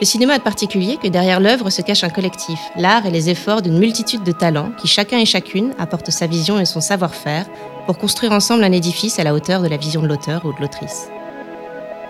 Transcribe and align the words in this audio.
Le 0.00 0.06
cinéma 0.06 0.34
est 0.34 0.42
particulier 0.42 0.96
que 0.96 1.08
derrière 1.08 1.40
l'œuvre 1.40 1.68
se 1.68 1.82
cache 1.82 2.04
un 2.04 2.08
collectif, 2.08 2.58
l'art 2.74 3.04
et 3.04 3.10
les 3.10 3.28
efforts 3.28 3.60
d'une 3.60 3.78
multitude 3.78 4.22
de 4.22 4.32
talents 4.32 4.72
qui 4.80 4.88
chacun 4.88 5.18
et 5.18 5.26
chacune 5.26 5.74
apportent 5.78 6.10
sa 6.10 6.26
vision 6.26 6.58
et 6.58 6.64
son 6.64 6.80
savoir-faire 6.80 7.44
pour 7.84 7.98
construire 7.98 8.32
ensemble 8.32 8.64
un 8.64 8.72
édifice 8.72 9.18
à 9.18 9.24
la 9.24 9.34
hauteur 9.34 9.60
de 9.60 9.68
la 9.68 9.76
vision 9.76 10.00
de 10.00 10.06
l'auteur 10.06 10.46
ou 10.46 10.54
de 10.54 10.60
l'autrice. 10.62 11.08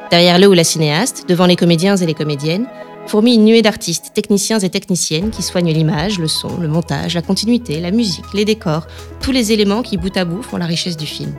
Derrière 0.08 0.38
le 0.38 0.46
ou 0.46 0.52
la 0.52 0.62
cinéaste, 0.62 1.28
devant 1.28 1.46
les 1.46 1.56
comédiens 1.56 1.96
et 1.96 2.06
les 2.06 2.14
comédiennes, 2.14 2.68
fourmille 3.08 3.34
une 3.34 3.44
nuée 3.44 3.62
d'artistes, 3.62 4.12
techniciens 4.14 4.60
et 4.60 4.70
techniciennes 4.70 5.30
qui 5.30 5.42
soignent 5.42 5.72
l'image, 5.72 6.20
le 6.20 6.28
son, 6.28 6.58
le 6.60 6.68
montage, 6.68 7.16
la 7.16 7.22
continuité, 7.22 7.80
la 7.80 7.90
musique, 7.90 8.32
les 8.34 8.44
décors, 8.44 8.86
tous 9.20 9.32
les 9.32 9.50
éléments 9.50 9.82
qui 9.82 9.96
bout 9.96 10.16
à 10.16 10.24
bout 10.24 10.44
font 10.44 10.58
la 10.58 10.66
richesse 10.66 10.96
du 10.96 11.06
film. 11.06 11.34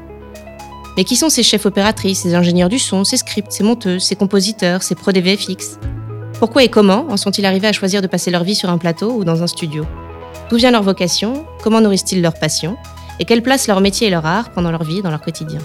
Mais 0.98 1.06
qui 1.06 1.16
sont 1.16 1.30
ces 1.30 1.44
chefs 1.44 1.66
opératrices, 1.66 2.24
ces 2.24 2.36
ingénieurs 2.36 2.68
du 2.68 2.80
son, 2.80 3.06
ces 3.06 3.16
scripts, 3.16 3.54
ces 3.54 3.64
monteuses, 3.64 4.04
ces 4.04 4.18
compositeurs, 4.18 4.84
ces 4.84 4.96
des 5.14 5.22
VFX 5.22 5.80
pourquoi 6.42 6.64
et 6.64 6.70
comment 6.70 7.06
en 7.12 7.18
sont-ils 7.18 7.46
arrivés 7.46 7.68
à 7.68 7.72
choisir 7.72 8.02
de 8.02 8.08
passer 8.08 8.32
leur 8.32 8.44
vie 8.44 8.56
sur 8.56 8.72
un 8.72 8.80
plateau 8.80 9.12
ou 9.12 9.24
dans 9.24 9.44
un 9.44 9.48
studio 9.48 9.86
D'où 10.50 10.58
vient 10.58 10.72
leur 10.72 10.82
vocation 10.82 11.46
Comment 11.62 11.82
nourrissent-ils 11.82 12.20
leur 12.20 12.34
passion 12.34 12.78
Et 13.20 13.26
quelle 13.26 13.44
place 13.44 13.68
leur 13.68 13.80
métier 13.80 14.08
et 14.08 14.10
leur 14.10 14.26
art 14.26 14.50
pendant 14.50 14.72
leur 14.72 14.84
vie 14.84 15.04
dans 15.04 15.12
leur 15.12 15.22
quotidien 15.22 15.60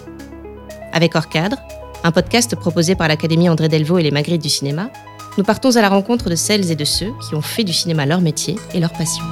Avec 0.93 1.17
Hors 1.17 1.31
Cadre, 1.31 1.57
un 2.05 2.13
podcast 2.13 2.57
proposé 2.57 2.95
par 2.95 3.09
l'Académie 3.09 3.49
André 3.49 3.71
Delvaux 3.71 3.97
et 3.97 4.03
les 4.03 4.11
Magritte 4.11 4.43
du 4.43 4.51
cinéma, 4.51 4.91
nous 5.39 5.45
partons 5.45 5.75
à 5.77 5.81
la 5.81 5.89
rencontre 5.89 6.29
de 6.29 6.35
celles 6.35 6.71
et 6.71 6.77
de 6.77 6.85
ceux 6.85 7.15
qui 7.27 7.35
ont 7.35 7.41
fait 7.41 7.65
du 7.65 7.73
cinéma 7.73 8.05
leur 8.05 8.21
métier 8.21 8.57
et 8.75 8.79
leur 8.79 8.93
passion. 8.93 9.25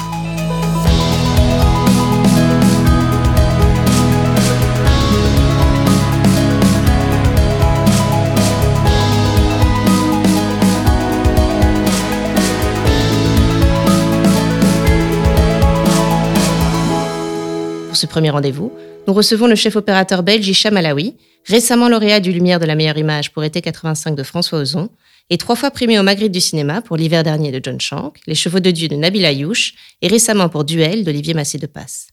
Premier 18.15 18.31
rendez-vous, 18.31 18.71
nous 19.09 19.13
recevons 19.13 19.49
le 19.49 19.57
chef 19.57 19.75
opérateur 19.75 20.23
belge 20.23 20.47
Hicham 20.47 20.77
Alaoui, 20.77 21.17
récemment 21.47 21.89
lauréat 21.89 22.21
du 22.21 22.31
Lumière 22.31 22.61
de 22.61 22.65
la 22.65 22.77
meilleure 22.77 22.97
image 22.97 23.33
pour 23.33 23.43
été 23.43 23.61
85 23.61 24.15
de 24.15 24.23
François 24.23 24.61
Ozon, 24.61 24.89
et 25.31 25.37
trois 25.37 25.57
fois 25.57 25.73
primé 25.73 25.99
au 25.99 26.05
Magritte 26.05 26.31
du 26.31 26.41
cinéma 26.41 26.81
pour 26.81 26.97
l'hiver 26.97 27.25
dernier 27.25 27.51
de 27.51 27.61
John 27.61 27.81
Shank, 27.81 28.21
Les 28.29 28.37
Chevaux 28.37 28.61
de 28.61 28.71
Dieu 28.71 28.87
de 28.87 28.95
Nabil 28.95 29.25
Ayouch 29.25 29.75
et 30.01 30.07
récemment 30.07 30.49
pour 30.49 30.63
Duel 30.63 31.03
d'Olivier 31.03 31.35
Massé 31.35 31.59
de 31.59 31.67
Passe. 31.67 32.07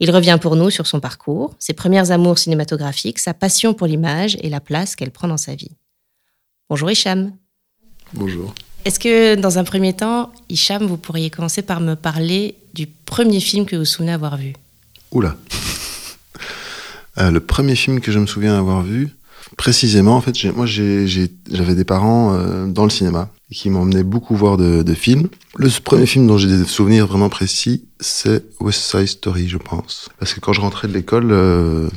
Il 0.00 0.10
revient 0.10 0.36
pour 0.38 0.54
nous 0.54 0.68
sur 0.68 0.86
son 0.86 1.00
parcours, 1.00 1.54
ses 1.58 1.72
premières 1.72 2.10
amours 2.10 2.36
cinématographiques, 2.36 3.18
sa 3.18 3.32
passion 3.32 3.72
pour 3.72 3.86
l'image 3.86 4.36
et 4.42 4.50
la 4.50 4.60
place 4.60 4.96
qu'elle 4.96 5.12
prend 5.12 5.28
dans 5.28 5.38
sa 5.38 5.54
vie. 5.54 5.70
Bonjour 6.68 6.90
Hicham. 6.90 7.32
Bonjour. 8.12 8.54
Est-ce 8.84 9.00
que 9.00 9.34
dans 9.36 9.56
un 9.56 9.64
premier 9.64 9.94
temps, 9.94 10.30
Hicham, 10.50 10.84
vous 10.84 10.98
pourriez 10.98 11.30
commencer 11.30 11.62
par 11.62 11.80
me 11.80 11.94
parler 11.94 12.56
du 12.74 12.86
premier 12.86 13.40
film 13.40 13.64
que 13.64 13.76
vous 13.76 13.82
vous 13.82 13.86
souvenez 13.86 14.12
avoir 14.12 14.36
vu? 14.36 14.52
Oula. 15.12 15.36
Euh, 17.18 17.30
le 17.30 17.40
premier 17.40 17.76
film 17.76 18.00
que 18.00 18.10
je 18.10 18.18
me 18.18 18.26
souviens 18.26 18.56
avoir 18.58 18.82
vu, 18.82 19.10
précisément, 19.56 20.16
en 20.16 20.20
fait, 20.20 20.44
moi, 20.56 20.66
j'avais 20.66 21.74
des 21.74 21.84
parents 21.84 22.34
euh, 22.34 22.66
dans 22.66 22.84
le 22.84 22.90
cinéma 22.90 23.28
qui 23.50 23.68
m'emmenaient 23.68 24.02
beaucoup 24.02 24.34
voir 24.34 24.56
de, 24.56 24.82
de, 24.82 24.94
films. 24.94 25.28
Le 25.56 25.68
premier 25.84 26.06
film 26.06 26.26
dont 26.26 26.38
j'ai 26.38 26.48
des 26.48 26.64
souvenirs 26.64 27.06
vraiment 27.06 27.28
précis, 27.28 27.84
c'est 28.00 28.42
West 28.60 28.80
Side 28.80 29.08
Story, 29.08 29.48
je 29.48 29.58
pense. 29.58 30.08
Parce 30.18 30.32
que 30.32 30.40
quand 30.40 30.54
je 30.54 30.62
rentrais 30.62 30.88
de 30.88 30.94
l'école, 30.94 31.32
euh, 31.32 31.88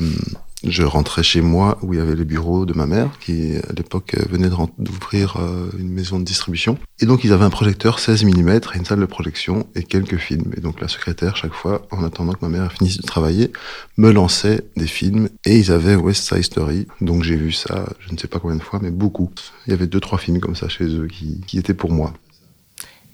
je 0.66 0.84
rentrais 0.84 1.24
chez 1.24 1.42
moi 1.42 1.78
où 1.82 1.94
il 1.94 2.00
y 2.00 2.02
avait 2.02 2.16
les 2.16 2.26
bureaux 2.26 2.66
de 2.66 2.74
ma 2.74 2.86
mère, 2.86 3.18
qui 3.20 3.56
à 3.58 3.74
l'époque 3.74 4.16
venait 4.30 4.50
d'ouvrir 4.78 5.38
euh, 5.38 5.70
une 5.78 5.90
maison 5.90 6.20
de 6.20 6.26
distribution. 6.26 6.78
Et 7.00 7.06
donc 7.06 7.24
ils 7.24 7.34
avaient 7.34 7.46
un 7.46 7.50
projecteur 7.50 8.00
16 8.00 8.24
mm 8.24 8.60
une 8.76 8.86
salle 8.86 9.00
de 9.00 9.06
projection 9.06 9.68
et 9.76 9.84
quelques 9.84 10.18
films. 10.18 10.52
Et 10.58 10.62
donc 10.62 10.82
la 10.82 10.88
secrétaire, 10.88 11.36
chaque 11.36 11.54
fois, 11.54 11.88
en 11.92 12.04
attendant 12.04 12.34
que 12.34 12.46
ma 12.46 12.50
mère 12.50 12.72
finisse 12.72 12.98
de 12.98 13.04
travailler, 13.04 13.52
me 13.98 14.12
lançait 14.12 14.64
des 14.76 14.88
films. 14.88 15.30
Et 15.46 15.58
ils 15.58 15.72
avaient 15.72 15.96
West 15.96 16.28
Side 16.28 16.44
Story. 16.44 16.88
Donc 17.02 17.24
j'ai 17.24 17.36
vu 17.36 17.52
ça, 17.52 17.86
je 18.00 18.14
ne 18.14 18.18
sais 18.18 18.28
pas 18.28 18.40
combien 18.40 18.58
de 18.58 18.64
fois, 18.64 18.80
mais 18.82 18.92
beaucoup. 18.92 19.30
Il 19.68 19.72
y 19.72 19.74
avait 19.74 19.88
deux, 19.88 20.00
trois 20.00 20.18
films 20.18 20.40
comme 20.40 20.56
ça 20.56 20.70
chez 20.70 20.86
eux 20.86 21.08
qui, 21.08 21.42
qui 21.48 21.58
étaient 21.58 21.74
pour 21.74 21.92
moi. 21.92 22.14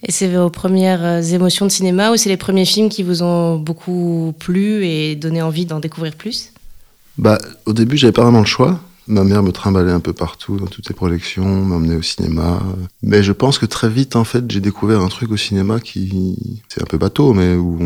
Et 0.03 0.11
c'est 0.11 0.27
vos 0.27 0.49
premières 0.49 1.05
euh, 1.05 1.21
émotions 1.21 1.65
de 1.65 1.71
cinéma 1.71 2.11
ou 2.11 2.17
c'est 2.17 2.29
les 2.29 2.37
premiers 2.37 2.65
films 2.65 2.89
qui 2.89 3.03
vous 3.03 3.21
ont 3.21 3.57
beaucoup 3.57 4.33
plu 4.39 4.83
et 4.85 5.15
donné 5.15 5.41
envie 5.41 5.65
d'en 5.65 5.79
découvrir 5.79 6.15
plus? 6.15 6.50
Bah, 7.21 7.37
au 7.67 7.73
début, 7.73 7.97
j'avais 7.97 8.11
pas 8.11 8.23
vraiment 8.23 8.39
le 8.39 8.45
choix. 8.45 8.79
Ma 9.07 9.23
mère 9.23 9.43
me 9.43 9.51
trimballait 9.51 9.91
un 9.91 9.99
peu 9.99 10.11
partout 10.11 10.57
dans 10.57 10.65
toutes 10.65 10.89
les 10.89 10.95
projections, 10.95 11.45
m'emmenait 11.45 11.95
au 11.95 12.01
cinéma. 12.01 12.61
Mais 13.03 13.21
je 13.21 13.31
pense 13.31 13.59
que 13.59 13.67
très 13.67 13.89
vite, 13.89 14.15
en 14.15 14.23
fait, 14.23 14.49
j'ai 14.49 14.59
découvert 14.59 15.01
un 15.01 15.07
truc 15.07 15.31
au 15.31 15.37
cinéma 15.37 15.79
qui, 15.79 16.61
c'est 16.67 16.81
un 16.81 16.85
peu 16.85 16.97
bateau, 16.97 17.33
mais 17.33 17.55
où 17.55 17.77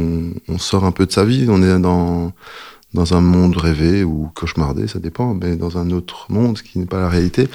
on, 0.48 0.58
sort 0.58 0.86
un 0.86 0.92
peu 0.92 1.06
de 1.06 1.12
sa 1.12 1.26
vie. 1.26 1.48
On 1.50 1.62
est 1.62 1.80
dans, 1.80 2.32
dans 2.94 3.14
un 3.14 3.20
monde 3.20 3.58
rêvé 3.58 4.06
ou 4.06 4.30
cauchemardé, 4.34 4.88
ça 4.88 5.00
dépend, 5.00 5.34
mais 5.34 5.58
dans 5.58 5.78
un 5.78 5.92
autre 5.92 6.28
monde 6.30 6.60
qui 6.62 6.80
n'est 6.80 6.86
pas 6.86 7.02
la 7.02 7.10
réalité. 7.10 7.50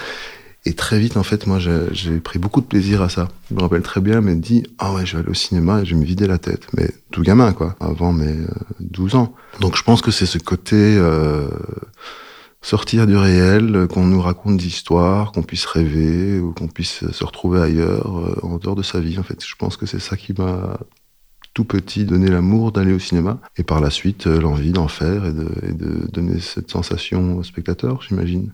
Et 0.63 0.73
très 0.73 0.99
vite, 0.99 1.17
en 1.17 1.23
fait, 1.23 1.47
moi, 1.47 1.57
j'ai 1.59 2.19
pris 2.19 2.37
beaucoup 2.37 2.61
de 2.61 2.67
plaisir 2.67 3.01
à 3.01 3.09
ça. 3.09 3.29
Je 3.49 3.55
me 3.55 3.61
rappelle 3.61 3.81
très 3.81 3.99
bien, 3.99 4.21
mais 4.21 4.35
dit, 4.35 4.63
ah 4.77 4.93
ouais, 4.93 5.07
je 5.07 5.13
vais 5.13 5.23
aller 5.23 5.31
au 5.31 5.35
cinéma 5.35 5.81
et 5.81 5.85
je 5.85 5.95
vais 5.95 6.01
me 6.01 6.05
vider 6.05 6.27
la 6.27 6.37
tête. 6.37 6.67
Mais 6.77 6.91
tout 7.09 7.23
gamin, 7.23 7.51
quoi, 7.51 7.75
avant 7.79 8.13
mes 8.13 8.35
12 8.79 9.15
euh, 9.15 9.17
ans. 9.17 9.33
Donc 9.59 9.75
je 9.75 9.81
pense 9.81 10.03
que 10.03 10.11
c'est 10.11 10.27
ce 10.27 10.37
côté 10.37 10.75
euh, 10.75 11.47
sortir 12.61 13.07
du 13.07 13.15
réel, 13.15 13.87
qu'on 13.91 14.05
nous 14.05 14.21
raconte 14.21 14.57
d'histoires, 14.57 15.31
qu'on 15.31 15.41
puisse 15.41 15.65
rêver 15.65 16.39
ou 16.39 16.53
qu'on 16.53 16.67
puisse 16.67 17.09
se 17.09 17.23
retrouver 17.23 17.59
ailleurs, 17.59 18.19
euh, 18.19 18.39
en 18.43 18.57
dehors 18.57 18.75
de 18.75 18.83
sa 18.83 18.99
vie, 18.99 19.17
en 19.17 19.23
fait. 19.23 19.43
Je 19.43 19.55
pense 19.55 19.77
que 19.77 19.87
c'est 19.87 19.99
ça 19.99 20.15
qui 20.15 20.31
m'a 20.33 20.79
tout 21.55 21.65
petit 21.65 22.05
donné 22.05 22.29
l'amour 22.29 22.71
d'aller 22.71 22.93
au 22.93 22.99
cinéma 22.99 23.41
et 23.57 23.63
par 23.63 23.81
la 23.81 23.89
suite 23.89 24.27
l'envie 24.27 24.71
d'en 24.71 24.87
faire 24.87 25.25
et 25.25 25.33
de, 25.33 25.47
et 25.67 25.73
de 25.73 26.07
donner 26.11 26.39
cette 26.39 26.69
sensation 26.69 27.37
au 27.37 27.43
spectateur, 27.43 28.03
j'imagine. 28.03 28.53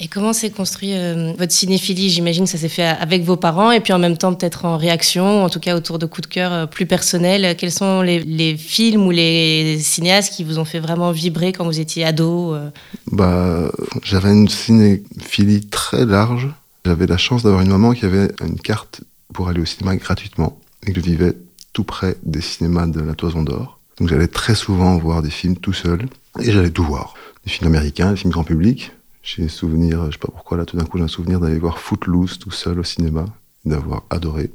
Et 0.00 0.06
comment 0.06 0.32
s'est 0.32 0.50
construit 0.50 0.92
euh, 0.94 1.32
votre 1.36 1.50
cinéphilie? 1.50 2.08
J'imagine 2.08 2.44
que 2.44 2.50
ça 2.50 2.58
s'est 2.58 2.68
fait 2.68 2.84
avec 2.84 3.24
vos 3.24 3.36
parents 3.36 3.72
et 3.72 3.80
puis 3.80 3.92
en 3.92 3.98
même 3.98 4.16
temps 4.16 4.32
peut-être 4.32 4.64
en 4.64 4.76
réaction, 4.76 5.42
en 5.42 5.48
tout 5.48 5.58
cas 5.58 5.76
autour 5.76 5.98
de 5.98 6.06
coups 6.06 6.28
de 6.28 6.32
cœur 6.32 6.52
euh, 6.52 6.66
plus 6.66 6.86
personnels. 6.86 7.56
Quels 7.56 7.72
sont 7.72 8.02
les, 8.02 8.56
films 8.56 9.06
ou 9.06 9.10
les 9.10 9.80
cinéastes 9.80 10.32
qui 10.32 10.44
vous 10.44 10.60
ont 10.60 10.64
fait 10.64 10.78
vraiment 10.78 11.10
vibrer 11.10 11.52
quand 11.52 11.64
vous 11.64 11.80
étiez 11.80 12.04
ado 12.04 12.54
euh? 12.54 12.70
bah, 13.10 13.72
J'avais 14.04 14.30
une 14.30 14.48
cinéphilie 14.48 15.66
très 15.66 16.06
large. 16.06 16.48
J'avais 16.84 17.06
la 17.06 17.18
chance 17.18 17.42
d'avoir 17.42 17.62
une 17.62 17.70
maman 17.70 17.92
qui 17.92 18.04
avait 18.04 18.28
une 18.40 18.60
carte 18.60 19.00
pour 19.34 19.48
aller 19.48 19.60
au 19.60 19.66
cinéma 19.66 19.96
gratuitement 19.96 20.60
et 20.86 20.92
que 20.92 21.00
je 21.00 21.04
vivais 21.04 21.32
tout 21.72 21.82
près 21.82 22.16
des 22.22 22.40
cinémas 22.40 22.86
de 22.86 23.00
la 23.00 23.14
Toison 23.14 23.42
d'Or. 23.42 23.80
Donc 23.98 24.08
j'allais 24.08 24.28
très 24.28 24.54
souvent 24.54 24.96
voir 24.96 25.22
des 25.22 25.30
films 25.30 25.56
tout 25.56 25.72
seul 25.72 26.06
et 26.40 26.52
j'allais 26.52 26.70
tout 26.70 26.84
voir. 26.84 27.14
Des 27.44 27.50
films 27.50 27.66
américains, 27.66 28.12
des 28.12 28.16
films 28.16 28.30
grand 28.30 28.44
public, 28.44 28.92
j'ai 29.36 29.48
souvenir, 29.48 30.06
je 30.06 30.12
sais 30.12 30.18
pas 30.18 30.32
pourquoi 30.32 30.56
là 30.56 30.64
tout 30.64 30.76
d'un 30.76 30.84
coup 30.84 30.98
j'ai 30.98 31.04
un 31.04 31.08
souvenir 31.08 31.40
d'aller 31.40 31.58
voir 31.58 31.78
Footloose 31.78 32.38
tout 32.38 32.50
seul 32.50 32.78
au 32.80 32.84
cinéma, 32.84 33.26
d'avoir 33.64 34.04
adoré. 34.10 34.50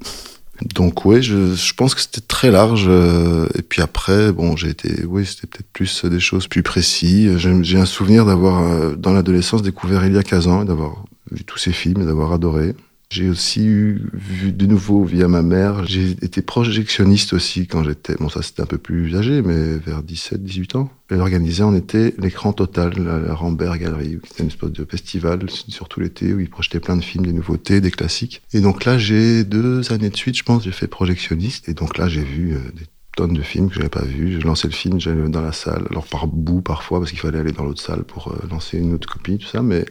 Donc 0.75 1.05
ouais, 1.05 1.21
je, 1.21 1.55
je 1.55 1.73
pense 1.73 1.93
que 1.93 2.01
c'était 2.01 2.21
très 2.21 2.51
large. 2.51 2.85
Euh, 2.87 3.47
et 3.55 3.61
puis 3.61 3.81
après, 3.81 4.31
bon, 4.31 4.55
j'ai 4.55 4.69
été, 4.69 5.03
oui, 5.05 5.25
c'était 5.25 5.47
peut-être 5.47 5.71
plus 5.73 6.05
des 6.05 6.19
choses 6.19 6.47
plus 6.47 6.63
précises. 6.63 7.37
J'ai 7.37 7.77
un 7.77 7.85
souvenir 7.85 8.25
d'avoir, 8.25 8.63
euh, 8.63 8.95
dans 8.95 9.13
l'adolescence, 9.13 9.61
découvert 9.61 10.03
Elia 10.03 10.23
Kazan 10.23 10.63
d'avoir 10.63 11.03
vu 11.31 11.43
tous 11.43 11.57
ses 11.57 11.71
films 11.71 12.01
et 12.01 12.05
d'avoir 12.05 12.31
adoré. 12.31 12.75
J'ai 13.13 13.29
aussi 13.29 13.63
eu, 13.63 14.09
vu 14.11 14.51
de 14.51 14.65
nouveau 14.65 15.03
via 15.03 15.27
ma 15.27 15.43
mère, 15.43 15.85
j'ai 15.85 16.09
été 16.23 16.41
projectionniste 16.41 17.33
aussi 17.33 17.67
quand 17.67 17.83
j'étais, 17.83 18.15
bon 18.15 18.27
ça 18.27 18.41
c'était 18.41 18.63
un 18.63 18.65
peu 18.65 18.79
plus 18.79 19.15
âgé, 19.15 19.43
mais 19.43 19.77
vers 19.77 20.01
17-18 20.01 20.77
ans. 20.77 20.89
Elle 21.11 21.21
organisait 21.21 21.61
en 21.61 21.75
été 21.75 22.15
l'écran 22.17 22.53
total, 22.53 22.95
la, 22.97 23.35
Rambert 23.35 23.77
Gallery, 23.77 24.17
qui 24.23 24.31
était 24.31 24.41
une 24.41 24.49
espèce 24.49 24.71
de 24.71 24.83
festival, 24.83 25.47
surtout 25.47 25.99
l'été, 25.99 26.33
où 26.33 26.39
ils 26.39 26.49
projetaient 26.49 26.79
plein 26.79 26.97
de 26.97 27.03
films, 27.03 27.27
des 27.27 27.33
nouveautés, 27.33 27.81
des 27.81 27.91
classiques. 27.91 28.41
Et 28.51 28.61
donc 28.61 28.83
là, 28.83 28.97
j'ai 28.97 29.43
deux 29.43 29.93
années 29.93 30.09
de 30.09 30.17
suite, 30.17 30.35
je 30.35 30.43
pense, 30.43 30.63
j'ai 30.63 30.71
fait 30.71 30.87
projectionniste. 30.87 31.69
Et 31.69 31.75
donc 31.75 31.99
là, 31.99 32.07
j'ai 32.07 32.23
vu 32.23 32.55
euh, 32.55 32.57
des 32.75 32.87
tonnes 33.15 33.35
de 33.35 33.43
films 33.43 33.69
que 33.69 33.75
j'avais 33.75 33.89
pas 33.89 34.05
vus. 34.05 34.31
J'ai 34.31 34.39
lancé 34.39 34.67
le 34.67 34.73
film, 34.73 34.99
j'allais 34.99 35.29
dans 35.29 35.43
la 35.43 35.51
salle, 35.51 35.85
alors 35.91 36.07
par 36.07 36.25
bout 36.25 36.61
parfois, 36.61 36.97
parce 36.97 37.11
qu'il 37.11 37.19
fallait 37.19 37.37
aller 37.37 37.51
dans 37.51 37.63
l'autre 37.63 37.83
salle 37.83 38.05
pour 38.05 38.29
euh, 38.29 38.47
lancer 38.49 38.79
une 38.79 38.95
autre 38.95 39.07
copie, 39.07 39.37
tout 39.37 39.45
ça. 39.45 39.61
Mais 39.61 39.85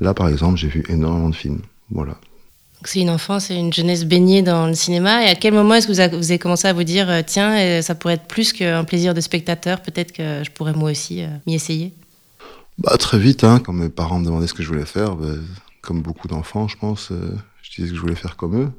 là, 0.00 0.14
par 0.14 0.26
exemple, 0.26 0.58
j'ai 0.58 0.66
vu 0.66 0.82
énormément 0.88 1.28
de 1.28 1.36
films. 1.36 1.60
Voilà. 1.92 2.18
C'est 2.84 3.00
une 3.00 3.10
enfance 3.10 3.50
et 3.50 3.56
une 3.56 3.72
jeunesse 3.72 4.04
baignée 4.04 4.42
dans 4.42 4.66
le 4.66 4.74
cinéma. 4.74 5.24
Et 5.24 5.28
à 5.28 5.34
quel 5.34 5.52
moment 5.52 5.74
est-ce 5.74 5.86
que 5.86 5.92
vous, 5.92 6.30
avez 6.30 6.38
commencé 6.38 6.66
à 6.66 6.72
vous 6.72 6.84
dire, 6.84 7.10
euh, 7.10 7.20
tiens, 7.24 7.58
euh, 7.58 7.82
ça 7.82 7.94
pourrait 7.94 8.14
être 8.14 8.26
plus 8.26 8.52
qu'un 8.52 8.84
plaisir 8.84 9.12
de 9.12 9.20
spectateur, 9.20 9.82
peut-être 9.82 10.12
que 10.12 10.42
je 10.42 10.50
pourrais 10.50 10.72
moi 10.72 10.90
aussi 10.90 11.22
euh, 11.22 11.28
m'y 11.46 11.54
essayer? 11.54 11.92
Bah, 12.78 12.96
Très 12.98 13.18
vite, 13.18 13.44
hein, 13.44 13.60
quand 13.62 13.74
mes 13.74 13.90
parents 13.90 14.18
me 14.18 14.24
demandaient 14.24 14.46
ce 14.46 14.54
que 14.54 14.62
je 14.62 14.68
voulais 14.68 14.86
faire, 14.86 15.14
bah, 15.16 15.28
comme 15.82 16.00
beaucoup 16.00 16.26
d'enfants, 16.26 16.68
je 16.68 16.76
pense, 16.78 17.10
je 17.10 17.70
disais 17.76 17.90
que 17.90 17.94
je 17.94 18.00
voulais 18.00 18.14
faire 18.14 18.36
comme 18.36 18.58
eux. 18.58 18.70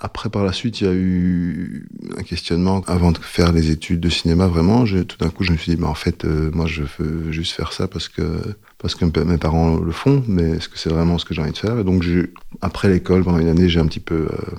Après, 0.00 0.28
par 0.28 0.44
la 0.44 0.52
suite, 0.52 0.80
il 0.80 0.86
y 0.86 0.90
a 0.90 0.92
eu 0.92 1.88
un 2.18 2.22
questionnement. 2.22 2.82
Avant 2.86 3.12
de 3.12 3.18
faire 3.18 3.52
les 3.52 3.70
études 3.70 4.00
de 4.00 4.08
cinéma, 4.08 4.48
vraiment, 4.48 4.84
tout 4.84 5.18
d'un 5.18 5.30
coup, 5.30 5.44
je 5.44 5.52
me 5.52 5.56
suis 5.56 5.76
dit, 5.76 5.82
en 5.82 5.94
fait, 5.94 6.24
euh, 6.24 6.50
moi, 6.52 6.66
je 6.66 6.82
veux 6.98 7.30
juste 7.30 7.52
faire 7.52 7.72
ça 7.72 7.86
parce 7.86 8.08
que, 8.08 8.22
parce 8.78 8.94
que 8.94 9.04
mes 9.04 9.38
parents 9.38 9.76
le 9.76 9.92
font, 9.92 10.24
mais 10.26 10.50
est-ce 10.50 10.68
que 10.68 10.78
c'est 10.78 10.90
vraiment 10.90 11.18
ce 11.18 11.24
que 11.24 11.32
j'ai 11.32 11.42
envie 11.42 11.52
de 11.52 11.58
faire? 11.58 11.78
Et 11.78 11.84
donc, 11.84 12.04
après 12.60 12.88
l'école, 12.88 13.22
pendant 13.22 13.38
une 13.38 13.48
année, 13.48 13.68
j'ai 13.68 13.78
un 13.78 13.86
petit 13.86 14.00
peu 14.00 14.26
euh, 14.26 14.56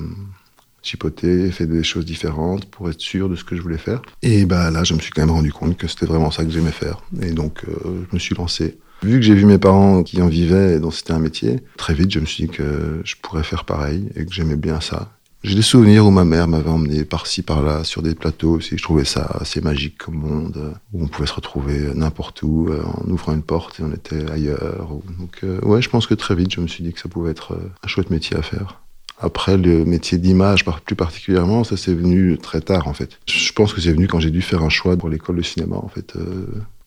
chipoté, 0.81 1.51
fait 1.51 1.65
des 1.65 1.83
choses 1.83 2.05
différentes 2.05 2.65
pour 2.65 2.89
être 2.89 3.01
sûr 3.01 3.27
de 3.27 3.35
ce 3.35 3.43
que 3.43 3.57
je 3.57 3.61
voulais 3.61 3.77
faire. 3.77 4.01
Et 4.21 4.45
bah, 4.45 4.71
là, 4.71 4.83
je 4.83 4.93
me 4.93 4.99
suis 4.99 5.11
quand 5.11 5.21
même 5.21 5.31
rendu 5.31 5.51
compte 5.51 5.77
que 5.77 5.87
c'était 5.87 6.05
vraiment 6.05 6.31
ça 6.31 6.45
que 6.45 6.51
j'aimais 6.51 6.71
faire. 6.71 7.01
Et 7.21 7.31
donc, 7.31 7.65
euh, 7.67 8.05
je 8.09 8.15
me 8.15 8.19
suis 8.19 8.35
lancé. 8.35 8.77
Vu 9.03 9.19
que 9.19 9.25
j'ai 9.25 9.35
vu 9.35 9.45
mes 9.45 9.57
parents 9.57 10.03
qui 10.03 10.21
en 10.21 10.27
vivaient 10.27 10.75
et 10.75 10.79
dont 10.79 10.91
c'était 10.91 11.11
un 11.11 11.19
métier, 11.19 11.59
très 11.77 11.93
vite, 11.93 12.11
je 12.11 12.19
me 12.19 12.25
suis 12.25 12.45
dit 12.45 12.49
que 12.49 13.01
je 13.03 13.15
pourrais 13.21 13.43
faire 13.43 13.65
pareil 13.65 14.09
et 14.15 14.25
que 14.25 14.33
j'aimais 14.33 14.55
bien 14.55 14.79
ça. 14.79 15.11
J'ai 15.45 15.53
des 15.53 15.61
souvenirs 15.61 16.07
où 16.07 16.09
ma 16.09 16.25
mère 16.25 16.47
m'avait 16.47 16.71
emmené 16.71 17.05
par-ci, 17.05 17.43
par-là, 17.43 17.83
sur 17.83 18.01
des 18.01 18.15
plateaux 18.15 18.53
aussi. 18.53 18.79
Je 18.79 18.81
trouvais 18.81 19.05
ça 19.05 19.29
assez 19.39 19.61
magique 19.61 19.95
comme 19.99 20.15
monde, 20.15 20.73
où 20.91 21.03
on 21.03 21.07
pouvait 21.07 21.27
se 21.27 21.35
retrouver 21.35 21.93
n'importe 21.93 22.41
où, 22.41 22.69
euh, 22.69 22.81
en 22.83 23.07
ouvrant 23.11 23.31
une 23.31 23.43
porte 23.43 23.79
et 23.79 23.83
on 23.83 23.93
était 23.93 24.27
ailleurs. 24.31 24.89
Donc, 25.19 25.41
euh, 25.43 25.59
ouais, 25.61 25.83
je 25.83 25.89
pense 25.91 26.07
que 26.07 26.15
très 26.15 26.33
vite, 26.33 26.51
je 26.51 26.61
me 26.61 26.67
suis 26.67 26.83
dit 26.83 26.93
que 26.93 26.99
ça 26.99 27.09
pouvait 27.09 27.29
être 27.29 27.51
euh, 27.51 27.71
un 27.83 27.87
chouette 27.87 28.09
métier 28.09 28.35
à 28.35 28.41
faire. 28.41 28.81
Après, 29.19 29.55
le 29.55 29.85
métier 29.85 30.17
d'image, 30.17 30.65
plus 30.83 30.95
particulièrement, 30.95 31.63
ça 31.63 31.77
c'est 31.77 31.93
venu 31.93 32.39
très 32.39 32.61
tard 32.61 32.87
en 32.87 32.93
fait. 32.93 33.19
Je 33.27 33.51
pense 33.51 33.71
que 33.71 33.81
c'est 33.81 33.93
venu 33.93 34.07
quand 34.07 34.19
j'ai 34.19 34.31
dû 34.31 34.41
faire 34.41 34.63
un 34.63 34.69
choix 34.69 34.97
pour 34.97 35.09
l'école 35.09 35.37
de 35.37 35.43
cinéma 35.43 35.75
en 35.75 35.87
fait 35.87 36.15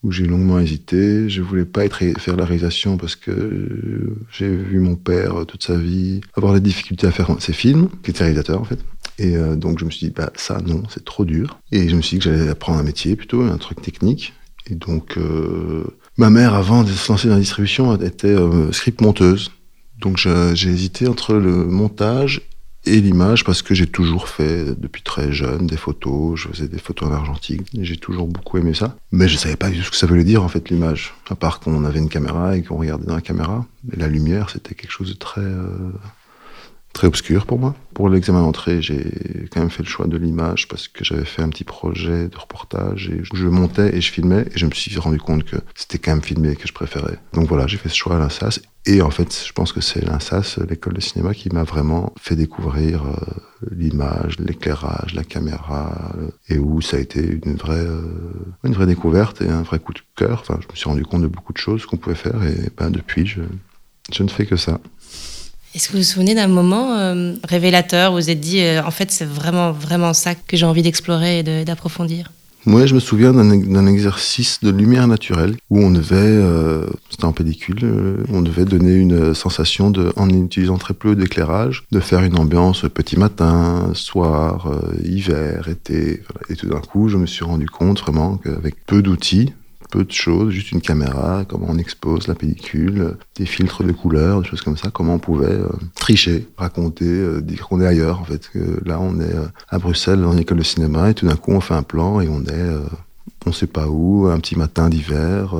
où 0.02 0.12
j'ai 0.12 0.26
longuement 0.26 0.58
hésité. 0.58 1.28
Je 1.28 1.42
voulais 1.42 1.64
pas 1.64 1.84
être 1.84 1.98
faire 2.18 2.36
la 2.36 2.44
réalisation 2.44 2.96
parce 2.96 3.16
que 3.16 4.16
j'ai 4.30 4.48
vu 4.48 4.78
mon 4.78 4.96
père 4.96 5.44
toute 5.46 5.64
sa 5.64 5.76
vie 5.76 6.20
avoir 6.34 6.54
des 6.54 6.60
difficultés 6.60 7.06
à 7.06 7.10
faire 7.10 7.34
ses 7.40 7.52
films, 7.52 7.88
qui 8.02 8.10
était 8.10 8.24
réalisateur 8.24 8.60
en 8.60 8.64
fait. 8.64 8.78
Et 9.18 9.36
euh, 9.36 9.56
donc 9.56 9.80
je 9.80 9.84
me 9.84 9.90
suis 9.90 10.06
dit, 10.06 10.12
bah 10.14 10.30
ça 10.36 10.58
non, 10.64 10.82
c'est 10.88 11.04
trop 11.04 11.24
dur. 11.24 11.58
Et 11.72 11.88
je 11.88 11.96
me 11.96 12.02
suis 12.02 12.18
dit 12.18 12.24
que 12.24 12.30
j'allais 12.30 12.48
apprendre 12.48 12.78
un 12.78 12.84
métier 12.84 13.16
plutôt, 13.16 13.42
un 13.42 13.58
truc 13.58 13.82
technique. 13.82 14.34
Et 14.70 14.74
donc 14.74 15.16
euh, 15.16 15.84
ma 16.16 16.30
mère, 16.30 16.54
avant 16.54 16.84
de 16.84 16.90
se 16.90 17.10
lancer 17.10 17.28
dans 17.28 17.34
la 17.34 17.40
distribution, 17.40 17.94
était 17.96 18.28
euh, 18.28 18.70
script 18.72 19.00
monteuse. 19.00 19.50
Donc 19.98 20.18
j'ai 20.18 20.68
hésité 20.68 21.08
entre 21.08 21.34
le 21.34 21.64
montage 21.64 22.42
et 22.84 23.00
l'image 23.00 23.44
parce 23.44 23.62
que 23.62 23.74
j'ai 23.74 23.86
toujours 23.86 24.28
fait 24.28 24.78
depuis 24.78 25.02
très 25.02 25.32
jeune 25.32 25.66
des 25.66 25.76
photos, 25.76 26.38
je 26.38 26.48
faisais 26.48 26.68
des 26.68 26.78
photos 26.78 27.08
en 27.08 27.12
argentique, 27.12 27.62
j'ai 27.78 27.96
toujours 27.96 28.28
beaucoup 28.28 28.58
aimé 28.58 28.74
ça. 28.74 28.96
Mais 29.12 29.28
je 29.28 29.36
savais 29.36 29.56
pas 29.56 29.70
ce 29.70 29.90
que 29.90 29.96
ça 29.96 30.06
voulait 30.06 30.24
dire 30.24 30.42
en 30.42 30.48
fait 30.48 30.70
l'image, 30.70 31.14
à 31.28 31.34
part 31.34 31.60
qu'on 31.60 31.84
avait 31.84 31.98
une 31.98 32.08
caméra 32.08 32.56
et 32.56 32.62
qu'on 32.62 32.76
regardait 32.76 33.06
dans 33.06 33.16
la 33.16 33.20
caméra. 33.20 33.66
Et 33.92 33.96
la 33.96 34.08
lumière, 34.08 34.50
c'était 34.50 34.74
quelque 34.74 34.90
chose 34.90 35.10
de 35.10 35.18
très 35.18 35.40
euh, 35.40 35.92
très 36.98 37.06
obscur 37.06 37.46
pour 37.46 37.60
moi. 37.60 37.76
Pour 37.94 38.08
l'examen 38.08 38.42
d'entrée, 38.42 38.82
j'ai 38.82 39.04
quand 39.52 39.60
même 39.60 39.70
fait 39.70 39.84
le 39.84 39.88
choix 39.88 40.08
de 40.08 40.16
l'image 40.16 40.66
parce 40.66 40.88
que 40.88 41.04
j'avais 41.04 41.24
fait 41.24 41.42
un 41.42 41.48
petit 41.48 41.62
projet 41.62 42.26
de 42.26 42.36
reportage 42.36 43.08
et 43.08 43.20
je 43.22 43.46
montais 43.46 43.96
et 43.96 44.00
je 44.00 44.10
filmais 44.10 44.44
et 44.52 44.58
je 44.58 44.66
me 44.66 44.72
suis 44.72 44.98
rendu 44.98 45.18
compte 45.18 45.44
que 45.44 45.56
c'était 45.76 45.98
quand 45.98 46.10
même 46.10 46.22
filmé 46.22 46.56
que 46.56 46.66
je 46.66 46.72
préférais. 46.72 47.18
Donc 47.34 47.46
voilà, 47.46 47.68
j'ai 47.68 47.76
fait 47.76 47.88
ce 47.88 47.94
choix 47.94 48.16
à 48.16 48.18
l'INSAS 48.18 48.60
et 48.84 49.00
en 49.00 49.10
fait, 49.10 49.44
je 49.46 49.52
pense 49.52 49.72
que 49.72 49.80
c'est 49.80 50.04
l'INSAS, 50.04 50.58
l'école 50.68 50.94
de 50.94 51.00
cinéma, 51.00 51.34
qui 51.34 51.50
m'a 51.50 51.62
vraiment 51.62 52.12
fait 52.20 52.34
découvrir 52.34 53.04
euh, 53.04 53.14
l'image, 53.70 54.40
l'éclairage, 54.40 55.14
la 55.14 55.22
caméra 55.22 56.12
et 56.48 56.58
où 56.58 56.80
ça 56.80 56.96
a 56.96 57.00
été 57.00 57.38
une 57.44 57.54
vraie, 57.54 57.76
euh, 57.76 58.02
une 58.64 58.72
vraie 58.72 58.86
découverte 58.86 59.40
et 59.40 59.48
un 59.48 59.62
vrai 59.62 59.78
coup 59.78 59.92
de 59.92 60.00
cœur. 60.16 60.40
Enfin, 60.40 60.58
je 60.60 60.66
me 60.66 60.74
suis 60.74 60.88
rendu 60.88 61.04
compte 61.04 61.22
de 61.22 61.28
beaucoup 61.28 61.52
de 61.52 61.58
choses 61.58 61.86
qu'on 61.86 61.96
pouvait 61.96 62.16
faire 62.16 62.42
et 62.42 62.70
ben, 62.76 62.90
depuis, 62.90 63.24
je 63.26 64.22
ne 64.22 64.28
fais 64.28 64.46
que 64.46 64.56
ça. 64.56 64.80
Est-ce 65.78 65.86
que 65.86 65.92
vous 65.92 65.98
vous 65.98 66.04
souvenez 66.04 66.34
d'un 66.34 66.48
moment 66.48 66.98
euh, 66.98 67.34
révélateur 67.44 68.10
où 68.10 68.16
vous 68.16 68.30
êtes 68.30 68.40
dit, 68.40 68.60
euh, 68.62 68.82
en 68.84 68.90
fait, 68.90 69.12
c'est 69.12 69.24
vraiment, 69.24 69.70
vraiment 69.70 70.12
ça 70.12 70.34
que 70.34 70.56
j'ai 70.56 70.66
envie 70.66 70.82
d'explorer 70.82 71.38
et 71.38 71.64
d'approfondir? 71.64 72.32
Moi, 72.66 72.86
je 72.86 72.96
me 72.96 72.98
souviens 72.98 73.32
d'un 73.32 73.86
exercice 73.86 74.58
de 74.60 74.70
lumière 74.70 75.06
naturelle 75.06 75.54
où 75.70 75.78
on 75.78 75.92
devait, 75.92 76.16
euh, 76.16 76.84
c'était 77.10 77.26
en 77.26 77.32
pellicule, 77.32 78.24
on 78.28 78.42
devait 78.42 78.64
donner 78.64 78.92
une 78.92 79.34
sensation 79.34 79.92
en 80.16 80.28
utilisant 80.28 80.78
très 80.78 80.94
peu 80.94 81.14
d'éclairage, 81.14 81.84
de 81.92 82.00
faire 82.00 82.24
une 82.24 82.36
ambiance 82.36 82.84
petit 82.92 83.16
matin, 83.16 83.92
soir, 83.94 84.72
hiver, 85.04 85.68
été. 85.68 86.24
Et 86.50 86.56
tout 86.56 86.66
d'un 86.66 86.80
coup, 86.80 87.08
je 87.08 87.18
me 87.18 87.26
suis 87.26 87.44
rendu 87.44 87.66
compte 87.66 88.00
vraiment 88.00 88.36
qu'avec 88.38 88.74
peu 88.84 89.00
d'outils, 89.00 89.52
peu 89.88 90.04
de 90.04 90.12
choses, 90.12 90.50
juste 90.50 90.72
une 90.72 90.80
caméra, 90.80 91.44
comment 91.48 91.66
on 91.70 91.78
expose 91.78 92.28
la 92.28 92.34
pellicule, 92.34 93.16
des 93.36 93.46
filtres 93.46 93.82
de 93.82 93.92
couleurs, 93.92 94.42
des 94.42 94.48
choses 94.48 94.62
comme 94.62 94.76
ça, 94.76 94.90
comment 94.90 95.14
on 95.14 95.18
pouvait 95.18 95.46
euh, 95.46 95.68
tricher, 95.94 96.46
raconter, 96.56 97.06
euh, 97.06 97.40
dire 97.40 97.66
qu'on 97.66 97.80
est 97.80 97.86
ailleurs 97.86 98.20
en 98.20 98.24
fait. 98.24 98.48
Que 98.50 98.80
là 98.84 98.98
on 99.00 99.18
est 99.20 99.34
euh, 99.34 99.46
à 99.68 99.78
Bruxelles 99.78 100.20
dans 100.20 100.32
une 100.32 100.40
école 100.40 100.58
de 100.58 100.62
cinéma 100.62 101.10
et 101.10 101.14
tout 101.14 101.26
d'un 101.26 101.36
coup 101.36 101.52
on 101.52 101.60
fait 101.60 101.74
un 101.74 101.82
plan 101.82 102.20
et 102.20 102.28
on 102.28 102.42
est 102.44 102.68
on 103.46 103.52
sait 103.52 103.66
pas 103.66 103.88
où, 103.88 104.26
un 104.26 104.38
petit 104.40 104.56
matin 104.56 104.88
d'hiver. 104.88 105.54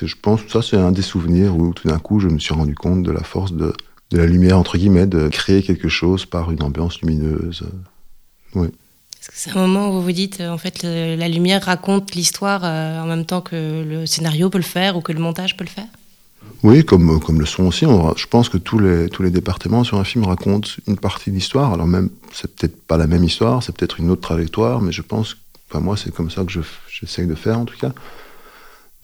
je 0.00 0.14
pense 0.20 0.42
que 0.42 0.50
ça 0.50 0.62
c'est 0.62 0.76
un 0.76 0.92
des 0.92 1.02
souvenirs 1.02 1.56
où 1.56 1.74
tout 1.74 1.88
d'un 1.88 1.98
coup 1.98 2.20
je 2.20 2.28
me 2.28 2.38
suis 2.38 2.54
rendu 2.54 2.74
compte 2.74 3.02
de 3.02 3.10
la 3.10 3.22
force 3.22 3.52
de, 3.52 3.72
de 4.10 4.18
la 4.18 4.26
lumière 4.26 4.58
entre 4.58 4.78
guillemets, 4.78 5.06
de 5.06 5.28
créer 5.28 5.62
quelque 5.62 5.88
chose 5.88 6.24
par 6.24 6.50
une 6.50 6.62
ambiance 6.62 7.00
lumineuse. 7.02 7.64
Oui. 8.54 8.68
C'est 9.32 9.50
un 9.50 9.66
moment 9.66 9.88
où 9.88 9.92
vous 9.92 10.02
vous 10.02 10.12
dites, 10.12 10.40
euh, 10.40 10.50
en 10.50 10.58
fait, 10.58 10.82
la 10.82 11.28
lumière 11.28 11.64
raconte 11.64 12.14
l'histoire 12.14 12.62
euh, 12.64 13.00
en 13.00 13.06
même 13.06 13.24
temps 13.24 13.40
que 13.40 13.84
le 13.84 14.06
scénario 14.06 14.50
peut 14.50 14.58
le 14.58 14.64
faire 14.64 14.96
ou 14.96 15.00
que 15.00 15.12
le 15.12 15.20
montage 15.20 15.56
peut 15.56 15.64
le 15.64 15.70
faire? 15.70 15.86
Oui, 16.62 16.84
comme, 16.84 17.16
euh, 17.16 17.18
comme 17.18 17.38
le 17.38 17.46
son 17.46 17.64
aussi. 17.66 17.84
je 18.16 18.26
pense 18.26 18.48
que 18.48 18.58
tous 18.58 18.78
les, 18.78 19.08
tous 19.08 19.22
les 19.22 19.30
départements 19.30 19.84
sur 19.84 19.98
un 19.98 20.04
film 20.04 20.24
racontent 20.24 20.68
une 20.86 20.96
partie 20.96 21.30
de 21.30 21.36
l'histoire. 21.36 21.72
Alors 21.72 21.86
même, 21.86 22.10
c'est 22.32 22.54
peut-être 22.54 22.82
pas 22.86 22.96
la 22.96 23.06
même 23.06 23.24
histoire, 23.24 23.62
c'est 23.62 23.76
peut-être 23.76 24.00
une 24.00 24.10
autre 24.10 24.22
trajectoire, 24.22 24.80
mais 24.80 24.92
je 24.92 25.02
pense, 25.02 25.36
enfin 25.70 25.80
moi, 25.80 25.96
c'est 25.96 26.12
comme 26.12 26.30
ça 26.30 26.44
que 26.44 26.52
j'essaye 26.90 27.26
de 27.26 27.34
faire 27.34 27.58
en 27.58 27.64
tout 27.64 27.76
cas 27.78 27.92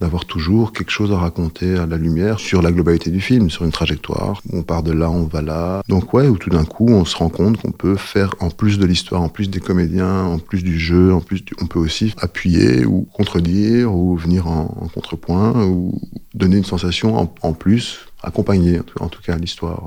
d'avoir 0.05 0.27
toujours 0.27 0.75
quelque 0.75 0.91
chose 0.91 1.13
à 1.13 1.17
raconter 1.17 1.79
à 1.79 1.87
la 1.87 1.97
lumière 1.97 2.39
sur 2.39 2.61
la 2.61 2.73
globalité 2.73 3.11
du 3.11 3.23
film, 3.23 3.49
sur 3.49 3.65
une 3.65 3.73
trajectoire. 3.73 4.43
On 4.53 4.63
part 4.63 4.83
de 4.83 4.93
là, 4.93 5.11
on 5.11 5.25
va 5.25 5.41
là. 5.41 5.83
Donc 5.89 6.13
ouais, 6.13 6.29
où 6.29 6.37
tout 6.37 6.51
d'un 6.51 6.67
coup, 6.67 6.89
on 6.91 7.07
se 7.07 7.17
rend 7.17 7.31
compte 7.31 7.57
qu'on 7.57 7.73
peut 7.73 7.97
faire, 7.97 8.35
en 8.41 8.51
plus 8.51 8.79
de 8.79 8.85
l'histoire, 8.85 9.23
en 9.23 9.31
plus 9.31 9.49
des 9.49 9.61
comédiens, 9.61 10.25
en 10.25 10.39
plus 10.39 10.63
du 10.63 10.79
jeu, 10.79 11.15
en 11.15 11.23
plus, 11.23 11.43
on 11.59 11.67
peut 11.67 11.79
aussi 11.79 12.13
appuyer 12.21 12.85
ou 12.85 13.09
contredire 13.15 13.95
ou 13.95 14.15
venir 14.15 14.47
en, 14.47 14.67
contrepoint 14.95 15.65
ou 15.65 15.99
donner 16.35 16.59
une 16.59 16.65
sensation 16.65 17.17
en, 17.41 17.53
plus, 17.55 18.01
accompagner 18.23 18.81
en 19.01 19.09
tout 19.09 19.23
cas 19.23 19.37
l'histoire. 19.37 19.85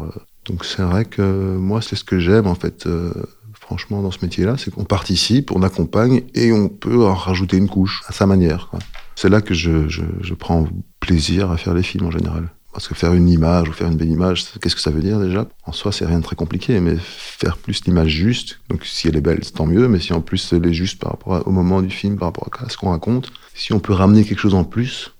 Donc 0.47 0.65
c'est 0.65 0.81
vrai 0.81 1.05
que 1.05 1.57
moi, 1.57 1.83
c'est 1.83 1.95
ce 1.95 2.03
que 2.03 2.17
j'aime 2.17 2.47
en 2.47 2.55
fait. 2.55 2.87
Euh, 2.87 3.13
franchement, 3.53 4.01
dans 4.01 4.11
ce 4.11 4.19
métier-là, 4.23 4.55
c'est 4.57 4.71
qu'on 4.71 4.85
participe, 4.85 5.51
on 5.51 5.61
accompagne 5.61 6.23
et 6.33 6.51
on 6.51 6.69
peut 6.69 7.05
en 7.05 7.13
rajouter 7.13 7.57
une 7.57 7.69
couche 7.69 8.01
à 8.07 8.13
sa 8.13 8.25
manière. 8.25 8.71
C'est 9.17 9.29
là 9.29 9.41
que 9.41 9.55
je, 9.55 9.89
je, 9.89 10.33
prends 10.35 10.67
plaisir 10.99 11.49
à 11.49 11.57
faire 11.57 11.73
les 11.73 11.81
films 11.81 12.05
en 12.05 12.11
général. 12.11 12.49
Parce 12.71 12.87
que 12.87 12.93
faire 12.93 13.15
une 13.15 13.27
image 13.29 13.67
ou 13.67 13.73
faire 13.73 13.87
une 13.87 13.97
belle 13.97 14.11
image, 14.11 14.45
qu'est-ce 14.61 14.75
que 14.75 14.81
ça 14.81 14.91
veut 14.91 15.01
dire 15.01 15.19
déjà? 15.19 15.47
En 15.65 15.71
soi, 15.71 15.91
c'est 15.91 16.05
rien 16.05 16.19
de 16.19 16.23
très 16.23 16.35
compliqué, 16.35 16.79
mais 16.79 16.97
faire 16.99 17.57
plus 17.57 17.83
l'image 17.85 18.09
juste, 18.09 18.59
donc 18.69 18.85
si 18.85 19.07
elle 19.07 19.15
est 19.15 19.21
belle, 19.21 19.39
tant 19.39 19.65
mieux, 19.65 19.87
mais 19.87 19.99
si 19.99 20.13
en 20.13 20.21
plus 20.21 20.53
elle 20.53 20.67
est 20.67 20.73
juste 20.73 20.99
par 20.99 21.13
rapport 21.13 21.47
au 21.47 21.49
moment 21.49 21.81
du 21.81 21.89
film, 21.89 22.15
par 22.15 22.27
rapport 22.27 22.47
à 22.63 22.69
ce 22.69 22.77
qu'on 22.77 22.91
raconte, 22.91 23.31
si 23.55 23.73
on 23.73 23.79
peut 23.79 23.93
ramener 23.93 24.23
quelque 24.23 24.37
chose 24.37 24.53
en 24.53 24.63
plus, 24.63 25.15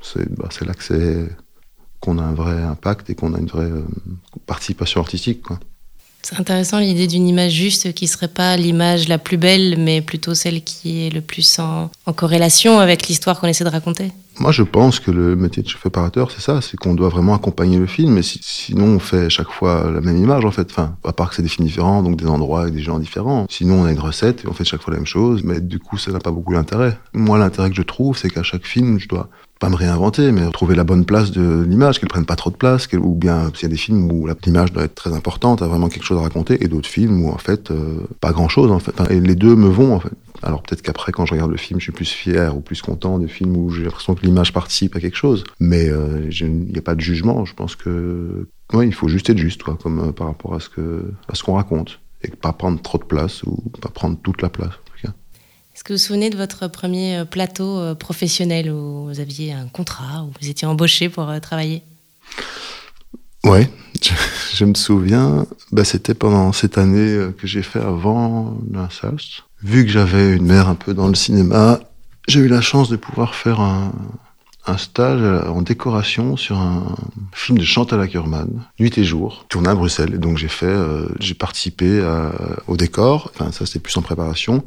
c'est 0.00 0.32
bah, 0.38 0.48
là 0.60 0.74
qu'on 1.98 2.18
a 2.18 2.22
un 2.22 2.34
vrai 2.34 2.62
impact 2.62 3.10
et 3.10 3.16
qu'on 3.16 3.34
a 3.34 3.40
une 3.40 3.48
vraie 3.48 3.64
euh, 3.64 3.82
participation 4.46 5.00
artistique. 5.00 5.42
C'est 6.22 6.38
intéressant 6.38 6.78
l'idée 6.78 7.06
d'une 7.06 7.26
image 7.26 7.52
juste 7.52 7.92
qui 7.94 8.06
serait 8.06 8.28
pas 8.28 8.56
l'image 8.56 9.08
la 9.08 9.18
plus 9.18 9.36
belle, 9.36 9.76
mais 9.78 10.00
plutôt 10.02 10.34
celle 10.34 10.62
qui 10.62 11.06
est 11.06 11.10
le 11.10 11.20
plus 11.22 11.58
en, 11.58 11.90
corrélation 12.14 12.78
avec 12.78 13.08
l'histoire 13.08 13.40
qu'on 13.40 13.46
essaie 13.46 13.64
de 13.64 13.70
raconter. 13.70 14.12
Moi, 14.38 14.52
je 14.52 14.62
pense 14.62 15.00
que 15.00 15.10
le 15.10 15.36
métier 15.36 15.62
de 15.62 15.68
chef 15.68 15.80
préparateur, 15.80 16.30
c'est 16.30 16.40
ça, 16.40 16.60
c'est 16.62 16.76
qu'on 16.76 16.94
doit 16.94 17.08
vraiment 17.08 17.34
accompagner 17.34 17.78
le 17.78 17.86
film. 17.86 18.14
Mais 18.14 18.22
sinon, 18.22 18.86
on 18.86 18.98
fait 18.98 19.28
chaque 19.28 19.50
fois 19.50 19.90
la 19.90 20.00
même 20.00 20.16
image, 20.16 20.44
en 20.44 20.50
fait. 20.50 20.68
Enfin, 20.70 20.96
à 21.04 21.12
part 21.12 21.30
que 21.30 21.36
c'est 21.36 21.42
des 21.42 21.48
films 21.48 21.66
différents, 21.66 22.02
donc 22.02 22.16
des 22.16 22.26
endroits 22.26 22.68
et 22.68 22.70
des 22.70 22.80
gens 22.80 22.98
différents. 22.98 23.46
Sinon, 23.50 23.82
on 23.82 23.84
a 23.84 23.92
une 23.92 24.00
recette 24.00 24.44
et 24.44 24.48
on 24.48 24.52
fait 24.52 24.64
chaque 24.64 24.80
fois 24.80 24.92
la 24.92 24.98
même 24.98 25.06
chose. 25.06 25.42
Mais 25.44 25.60
du 25.60 25.78
coup, 25.78 25.98
ça 25.98 26.10
n'a 26.10 26.20
pas 26.20 26.30
beaucoup 26.30 26.54
d'intérêt. 26.54 26.96
Moi, 27.12 27.38
l'intérêt 27.38 27.70
que 27.70 27.76
je 27.76 27.82
trouve, 27.82 28.16
c'est 28.16 28.30
qu'à 28.30 28.42
chaque 28.42 28.66
film, 28.66 28.98
je 28.98 29.08
dois 29.08 29.28
pas 29.60 29.68
me 29.68 29.76
réinventer, 29.76 30.32
mais 30.32 30.50
trouver 30.50 30.74
la 30.74 30.84
bonne 30.84 31.04
place 31.04 31.30
de 31.30 31.62
l'image, 31.68 32.00
qu'elle 32.00 32.08
prenne 32.08 32.24
pas 32.24 32.34
trop 32.34 32.50
de 32.50 32.56
place, 32.56 32.88
ou 32.94 33.14
bien 33.14 33.52
s'il 33.54 33.64
y 33.64 33.66
a 33.66 33.68
des 33.68 33.76
films 33.76 34.10
où 34.10 34.26
l'image 34.44 34.72
doit 34.72 34.84
être 34.84 34.94
très 34.94 35.12
importante, 35.12 35.60
a 35.60 35.68
vraiment 35.68 35.90
quelque 35.90 36.02
chose 36.04 36.18
à 36.18 36.22
raconter, 36.22 36.64
et 36.64 36.66
d'autres 36.66 36.88
films 36.88 37.22
où 37.22 37.28
en 37.28 37.36
fait 37.36 37.70
euh, 37.70 38.00
pas 38.20 38.32
grand 38.32 38.48
chose 38.48 38.72
en 38.72 38.78
fait. 38.78 38.94
et 39.10 39.20
les 39.20 39.34
deux 39.34 39.54
me 39.54 39.68
vont 39.68 39.94
en 39.94 40.00
fait. 40.00 40.12
Alors 40.42 40.62
peut-être 40.62 40.80
qu'après 40.80 41.12
quand 41.12 41.26
je 41.26 41.34
regarde 41.34 41.50
le 41.50 41.58
film, 41.58 41.78
je 41.78 41.84
suis 41.84 41.92
plus 41.92 42.10
fier 42.10 42.56
ou 42.56 42.60
plus 42.60 42.80
content 42.80 43.18
des 43.18 43.28
films 43.28 43.54
où 43.54 43.70
j'ai 43.70 43.84
l'impression 43.84 44.14
que 44.14 44.24
l'image 44.24 44.54
participe 44.54 44.96
à 44.96 45.00
quelque 45.00 45.16
chose, 45.16 45.44
mais 45.60 45.90
euh, 45.90 46.30
il 46.30 46.50
n'y 46.50 46.78
a 46.78 46.82
pas 46.82 46.94
de 46.94 47.00
jugement. 47.00 47.44
Je 47.44 47.54
pense 47.54 47.76
que 47.76 48.48
ouais, 48.72 48.86
il 48.86 48.94
faut 48.94 49.08
juste 49.08 49.28
être 49.28 49.38
juste, 49.38 49.62
quoi, 49.62 49.76
comme 49.80 49.98
euh, 50.00 50.12
par 50.12 50.28
rapport 50.28 50.54
à 50.54 50.60
ce 50.60 50.70
que 50.70 51.12
à 51.28 51.34
ce 51.34 51.42
qu'on 51.42 51.54
raconte, 51.54 52.00
et 52.22 52.28
pas 52.28 52.54
prendre 52.54 52.80
trop 52.80 52.96
de 52.96 53.04
place 53.04 53.42
ou 53.42 53.56
pas 53.82 53.90
prendre 53.90 54.16
toute 54.22 54.40
la 54.40 54.48
place. 54.48 54.72
Est-ce 55.80 55.84
que 55.84 55.94
vous 55.94 55.98
vous 55.98 56.04
souvenez 56.04 56.28
de 56.28 56.36
votre 56.36 56.68
premier 56.68 57.16
euh, 57.16 57.24
plateau 57.24 57.78
euh, 57.78 57.94
professionnel 57.94 58.70
où 58.70 59.06
vous 59.06 59.18
aviez 59.18 59.54
un 59.54 59.66
contrat, 59.66 60.24
où 60.24 60.30
vous 60.38 60.50
étiez 60.50 60.68
embauché 60.68 61.08
pour 61.08 61.30
euh, 61.30 61.38
travailler? 61.40 61.82
Ouais, 63.44 63.66
je 64.52 64.66
me 64.66 64.74
souviens, 64.74 65.46
bah, 65.72 65.84
c'était 65.84 66.12
pendant 66.12 66.52
cette 66.52 66.76
année 66.76 67.30
que 67.38 67.46
j'ai 67.46 67.62
fait 67.62 67.78
avant 67.78 68.58
l'Insas. 68.70 69.42
Vu 69.62 69.86
que 69.86 69.90
j'avais 69.90 70.36
une 70.36 70.44
mère 70.44 70.68
un 70.68 70.74
peu 70.74 70.92
dans 70.92 71.08
le 71.08 71.14
cinéma, 71.14 71.80
j'ai 72.28 72.40
eu 72.40 72.48
la 72.48 72.60
chance 72.60 72.90
de 72.90 72.96
pouvoir 72.96 73.34
faire 73.34 73.60
un, 73.60 73.90
stage 74.76 75.22
en 75.48 75.62
décoration 75.62 76.36
sur 76.36 76.58
un 76.58 76.94
film 77.32 77.56
de 77.56 77.64
Chantal 77.64 78.02
Ackerman, 78.02 78.66
Nuit 78.78 78.98
et 78.98 79.04
jour, 79.04 79.46
tourné 79.48 79.70
à 79.70 79.74
Bruxelles. 79.74 80.20
Donc 80.20 80.36
j'ai 80.36 80.46
fait, 80.46 80.76
j'ai 81.18 81.34
participé 81.34 82.06
au 82.68 82.76
décor. 82.76 83.32
Enfin, 83.34 83.50
ça 83.50 83.64
c'était 83.64 83.80
plus 83.80 83.96
en 83.96 84.02
préparation. 84.02 84.62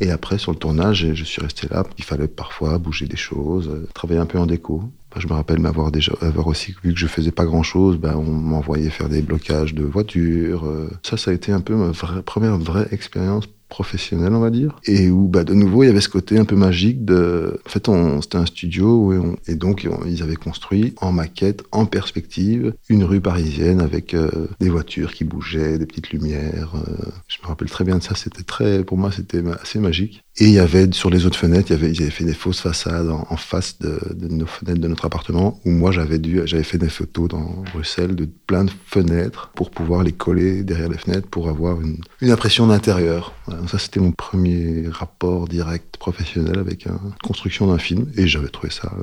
Et 0.00 0.10
après, 0.10 0.38
sur 0.38 0.52
le 0.52 0.58
tournage, 0.58 1.12
je 1.12 1.24
suis 1.24 1.42
resté 1.42 1.68
là. 1.70 1.84
Il 1.98 2.04
fallait 2.04 2.28
parfois 2.28 2.78
bouger 2.78 3.06
des 3.06 3.16
choses, 3.16 3.68
euh, 3.68 3.86
travailler 3.94 4.20
un 4.20 4.26
peu 4.26 4.38
en 4.38 4.46
déco. 4.46 4.82
Je 5.16 5.26
me 5.26 5.32
rappelle 5.32 5.58
m'avoir 5.58 5.90
déjà, 5.90 6.12
avoir 6.20 6.46
aussi 6.46 6.74
vu 6.82 6.94
que 6.94 6.98
je 6.98 7.06
faisais 7.06 7.32
pas 7.32 7.44
grand 7.44 7.62
chose, 7.62 7.98
ben 7.98 8.14
on 8.16 8.30
m'envoyait 8.30 8.90
faire 8.90 9.08
des 9.08 9.22
blocages 9.22 9.74
de 9.74 9.82
voitures. 9.82 10.64
Euh. 10.66 10.88
Ça, 11.02 11.16
ça 11.16 11.32
a 11.32 11.34
été 11.34 11.52
un 11.52 11.60
peu 11.60 11.74
ma 11.74 11.92
première 12.22 12.56
vraie 12.56 12.88
expérience 12.92 13.46
professionnel, 13.70 14.34
on 14.34 14.40
va 14.40 14.50
dire, 14.50 14.78
et 14.84 15.08
où 15.08 15.28
bah, 15.28 15.44
de 15.44 15.54
nouveau 15.54 15.84
il 15.84 15.86
y 15.86 15.88
avait 15.88 16.02
ce 16.02 16.10
côté 16.10 16.38
un 16.38 16.44
peu 16.44 16.56
magique 16.56 17.04
de. 17.04 17.58
En 17.66 17.70
fait, 17.70 17.88
c'était 18.22 18.36
un 18.36 18.46
studio 18.46 18.86
où 18.86 19.36
et 19.46 19.54
donc 19.54 19.88
ils 20.06 20.22
avaient 20.22 20.36
construit 20.36 20.94
en 21.00 21.12
maquette, 21.12 21.62
en 21.72 21.86
perspective, 21.86 22.74
une 22.88 23.04
rue 23.04 23.20
parisienne 23.20 23.80
avec 23.80 24.14
euh, 24.14 24.48
des 24.60 24.68
voitures 24.68 25.12
qui 25.12 25.24
bougeaient, 25.24 25.78
des 25.78 25.86
petites 25.86 26.10
lumières. 26.10 26.72
Euh. 26.74 27.10
je 27.28 27.38
me 27.42 27.48
rappelle 27.48 27.70
très 27.70 27.84
bien 27.84 27.98
de 27.98 28.02
ça. 28.02 28.14
C'était 28.14 28.42
très, 28.42 28.84
pour 28.84 28.98
moi, 28.98 29.10
c'était 29.12 29.42
assez 29.62 29.78
magique. 29.78 30.22
Et 30.38 30.44
il 30.44 30.52
y 30.52 30.58
avait 30.58 30.90
sur 30.92 31.10
les 31.10 31.26
autres 31.26 31.38
fenêtres, 31.38 31.70
il 31.70 31.72
y 31.72 31.76
avait, 31.76 31.92
ils 31.92 32.02
avaient 32.02 32.10
fait 32.10 32.24
des 32.24 32.34
fausses 32.34 32.60
façades 32.60 33.10
en, 33.10 33.36
face 33.36 33.78
de, 33.80 33.98
nos 34.28 34.46
fenêtres 34.46 34.80
de 34.80 34.88
notre 34.88 35.04
appartement, 35.04 35.60
où 35.64 35.70
moi 35.70 35.90
j'avais 35.92 36.18
dû, 36.18 36.40
j'avais 36.44 36.62
fait 36.62 36.78
des 36.78 36.88
photos 36.88 37.28
dans 37.28 37.62
Bruxelles 37.72 38.14
de 38.14 38.26
plein 38.46 38.64
de 38.64 38.70
fenêtres 38.86 39.50
pour 39.54 39.70
pouvoir 39.70 40.02
les 40.02 40.12
coller 40.12 40.62
derrière 40.62 40.88
les 40.88 40.98
fenêtres 40.98 41.28
pour 41.28 41.48
avoir 41.48 41.80
une, 41.80 41.98
une 42.20 42.30
impression 42.30 42.66
d'intérieur. 42.66 43.34
Ça 43.68 43.78
c'était 43.78 44.00
mon 44.00 44.12
premier 44.12 44.86
rapport 44.88 45.48
direct 45.48 45.96
professionnel 45.96 46.58
avec 46.58 46.84
la 46.84 46.92
construction 47.22 47.66
d'un 47.66 47.78
film, 47.78 48.10
et 48.16 48.26
j'avais 48.26 48.48
trouvé 48.48 48.70
ça 48.72 48.92
euh, 48.98 49.02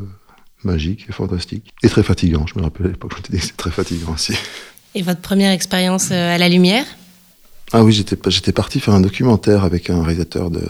magique 0.64 1.06
et 1.10 1.12
fantastique 1.12 1.74
et 1.84 1.90
très 1.90 2.04
fatigant. 2.04 2.46
Je 2.48 2.58
me 2.58 2.64
rappelle 2.64 2.88
à 2.88 2.90
l'époque, 2.90 3.14
je 3.16 3.18
me 3.18 3.24
disais 3.24 3.38
que 3.38 3.44
c'était 3.44 3.58
très 3.58 3.72
fatigant 3.72 4.14
aussi. 4.14 4.34
Et 4.96 5.02
votre 5.02 5.22
première 5.22 5.52
expérience 5.52 6.10
euh, 6.12 6.36
à 6.36 6.38
la 6.38 6.50
lumière? 6.50 6.86
Ah 7.74 7.84
oui, 7.84 7.92
j'étais, 7.92 8.18
j'étais 8.30 8.54
parti 8.54 8.80
faire 8.80 8.94
un 8.94 9.02
documentaire 9.02 9.66
avec 9.66 9.90
un 9.90 10.02
réalisateur 10.02 10.50
de, 10.50 10.62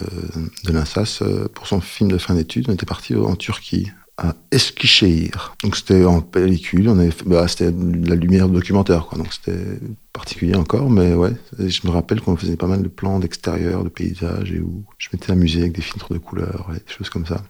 de 0.64 0.72
l'INSAS 0.72 1.20
euh, 1.22 1.46
pour 1.54 1.66
son 1.68 1.80
film 1.80 2.10
de 2.10 2.18
fin 2.18 2.34
d'études. 2.34 2.66
On 2.68 2.72
était 2.72 2.86
parti 2.86 3.14
en 3.14 3.36
Turquie, 3.36 3.92
à 4.18 4.34
Eskişehir. 4.50 5.54
Donc 5.62 5.76
c'était 5.76 6.04
en 6.04 6.20
pellicule, 6.20 6.88
on 6.88 6.98
avait 6.98 7.12
bah, 7.24 7.46
c'était 7.46 7.70
la 7.70 8.16
lumière 8.16 8.48
documentaire, 8.48 9.06
quoi. 9.06 9.16
Donc 9.16 9.32
c'était 9.32 9.78
particulier 10.12 10.56
encore, 10.56 10.90
mais 10.90 11.14
ouais, 11.14 11.34
je 11.58 11.86
me 11.86 11.90
rappelle 11.90 12.20
qu'on 12.20 12.36
faisait 12.36 12.56
pas 12.56 12.66
mal 12.66 12.82
de 12.82 12.88
plans 12.88 13.20
d'extérieur, 13.20 13.84
de 13.84 13.88
paysages, 13.88 14.52
et 14.52 14.58
où 14.58 14.84
je 14.98 15.08
m'étais 15.12 15.30
amusé 15.30 15.60
avec 15.60 15.72
des 15.72 15.82
filtres 15.82 16.12
de 16.12 16.18
couleurs, 16.18 16.68
et 16.74 16.80
des 16.80 16.92
choses 16.92 17.10
comme 17.10 17.26
ça. 17.26 17.44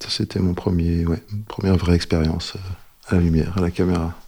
Ça, 0.00 0.10
c'était 0.10 0.40
mon 0.40 0.54
premier, 0.54 1.06
ouais, 1.06 1.22
première 1.46 1.76
vraie 1.76 1.94
expérience 1.94 2.54
euh, 2.56 3.12
à 3.12 3.14
la 3.14 3.20
lumière, 3.20 3.56
à 3.56 3.60
la 3.60 3.70
caméra. 3.70 4.18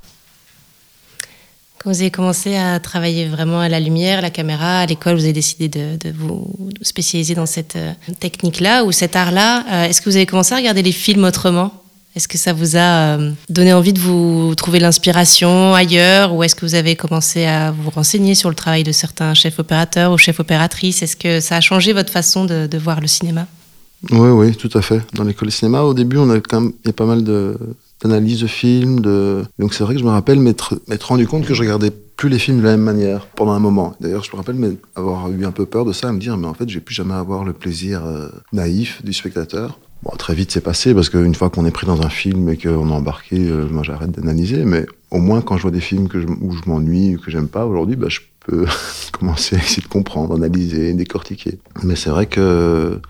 Quand 1.79 1.93
vous 1.93 2.01
avez 2.01 2.11
commencé 2.11 2.57
à 2.57 2.81
travailler 2.81 3.29
vraiment 3.29 3.61
à 3.61 3.69
la 3.69 3.79
lumière, 3.79 4.21
la 4.21 4.31
caméra, 4.31 4.81
à 4.81 4.87
l'école, 4.87 5.15
vous 5.15 5.23
avez 5.23 5.33
décidé 5.33 5.69
de, 5.69 6.11
vous 6.13 6.45
spécialiser 6.83 7.37
dans 7.37 7.47
cette 7.47 7.77
euh, 7.77 7.93
technique-là 8.19 8.85
ou 8.85 8.91
cet 8.91 9.15
art-là. 9.15 9.65
Euh, 9.71 9.85
est-ce 9.85 10.01
que 10.01 10.11
vous 10.11 10.17
avez 10.17 10.27
commencé 10.27 10.55
à 10.55 10.57
regarder 10.57 10.83
les 10.83 10.91
films 10.91 11.23
autrement? 11.23 11.73
Est-ce 12.17 12.27
que 12.27 12.37
ça 12.37 12.53
vous 12.53 12.75
a 12.75 12.81
euh, 13.17 13.31
donné 13.49 13.73
envie 13.73 13.93
de 13.93 14.01
vous 14.01 14.53
trouver 14.57 14.81
l'inspiration 14.81 15.73
ailleurs 15.73 16.35
ou 16.35 16.43
est-ce 16.43 16.57
que 16.57 16.67
vous 16.67 16.75
avez 16.75 16.97
commencé 16.97 17.45
à 17.45 17.71
vous 17.71 17.91
renseigner 17.91 18.35
sur 18.35 18.49
le 18.49 18.57
travail 18.57 18.83
de 18.83 18.91
certains 18.91 19.35
chefs 19.35 19.61
opérateurs 19.61 20.11
ou 20.11 20.19
chefs 20.19 20.41
opératrices? 20.41 21.03
Est-ce 21.03 21.15
que 21.15 21.39
ça 21.39 21.59
a 21.59 21.61
changé 21.61 21.93
votre 21.93 22.11
façon 22.11 22.45
de, 22.45 22.77
voir 22.77 23.01
le 23.01 23.07
cinéma? 23.07 23.47
Oui, 24.11 24.31
oui, 24.31 24.57
tout 24.57 24.71
à 24.77 24.83
fait. 24.83 25.01
Dans 25.13 25.23
l'école 25.23 25.47
de 25.47 25.53
cinéma, 25.53 25.83
au 25.83 25.95
début, 25.95 26.17
on 26.17 26.29
a 26.31 26.41
quand 26.41 26.61
même, 26.61 26.73
il 26.85 26.93
pas 26.93 27.07
mal 27.07 27.23
de, 27.23 27.57
d'analyse 28.03 28.41
de 28.41 28.47
films. 28.47 29.01
De... 29.01 29.45
Donc 29.59 29.75
c'est 29.75 29.85
vrai 29.85 29.95
que 29.95 30.01
je 30.01 30.05
me 30.05 30.11
rappelle 30.11 30.41
m'être 30.41 30.81
rendu 31.03 31.27
compte 31.27 31.47
que 31.47 31.55
je 31.55 31.63
regardais 31.63 31.93
plus 32.19 32.29
les 32.29 32.39
films 32.39 32.59
de 32.59 32.65
la 32.65 32.73
même 32.73 32.83
manière 32.83 33.27
pendant 33.27 33.53
un 33.53 33.61
moment. 33.61 33.95
D'ailleurs, 34.01 34.25
je 34.25 34.33
me 34.33 34.37
rappelle 34.37 34.77
avoir 34.97 35.31
eu 35.31 35.47
un 35.47 35.53
peu 35.53 35.67
peur 35.67 35.85
de 35.85 35.93
ça, 35.93 36.13
me 36.13 36.19
dire, 36.19 36.37
mais 36.37 36.49
en 36.49 36.55
fait, 36.55 36.69
je 36.69 36.75
vais 36.75 36.81
plus 36.81 36.95
jamais 36.95 37.15
avoir 37.15 37.45
le 37.45 37.53
plaisir 37.53 38.05
euh, 38.05 38.29
naïf 38.53 39.05
du 39.05 39.13
spectateur. 39.13 39.79
Bon, 40.03 40.11
très 40.17 40.35
vite, 40.35 40.51
c'est 40.51 40.61
passé, 40.61 40.95
parce 40.95 41.11
qu'une 41.11 41.35
fois 41.37 41.49
qu'on 41.49 41.65
est 41.65 41.71
pris 41.71 41.87
dans 41.87 42.03
un 42.03 42.09
film 42.09 42.49
et 42.49 42.57
qu'on 42.57 42.89
est 42.89 42.93
embarqué, 42.93 43.37
euh, 43.39 43.69
moi, 43.71 43.85
j'arrête 43.85 44.11
d'analyser. 44.11 44.65
Mais 44.65 44.87
au 45.13 45.19
moins, 45.19 45.43
quand 45.43 45.57
je 45.57 45.63
vois 45.63 45.71
des 45.71 45.81
films 45.81 46.09
que 46.09 46.19
où 46.19 46.53
je 46.53 46.69
m'ennuie 46.69 47.15
ou 47.15 47.21
que 47.21 47.31
j'aime 47.31 47.49
pas 47.49 47.67
aujourd'hui, 47.67 47.95
bah, 47.95 48.09
je 48.09 48.19
peux 48.41 48.67
commencer 49.13 49.55
à 49.55 49.61
essayer 49.61 49.83
de 49.83 49.89
comprendre, 49.89 50.35
analyser, 50.35 50.95
décortiquer. 50.95 51.59
Mais 51.85 51.95
c'est 51.95 52.11
vrai 52.11 52.27
que 52.27 53.01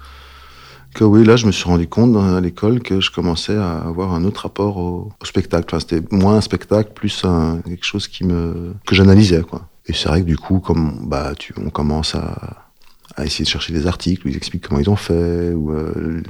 que 0.98 1.04
oui, 1.04 1.24
là, 1.24 1.36
je 1.36 1.46
me 1.46 1.52
suis 1.52 1.64
rendu 1.64 1.86
compte 1.86 2.16
à 2.16 2.40
l'école 2.40 2.80
que 2.80 3.00
je 3.00 3.12
commençais 3.12 3.54
à 3.54 3.78
avoir 3.78 4.14
un 4.14 4.24
autre 4.24 4.42
rapport 4.42 4.78
au, 4.78 5.12
spectacle. 5.22 5.66
Enfin, 5.68 5.78
c'était 5.78 6.02
moins 6.10 6.34
un 6.34 6.40
spectacle, 6.40 6.90
plus 6.92 7.22
quelque 7.64 7.84
chose 7.84 8.08
qui 8.08 8.24
me, 8.24 8.74
que 8.84 8.96
j'analysais. 8.96 9.42
Et 9.86 9.92
c'est 9.92 10.08
vrai 10.08 10.22
que 10.22 10.26
du 10.26 10.36
coup, 10.36 10.58
comme, 10.58 11.06
bah, 11.06 11.34
on 11.56 11.70
commence 11.70 12.16
à, 12.16 12.66
essayer 13.24 13.44
de 13.44 13.48
chercher 13.48 13.72
des 13.72 13.86
articles 13.86 14.26
où 14.26 14.28
ils 14.28 14.36
expliquent 14.36 14.66
comment 14.66 14.80
ils 14.80 14.90
ont 14.90 14.96
fait, 14.96 15.52
ou 15.52 15.70
euh, 15.72 16.20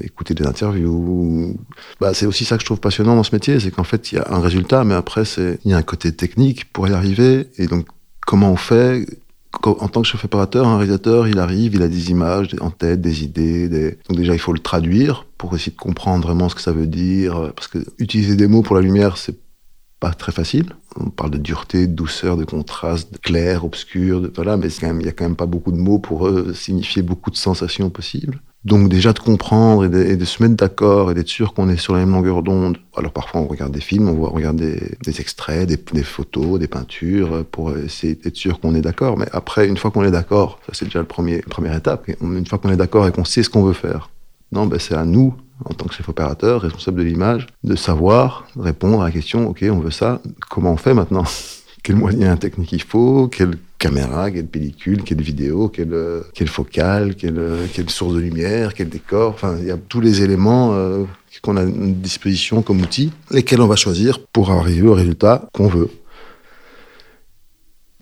écouter 0.00 0.34
des 0.34 0.46
interviews. 0.46 1.56
Bah, 2.00 2.14
c'est 2.14 2.26
aussi 2.26 2.44
ça 2.44 2.56
que 2.56 2.60
je 2.60 2.66
trouve 2.66 2.80
passionnant 2.80 3.16
dans 3.16 3.24
ce 3.24 3.34
métier, 3.34 3.58
c'est 3.58 3.72
qu'en 3.72 3.84
fait, 3.84 4.12
il 4.12 4.16
y 4.16 4.18
a 4.18 4.26
un 4.30 4.38
résultat, 4.38 4.84
mais 4.84 4.94
après, 4.94 5.24
il 5.36 5.70
y 5.70 5.74
a 5.74 5.76
un 5.76 5.82
côté 5.82 6.12
technique 6.12 6.72
pour 6.72 6.86
y 6.86 6.92
arriver. 6.92 7.48
Et 7.58 7.66
donc, 7.66 7.88
comment 8.24 8.52
on 8.52 8.56
fait 8.56 9.04
en 9.64 9.88
tant 9.88 10.02
que 10.02 10.08
chef 10.08 10.24
opérateur, 10.24 10.66
un 10.66 10.76
réalisateur, 10.76 11.28
il 11.28 11.38
arrive, 11.38 11.74
il 11.74 11.82
a 11.82 11.88
des 11.88 12.10
images 12.10 12.48
en 12.60 12.70
tête, 12.70 13.00
des 13.00 13.22
idées. 13.22 13.98
Donc 14.08 14.18
déjà, 14.18 14.32
il 14.32 14.38
faut 14.38 14.52
le 14.52 14.58
traduire 14.58 15.26
pour 15.38 15.54
essayer 15.54 15.72
de 15.72 15.76
comprendre 15.76 16.26
vraiment 16.26 16.48
ce 16.48 16.54
que 16.54 16.60
ça 16.60 16.72
veut 16.72 16.86
dire. 16.86 17.52
Parce 17.54 17.68
que 17.68 17.78
utiliser 17.98 18.34
des 18.36 18.46
mots 18.46 18.62
pour 18.62 18.76
la 18.76 18.82
lumière, 18.82 19.18
c'est 19.18 19.36
pas 20.02 20.12
très 20.12 20.32
facile. 20.32 20.66
On 20.96 21.10
parle 21.10 21.30
de 21.30 21.38
dureté, 21.38 21.86
de 21.86 21.94
douceur, 21.94 22.36
de 22.36 22.44
contraste, 22.44 23.12
de 23.12 23.18
clair, 23.18 23.64
obscur, 23.64 24.20
de... 24.20 24.32
voilà, 24.34 24.56
mais 24.56 24.66
il 24.66 24.92
n'y 24.98 25.08
a 25.08 25.12
quand 25.12 25.24
même 25.24 25.36
pas 25.36 25.46
beaucoup 25.46 25.70
de 25.70 25.76
mots 25.76 26.00
pour 26.00 26.26
euh, 26.26 26.52
signifier 26.54 27.02
beaucoup 27.02 27.30
de 27.30 27.36
sensations 27.36 27.88
possibles. 27.88 28.40
Donc 28.64 28.88
déjà 28.88 29.12
de 29.12 29.18
comprendre 29.18 29.84
et 29.84 30.16
de, 30.16 30.24
se 30.24 30.40
mettre 30.40 30.54
d'accord 30.54 31.10
et 31.10 31.14
d'être 31.14 31.28
sûr 31.28 31.52
qu'on 31.52 31.68
est 31.68 31.76
sur 31.76 31.94
la 31.94 32.00
même 32.00 32.12
longueur 32.12 32.44
d'onde. 32.44 32.78
Alors 32.96 33.10
parfois 33.10 33.40
on 33.40 33.46
regarde 33.46 33.72
des 33.72 33.80
films, 33.80 34.08
on 34.08 34.14
voit 34.14 34.28
regarder 34.28 34.80
des, 35.02 35.20
extraits, 35.20 35.68
des, 35.68 36.02
photos, 36.04 36.60
des 36.60 36.68
peintures 36.68 37.44
pour 37.50 37.76
essayer 37.76 38.14
d'être 38.14 38.36
sûr 38.36 38.60
qu'on 38.60 38.76
est 38.76 38.80
d'accord. 38.80 39.18
Mais 39.18 39.26
après, 39.32 39.66
une 39.66 39.76
fois 39.76 39.90
qu'on 39.90 40.04
est 40.04 40.12
d'accord, 40.12 40.60
ça 40.66 40.74
c'est 40.74 40.84
déjà 40.84 41.00
le 41.00 41.06
premier, 41.06 41.36
la 41.36 41.50
première 41.50 41.74
étape. 41.74 42.08
Une 42.20 42.46
fois 42.46 42.58
qu'on 42.58 42.70
est 42.70 42.76
d'accord 42.76 43.08
et 43.08 43.10
qu'on 43.10 43.24
sait 43.24 43.42
ce 43.42 43.50
qu'on 43.50 43.64
veut 43.64 43.72
faire, 43.72 44.10
non, 44.52 44.66
ben 44.66 44.78
c'est 44.78 44.94
à 44.94 45.04
nous, 45.04 45.34
en 45.64 45.74
tant 45.74 45.86
que 45.86 45.94
chef 45.94 46.08
opérateur, 46.08 46.60
responsable 46.60 46.98
de 46.98 47.04
l'image, 47.04 47.46
de 47.64 47.74
savoir 47.74 48.46
répondre 48.56 49.02
à 49.02 49.06
la 49.06 49.10
question, 49.10 49.48
ok, 49.48 49.64
on 49.70 49.78
veut 49.78 49.90
ça, 49.90 50.20
comment 50.50 50.72
on 50.72 50.76
fait 50.76 50.94
maintenant? 50.94 51.24
Quel 51.82 51.96
moyen 51.96 52.36
technique 52.36 52.72
il 52.72 52.82
faut? 52.82 53.28
Caméra, 53.82 54.30
quelle 54.30 54.46
pellicule, 54.46 55.02
quelle 55.02 55.20
vidéo, 55.20 55.68
quelle, 55.68 56.22
quelle 56.34 56.46
focale, 56.46 57.16
quelle 57.16 57.90
source 57.90 58.14
de 58.14 58.20
lumière, 58.20 58.74
quel 58.74 58.88
décor. 58.88 59.32
Enfin, 59.34 59.56
il 59.58 59.66
y 59.66 59.72
a 59.72 59.76
tous 59.76 60.00
les 60.00 60.22
éléments 60.22 60.72
euh, 60.72 61.04
qu'on 61.42 61.56
a 61.56 61.62
à 61.62 61.66
disposition 61.66 62.62
comme 62.62 62.80
outils, 62.80 63.10
lesquels 63.32 63.60
on 63.60 63.66
va 63.66 63.74
choisir 63.74 64.24
pour 64.32 64.52
arriver 64.52 64.86
au 64.86 64.94
résultat 64.94 65.48
qu'on 65.52 65.66
veut. 65.66 65.90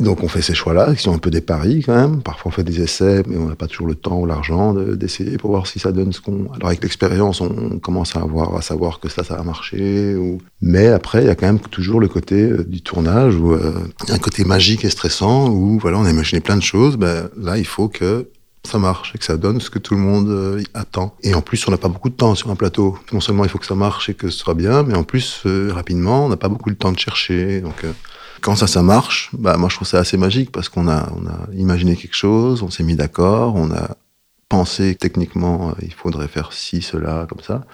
Donc 0.01 0.23
on 0.23 0.29
fait 0.29 0.43
ces 0.43 0.55
choix-là, 0.55 0.95
qui 0.95 1.03
sont 1.03 1.15
un 1.15 1.19
peu 1.19 1.31
des 1.31 1.41
paris 1.41 1.83
quand 1.85 1.95
même. 1.95 2.23
Parfois 2.23 2.51
on 2.51 2.55
fait 2.55 2.65
des 2.65 2.81
essais, 2.81 3.23
mais 3.27 3.37
on 3.37 3.49
n'a 3.49 3.55
pas 3.55 3.67
toujours 3.67 3.87
le 3.87 3.95
temps 3.95 4.19
ou 4.19 4.27
l'argent 4.27 4.75
d'essayer 4.75 5.37
pour 5.37 5.51
voir 5.51 5.67
si 5.67 5.79
ça 5.79 5.93
donne 5.93 6.13
ce 6.13 6.21
qu'on. 6.21 6.51
Alors 6.55 6.69
avec 6.69 6.83
l'expérience, 6.83 7.41
on 7.41 7.79
commence 7.79 8.17
à 8.17 8.21
avoir 8.21 8.57
à 8.57 8.63
savoir 8.63 9.01
que 9.01 9.09
ça, 9.09 9.25
ça 9.25 9.35
a 9.35 9.43
marché. 9.43 10.17
Mais 10.63 10.89
après, 10.89 11.23
il 11.23 11.27
y 11.27 11.31
a 11.31 11.35
quand 11.35 11.47
même 11.47 11.59
toujours 11.59 12.01
le 12.01 12.09
côté 12.09 12.43
euh, 12.43 12.65
du 12.65 12.83
tournage, 12.83 13.37
où 13.37 13.53
euh, 13.53 13.75
un 14.09 14.19
côté 14.19 14.45
magique 14.45 14.85
et 14.85 14.91
stressant, 14.91 15.49
où 15.49 15.79
voilà, 15.79 15.99
on 15.99 16.05
a 16.05 16.11
imaginé 16.11 16.41
plein 16.41 16.57
de 16.57 16.63
choses. 16.63 16.97
Ben, 16.97 17.29
là, 17.37 17.59
il 17.59 17.67
faut 17.67 17.89
que 17.89 18.29
ça 18.67 18.79
marche 18.79 19.15
et 19.15 19.19
que 19.19 19.25
ça 19.25 19.39
donne 19.39 19.61
ce 19.61 19.71
que 19.71 19.79
tout 19.79 19.95
le 19.95 20.01
monde 20.01 20.29
euh, 20.29 20.63
attend. 20.75 21.15
Et 21.23 21.35
en 21.35 21.41
plus, 21.41 21.67
on 21.67 21.71
n'a 21.71 21.79
pas 21.79 21.89
beaucoup 21.89 22.11
de 22.11 22.15
temps 22.15 22.35
sur 22.35 22.51
un 22.51 22.57
plateau. 22.57 22.99
Non 23.13 23.21
seulement 23.21 23.45
il 23.45 23.51
faut 23.51 23.59
que 23.59 23.67
ça 23.67 23.75
marche 23.75 24.11
et 24.11 24.15
que 24.15 24.29
ce 24.29 24.39
soit 24.39 24.55
bien, 24.55 24.83
mais 24.83 24.95
en 24.95 25.03
plus, 25.03 25.45
rapidement, 25.71 26.27
on 26.27 26.29
n'a 26.29 26.37
pas 26.37 26.49
beaucoup 26.49 26.71
de 26.71 26.77
temps 26.77 26.93
de 26.93 26.99
chercher. 26.99 27.63
Donc 27.63 27.85
quand 28.41 28.57
ça, 28.57 28.67
ça 28.67 28.83
marche, 28.83 29.31
bah, 29.33 29.57
moi, 29.57 29.69
je 29.69 29.77
trouve 29.77 29.89
ça 29.89 29.99
assez 29.99 30.17
magique 30.17 30.53
parce 30.53 30.69
qu'on 30.69 30.89
a, 30.89 31.11
on 31.17 31.27
a 31.27 31.55
imaginé 31.55 31.97
quelque 31.97 32.17
chose, 32.17 32.63
on 32.63 32.71
s'est 32.71 32.83
mis 32.83 32.97
d'accord, 32.97 33.55
on 33.57 33.71
a 33.71 33.97
pensé 34.49 34.95
techniquement, 34.95 35.71
euh, 35.71 35.73
il 35.83 35.93
faudrait 35.93 36.29
faire 36.29 36.53
ci, 36.53 36.83
cela, 36.83 37.27
comme 37.29 37.41
ça. 37.41 37.65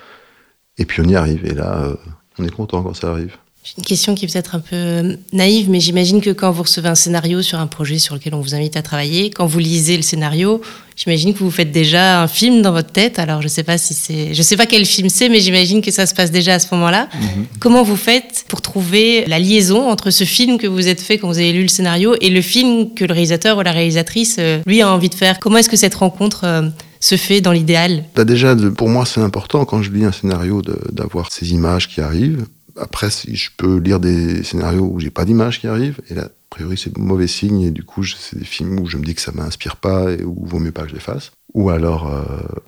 Et 0.79 0.85
puis 0.85 1.01
on 1.01 1.09
y 1.09 1.17
arrive. 1.17 1.45
Et 1.47 1.55
là, 1.55 1.79
euh, 1.83 1.97
on 2.39 2.45
est 2.45 2.51
content 2.51 2.83
quand 2.83 2.95
ça 2.95 3.11
arrive. 3.11 3.37
Une 3.77 3.85
question 3.85 4.15
qui 4.15 4.25
est 4.25 4.29
peut-être 4.33 4.55
un 4.55 4.61
peu 4.61 5.17
naïve, 5.33 5.69
mais 5.69 5.81
j'imagine 5.81 6.21
que 6.21 6.31
quand 6.31 6.51
vous 6.53 6.63
recevez 6.63 6.89
un 6.89 6.95
scénario 6.95 7.43
sur 7.43 7.59
un 7.59 7.67
projet 7.67 7.99
sur 7.99 8.15
lequel 8.15 8.35
on 8.35 8.41
vous 8.41 8.55
invite 8.55 8.77
à 8.77 8.83
travailler, 8.83 9.31
quand 9.31 9.47
vous 9.47 9.59
lisez 9.59 9.97
le 9.97 10.03
scénario, 10.03 10.61
j'imagine 10.95 11.35
que 11.35 11.41
vous 11.41 11.51
faites 11.51 11.73
déjà 11.73 12.23
un 12.23 12.29
film 12.29 12.63
dans 12.63 12.71
votre 12.71 12.93
tête. 12.93 13.19
Alors 13.19 13.43
je 13.43 13.49
sais 13.49 13.65
pas 13.65 13.77
si 13.77 13.93
c'est, 13.93 14.35
je 14.35 14.43
sais 14.43 14.57
pas 14.57 14.67
quel 14.67 14.87
film 14.87 15.09
c'est, 15.09 15.29
mais 15.29 15.41
j'imagine 15.41 15.83
que 15.83 15.91
ça 15.91 16.07
se 16.07 16.15
passe 16.15 16.31
déjà 16.31 16.55
à 16.55 16.59
ce 16.61 16.73
moment-là. 16.75 17.09
Mhm. 17.15 17.47
Comment 17.59 17.83
vous 17.83 17.97
faites 17.97 18.45
pour 18.49 18.63
trouver 18.63 19.25
la 19.27 19.41
liaison 19.41 19.91
entre 19.91 20.11
ce 20.11 20.25
film 20.25 20.59
que 20.59 20.69
vous 20.69 20.87
êtes 20.87 21.01
fait 21.01 21.19
quand 21.19 21.27
vous 21.27 21.39
avez 21.39 21.53
lu 21.53 21.63
le 21.63 21.69
scénario 21.69 22.15
et 22.21 22.31
le 22.31 22.43
film 22.43 22.95
que 22.95 23.05
le 23.05 23.13
réalisateur 23.13 23.59
ou 23.59 23.63
la 23.63 23.73
réalisatrice 23.73 24.37
euh, 24.39 24.61
lui 24.65 24.81
a 24.81 24.91
envie 24.93 25.09
de 25.11 25.15
faire? 25.15 25.41
Comment 25.41 25.59
est-ce 25.59 25.69
que 25.69 25.77
cette 25.77 25.97
rencontre 25.97 26.45
euh, 26.45 26.69
se 27.01 27.17
fait 27.17 27.41
dans 27.41 27.53
l'idéal? 27.53 28.05
Bah 28.15 28.25
Déjà, 28.25 28.55
pour 28.77 28.89
moi, 28.89 29.05
c'est 29.07 29.21
important 29.21 29.65
quand 29.65 29.83
je 29.83 29.91
lis 29.91 30.05
un 30.05 30.13
scénario 30.13 30.63
d'avoir 30.93 31.33
ces 31.33 31.51
images 31.51 31.89
qui 31.89 32.01
arrivent 32.01 32.47
après, 32.79 33.11
si 33.11 33.37
je 33.37 33.51
peux 33.57 33.79
lire 33.79 34.01
des 34.01 34.43
scénarios 34.43 34.91
où 34.93 35.01
j'ai 35.01 35.11
pas 35.11 35.25
d'image 35.25 35.61
qui 35.61 35.67
arrive, 35.67 36.01
et 36.09 36.15
là, 36.15 36.25
a 36.25 36.31
priori, 36.51 36.79
c'est 36.79 36.97
mauvais 36.97 37.27
signe, 37.27 37.63
et 37.63 37.71
du 37.71 37.83
coup, 37.83 38.05
c'est 38.05 38.39
des 38.39 38.45
films 38.45 38.79
où 38.81 38.87
je 38.87 38.97
me 38.97 39.05
dis 39.05 39.15
que 39.15 39.21
ça 39.21 39.33
m'inspire 39.33 39.77
pas 39.77 40.13
et 40.13 40.23
où 40.25 40.47
vaut 40.47 40.59
mieux 40.59 40.73
pas 40.73 40.83
que 40.83 40.91
je 40.91 40.95
les 40.95 41.01
fasse. 41.01 41.33
Ou 41.55 41.71
alors, 41.71 42.13
euh, 42.13 42.23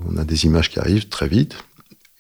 on 0.09 0.17
a 0.17 0.25
des 0.25 0.45
images 0.47 0.71
qui 0.71 0.79
arrivent 0.79 1.09
très 1.09 1.29
vite, 1.29 1.57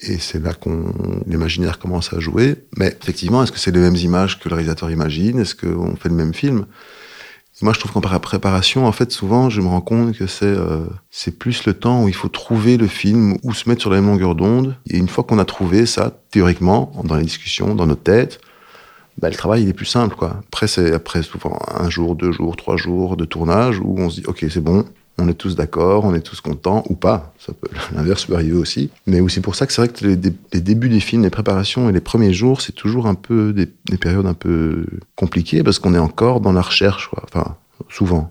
et 0.01 0.19
c'est 0.19 0.43
là 0.43 0.55
qu'on 0.55 1.23
l'imaginaire 1.27 1.79
commence 1.79 2.13
à 2.13 2.21
jouer. 2.21 2.57
Mais 2.77 2.97
effectivement, 3.01 3.43
est-ce 3.43 3.53
que 3.53 3.59
c'est 3.59 3.73
les 3.73 3.81
mêmes 3.81 3.97
images 3.97 4.39
que 4.39 4.49
le 4.49 4.55
réalisateur 4.55 4.91
imagine? 4.91 5.41
Est-ce 5.41 5.55
qu'on 5.55 5.97
fait 5.97 6.09
le 6.09 6.15
même 6.15 6.35
film? 6.35 6.67
Moi, 7.61 7.73
je 7.73 7.81
trouve 7.81 7.91
qu'en 7.93 8.01
préparation, 8.21 8.87
en 8.87 8.93
fait, 8.93 9.11
souvent, 9.11 9.51
je 9.51 9.61
me 9.61 9.67
rends 9.67 9.81
compte 9.81 10.17
que 10.17 10.27
c'est 10.27 10.47
euh, 10.47 10.87
c'est 11.11 11.39
plus 11.39 11.65
le 11.67 11.75
temps 11.75 12.05
où 12.05 12.09
il 12.09 12.15
faut 12.15 12.29
trouver 12.29 12.77
le 12.77 12.87
film 12.87 13.37
ou 13.43 13.53
se 13.53 13.69
mettre 13.69 13.81
sur 13.81 13.91
la 13.91 13.97
même 13.97 14.11
longueur 14.11 14.37
d'onde. 14.37 14.77
Et 14.89 14.97
une 14.97 15.09
fois 15.09 15.25
qu'on 15.25 15.39
a 15.39 15.45
trouvé 15.45 15.85
ça, 15.85 16.13
théoriquement, 16.31 16.93
dans 17.05 17.17
les 17.17 17.25
discussions, 17.25 17.75
dans 17.75 17.87
notre 17.87 18.03
tête, 18.03 18.41
bah, 19.19 19.29
le 19.29 19.35
travail 19.35 19.65
il 19.65 19.69
est 19.69 19.73
plus 19.75 19.87
simple, 19.87 20.15
quoi. 20.15 20.41
Après, 20.47 20.69
c'est 20.69 20.93
après 20.93 21.23
souvent 21.23 21.59
un 21.75 21.91
jour, 21.91 22.15
deux 22.15 22.31
jours, 22.31 22.55
trois 22.55 22.77
jours 22.77 23.17
de 23.17 23.25
tournage 23.25 23.81
où 23.81 23.97
on 23.99 24.09
se 24.09 24.21
dit, 24.21 24.27
ok, 24.27 24.47
c'est 24.49 24.63
bon, 24.63 24.85
on 25.19 25.29
est 25.29 25.35
tous 25.35 25.57
d'accord, 25.57 26.05
on 26.05 26.15
est 26.15 26.21
tous 26.21 26.41
contents, 26.41 26.85
ou 26.89 26.95
pas. 26.95 27.35
Ça 27.39 27.53
peut, 27.53 27.69
l'inverse 27.95 28.25
peut 28.25 28.35
arriver 28.35 28.57
aussi. 28.57 28.91
Mais 29.07 29.21
aussi 29.21 29.41
pour 29.41 29.55
ça 29.55 29.67
que 29.67 29.73
c'est 29.73 29.83
vrai 29.83 29.89
que 29.89 30.05
les, 30.05 30.61
débuts 30.61 30.89
des 30.89 31.01
films, 31.01 31.23
les 31.23 31.31
préparations 31.31 31.89
et 31.89 31.93
les 31.93 32.01
premiers 32.01 32.33
jours, 32.33 32.61
c'est 32.61 32.73
toujours 32.73 33.07
un 33.07 33.15
peu 33.15 33.53
des, 33.53 33.67
périodes 33.99 34.27
un 34.27 34.35
peu 34.35 34.87
compliquées 35.17 35.63
parce 35.63 35.79
qu'on 35.79 35.95
est 35.95 35.99
encore 35.99 36.41
dans 36.41 36.53
la 36.53 36.63
recherche, 36.63 37.09
quoi. 37.09 37.23
Enfin, 37.25 37.57
souvent. 37.89 38.31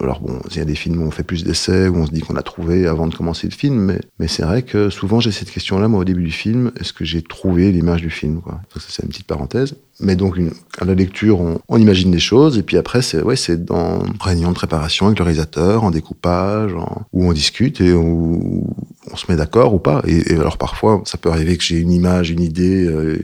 Alors 0.00 0.20
bon, 0.20 0.40
il 0.50 0.56
y 0.56 0.60
a 0.60 0.64
des 0.64 0.74
films 0.74 1.02
où 1.02 1.06
on 1.06 1.10
fait 1.10 1.22
plus 1.22 1.44
d'essais, 1.44 1.88
où 1.88 1.96
on 1.96 2.06
se 2.06 2.10
dit 2.10 2.20
qu'on 2.20 2.36
a 2.36 2.42
trouvé 2.42 2.86
avant 2.86 3.06
de 3.06 3.14
commencer 3.14 3.46
le 3.46 3.54
film, 3.54 3.76
mais, 3.76 4.00
mais 4.18 4.26
c'est 4.26 4.42
vrai 4.42 4.62
que 4.62 4.90
souvent 4.90 5.20
j'ai 5.20 5.32
cette 5.32 5.50
question-là, 5.50 5.88
moi, 5.88 6.00
au 6.00 6.04
début 6.04 6.22
du 6.22 6.30
film, 6.30 6.72
est-ce 6.80 6.92
que 6.92 7.04
j'ai 7.04 7.22
trouvé 7.22 7.70
l'image 7.72 8.00
du 8.00 8.10
film 8.10 8.40
quoi? 8.40 8.60
Ça, 8.74 8.80
c'est 8.88 9.02
une 9.02 9.10
petite 9.10 9.26
parenthèse. 9.26 9.74
Mais 10.00 10.16
donc, 10.16 10.38
à 10.78 10.84
la 10.84 10.94
lecture, 10.94 11.40
on, 11.68 11.78
imagine 11.78 12.10
des 12.10 12.18
choses, 12.18 12.58
et 12.58 12.62
puis 12.62 12.76
après, 12.76 13.02
c'est 13.02 13.22
ouais, 13.22 13.36
c'est 13.36 13.64
dans 13.64 14.04
une 14.04 14.14
réunion 14.20 14.48
de 14.48 14.54
préparation 14.54 15.06
avec 15.06 15.18
le 15.18 15.24
réalisateur, 15.24 15.84
en 15.84 15.90
découpage, 15.90 16.72
où 17.12 17.24
on 17.24 17.32
discute 17.32 17.80
et 17.80 17.92
où 17.92 18.64
on 19.10 19.16
se 19.16 19.30
met 19.30 19.36
d'accord 19.36 19.74
ou 19.74 19.78
pas. 19.78 20.02
Et, 20.06 20.34
alors 20.34 20.58
parfois, 20.58 21.02
ça 21.04 21.18
peut 21.18 21.30
arriver 21.30 21.56
que 21.56 21.62
j'ai 21.62 21.78
une 21.78 21.92
image, 21.92 22.30
une 22.30 22.40
idée, 22.40 22.84
euh, 22.84 23.18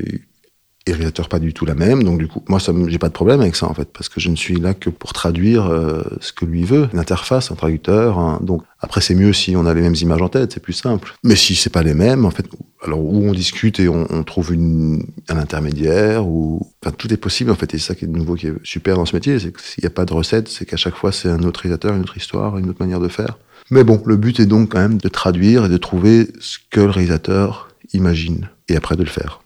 et 0.89 0.93
réalisateur 0.93 1.29
pas 1.29 1.39
du 1.39 1.53
tout 1.53 1.67
la 1.67 1.75
même. 1.75 2.03
Donc 2.03 2.19
du 2.19 2.27
coup, 2.27 2.43
moi, 2.49 2.59
j'ai 2.89 2.99
pas 2.99 3.09
de 3.09 3.13
problème 3.13 3.41
avec 3.41 3.57
ça 3.57 3.67
en 3.67 3.75
fait, 3.75 3.89
parce 3.93 4.09
que 4.09 4.21
je 4.21 4.29
ne 4.29 4.37
suis 4.37 4.57
là 4.57 4.75
que 4.75 4.91
pour 4.91 5.13
traduire 5.13 5.67
euh, 5.67 6.03
ce 6.21 6.33
que 6.33 6.45
lui 6.45 6.65
veut, 6.65 6.89
l'interface, 6.93 7.51
un 7.51 7.55
traducteur. 7.55 8.41
donc 8.41 8.63
après, 8.81 9.01
c'est 9.01 9.15
mieux 9.15 9.33
si 9.33 9.57
on 9.57 9.67
a 9.67 9.75
les 9.75 9.83
mêmes 9.83 9.97
images 10.01 10.23
en 10.23 10.29
tête, 10.29 10.53
c'est 10.53 10.63
plus 10.63 10.73
simple. 10.73 11.15
Mais 11.25 11.37
si 11.37 11.55
c'est 11.55 11.71
pas 11.71 11.83
les 11.83 11.95
mêmes, 11.95 12.25
en 12.25 12.31
fait, 12.31 12.47
alors 12.83 13.01
où 13.01 13.29
on 13.29 13.33
discute 13.33 13.81
et 13.81 13.89
on, 13.89 14.23
trouve 14.23 14.53
une, 14.53 15.05
un 15.29 15.37
intermédiaire, 15.37 16.27
ou 16.27 16.67
enfin 16.83 16.95
tout 16.97 17.13
est 17.13 17.17
possible 17.17 17.51
en 17.51 17.55
fait. 17.55 17.75
Et 17.75 17.79
c'est 17.79 17.89
ça 17.89 17.95
qui 17.95 18.05
est 18.05 18.09
nouveau, 18.09 18.35
qui 18.35 18.47
est 18.47 18.55
super 18.63 18.97
dans 18.97 19.05
ce 19.05 19.17
métier, 19.17 19.39
c'est 19.39 19.53
qu'il 19.53 19.83
n'y 19.83 19.87
a 19.87 19.91
pas 19.91 20.05
de 20.05 20.13
recette, 20.13 20.49
c'est 20.49 20.65
qu'à 20.65 20.77
chaque 20.77 20.95
fois 20.95 21.13
c'est 21.13 21.29
un 21.29 21.43
autre 21.43 21.61
réalisateur, 21.61 21.95
une 21.95 22.03
autre 22.03 22.17
histoire, 22.17 22.59
une 22.59 22.71
autre 22.71 22.81
manière 22.81 23.01
de 23.01 23.09
faire. 23.09 23.39
Mais 23.71 23.85
bon, 23.85 24.01
le 24.07 24.17
but 24.17 24.41
est 24.41 24.47
donc 24.47 24.71
quand 24.73 24.79
même 24.79 24.99
de 24.99 25.09
traduire 25.09 25.67
et 25.67 25.69
de 25.69 25.77
trouver 25.77 26.29
ce 26.41 26.59
que 26.71 26.81
le 26.81 26.91
réalisateur 26.91 27.69
imagine, 27.93 28.49
et 28.69 28.77
après 28.77 28.97
de 28.97 29.03
le 29.03 29.11
faire. 29.11 29.41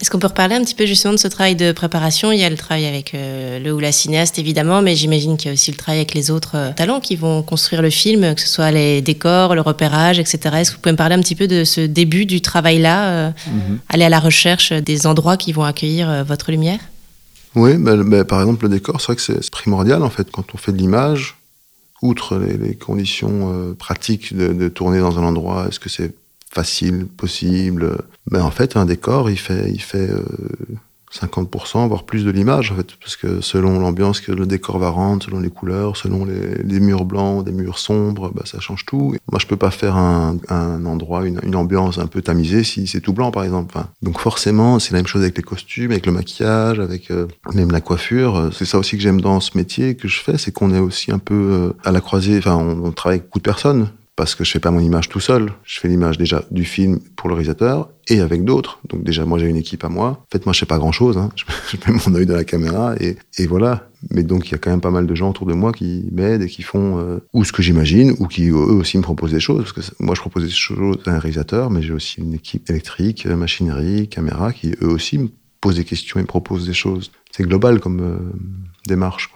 Est-ce 0.00 0.10
qu'on 0.10 0.20
peut 0.20 0.28
reparler 0.28 0.54
un 0.54 0.62
petit 0.62 0.76
peu 0.76 0.86
justement 0.86 1.14
de 1.14 1.18
ce 1.18 1.26
travail 1.26 1.56
de 1.56 1.72
préparation? 1.72 2.30
Il 2.30 2.38
y 2.38 2.44
a 2.44 2.50
le 2.50 2.56
travail 2.56 2.86
avec 2.86 3.14
euh, 3.14 3.58
le 3.58 3.72
ou 3.72 3.80
la 3.80 3.90
cinéaste 3.90 4.38
évidemment, 4.38 4.80
mais 4.80 4.94
j'imagine 4.94 5.36
qu'il 5.36 5.48
y 5.48 5.50
a 5.50 5.54
aussi 5.54 5.72
le 5.72 5.76
travail 5.76 5.98
avec 5.98 6.14
les 6.14 6.30
autres 6.30 6.52
euh, 6.54 6.72
talents 6.72 7.00
qui 7.00 7.16
vont 7.16 7.42
construire 7.42 7.82
le 7.82 7.90
film, 7.90 8.34
que 8.36 8.40
ce 8.40 8.48
soit 8.48 8.70
les 8.70 9.02
décors, 9.02 9.56
le 9.56 9.60
repérage, 9.60 10.20
etc. 10.20 10.38
Est-ce 10.58 10.70
que 10.70 10.76
vous 10.76 10.82
pouvez 10.82 10.92
me 10.92 10.96
parler 10.96 11.16
un 11.16 11.20
petit 11.20 11.34
peu 11.34 11.48
de 11.48 11.64
ce 11.64 11.80
début 11.80 12.26
du 12.26 12.40
travail-là, 12.40 13.10
euh, 13.10 13.30
mhm. 13.48 13.78
aller 13.88 14.04
à 14.04 14.08
la 14.08 14.20
recherche 14.20 14.72
des 14.72 15.06
endroits 15.08 15.36
qui 15.36 15.52
vont 15.52 15.64
accueillir 15.64 16.24
votre 16.24 16.52
lumière? 16.52 16.80
Oui, 17.56 17.76
bah, 17.76 17.96
bah, 17.96 18.24
par 18.24 18.40
exemple 18.40 18.66
le 18.66 18.70
décor, 18.70 19.00
c'est 19.00 19.06
vrai 19.06 19.16
que 19.16 19.22
c'est 19.22 19.50
primordial 19.50 20.04
en 20.04 20.10
fait 20.10 20.30
quand 20.30 20.54
on 20.54 20.58
fait 20.58 20.72
de 20.72 20.78
l'image. 20.78 21.34
Outre 22.00 22.38
les, 22.38 22.76
conditions 22.76 23.74
pratiques 23.76 24.32
de, 24.32 24.52
de 24.52 24.68
tourner 24.68 25.00
dans 25.00 25.18
un 25.18 25.24
endroit, 25.24 25.66
est-ce 25.68 25.80
que 25.80 25.88
c'est 25.88 26.14
facile 26.50 27.06
possible. 27.06 27.98
Mais 28.30 28.40
en 28.40 28.50
fait, 28.50 28.76
un 28.76 28.84
décor, 28.84 29.30
il 29.30 29.38
fait, 29.38 29.70
il 29.70 29.80
fait 29.80 30.10
50%, 31.12 31.84
euh, 31.84 31.86
voire 31.86 32.04
plus 32.04 32.24
de 32.24 32.30
l'image, 32.30 32.72
en 32.72 32.76
fait, 32.76 32.96
parce 33.00 33.16
que 33.16 33.40
selon 33.40 33.78
l'ambiance 33.80 34.20
que 34.20 34.32
le 34.32 34.46
décor 34.46 34.78
va 34.78 34.90
rendre, 34.90 35.22
selon 35.22 35.40
les 35.40 35.50
couleurs, 35.50 35.96
selon 35.96 36.26
les, 36.26 36.80
murs 36.80 37.04
blancs, 37.04 37.44
des 37.44 37.52
murs 37.52 37.78
sombres, 37.78 38.30
bah, 38.34 38.42
ça 38.44 38.60
change 38.60 38.84
tout. 38.84 39.14
moi, 39.30 39.38
je 39.40 39.46
peux 39.46 39.56
pas 39.56 39.70
faire 39.70 39.96
un, 39.96 40.38
endroit, 40.84 41.26
une, 41.26 41.56
ambiance 41.56 41.98
un 41.98 42.06
peu 42.06 42.22
tamisée 42.22 42.64
si 42.64 42.86
c'est 42.86 43.00
tout 43.00 43.12
blanc, 43.12 43.30
par 43.30 43.44
exemple. 43.44 43.76
donc 44.02 44.20
forcément, 44.20 44.78
c'est 44.78 44.92
la 44.92 44.98
même 44.98 45.06
chose 45.06 45.22
avec 45.22 45.36
les 45.36 45.42
costumes, 45.42 45.90
avec 45.90 46.06
le 46.06 46.12
maquillage, 46.12 46.78
avec 46.80 47.10
euh, 47.10 47.26
même 47.54 47.70
la 47.70 47.80
coiffure. 47.80 48.50
C'est 48.52 48.64
ça 48.64 48.78
aussi 48.78 48.96
que 48.96 49.02
j'aime 49.02 49.20
dans 49.20 49.40
ce 49.40 49.56
métier 49.56 49.96
que 49.96 50.08
je 50.08 50.20
fais, 50.20 50.38
c'est 50.38 50.52
qu'on 50.52 50.72
est 50.74 50.78
aussi 50.78 51.10
un 51.10 51.18
peu 51.18 51.34
euh, 51.34 51.72
à 51.84 51.92
la 51.92 52.00
croisée. 52.00 52.38
Enfin, 52.38 52.56
on, 52.56 52.84
on 52.84 52.92
travaille 52.92 53.18
avec 53.18 53.28
beaucoup 53.28 53.38
de 53.38 53.44
personnes 53.44 53.88
parce 54.18 54.34
que 54.34 54.42
je 54.42 54.50
fais 54.50 54.58
pas 54.58 54.72
mon 54.72 54.80
image 54.80 55.08
tout 55.08 55.20
seul. 55.20 55.52
Je 55.62 55.78
fais 55.78 55.86
l'image 55.86 56.18
déjà 56.18 56.42
du 56.50 56.64
film 56.64 56.98
pour 57.14 57.28
le 57.28 57.36
réalisateur 57.36 57.88
et 58.08 58.18
avec 58.18 58.42
d'autres. 58.42 58.80
Donc 58.88 59.04
déjà, 59.04 59.24
moi, 59.24 59.38
j'ai 59.38 59.46
une 59.46 59.56
équipe 59.56 59.84
à 59.84 59.88
moi. 59.88 60.08
En 60.08 60.26
fait, 60.32 60.44
moi, 60.44 60.52
je 60.52 60.58
sais 60.58 60.66
pas 60.66 60.78
grand-chose. 60.78 61.16
Hein. 61.16 61.30
Je, 61.70 61.76
mets 61.86 61.96
mon 62.04 62.16
œil 62.16 62.26
dans 62.26 62.34
la 62.34 62.42
caméra 62.42 62.96
et, 62.98 63.16
et, 63.38 63.46
voilà. 63.46 63.88
Mais 64.10 64.24
donc, 64.24 64.48
il 64.48 64.52
y 64.52 64.54
a 64.56 64.58
quand 64.58 64.70
même 64.70 64.80
pas 64.80 64.90
mal 64.90 65.06
de 65.06 65.14
gens 65.14 65.30
autour 65.30 65.46
de 65.46 65.54
moi 65.54 65.72
qui 65.72 66.08
m'aident 66.10 66.42
et 66.42 66.48
qui 66.48 66.62
font 66.62 66.98
euh, 66.98 67.20
ou 67.32 67.44
ce 67.44 67.52
que 67.52 67.62
j'imagine 67.62 68.12
ou 68.18 68.26
qui 68.26 68.48
eux 68.48 68.54
aussi 68.54 68.98
me 68.98 69.04
proposent 69.04 69.30
des 69.30 69.38
choses. 69.38 69.72
Parce 69.72 69.90
que 69.90 69.94
moi, 70.02 70.16
je 70.16 70.20
propose 70.20 70.42
des 70.42 70.50
choses 70.50 70.98
à 71.06 71.12
un 71.12 71.20
réalisateur, 71.20 71.70
mais 71.70 71.80
j'ai 71.80 71.92
aussi 71.92 72.20
une 72.20 72.34
équipe 72.34 72.68
électrique, 72.70 73.24
euh, 73.26 73.36
machinerie, 73.36 74.08
caméra, 74.08 74.52
qui 74.52 74.74
eux 74.82 74.88
aussi 74.88 75.18
me 75.18 75.28
posent 75.60 75.76
des 75.76 75.84
questions 75.84 76.18
et 76.18 76.22
me 76.22 76.26
proposent 76.26 76.66
des 76.66 76.74
choses. 76.74 77.12
C'est 77.30 77.44
global 77.44 77.78
comme 77.78 78.00
euh, 78.00 78.18
démarche. 78.88 79.30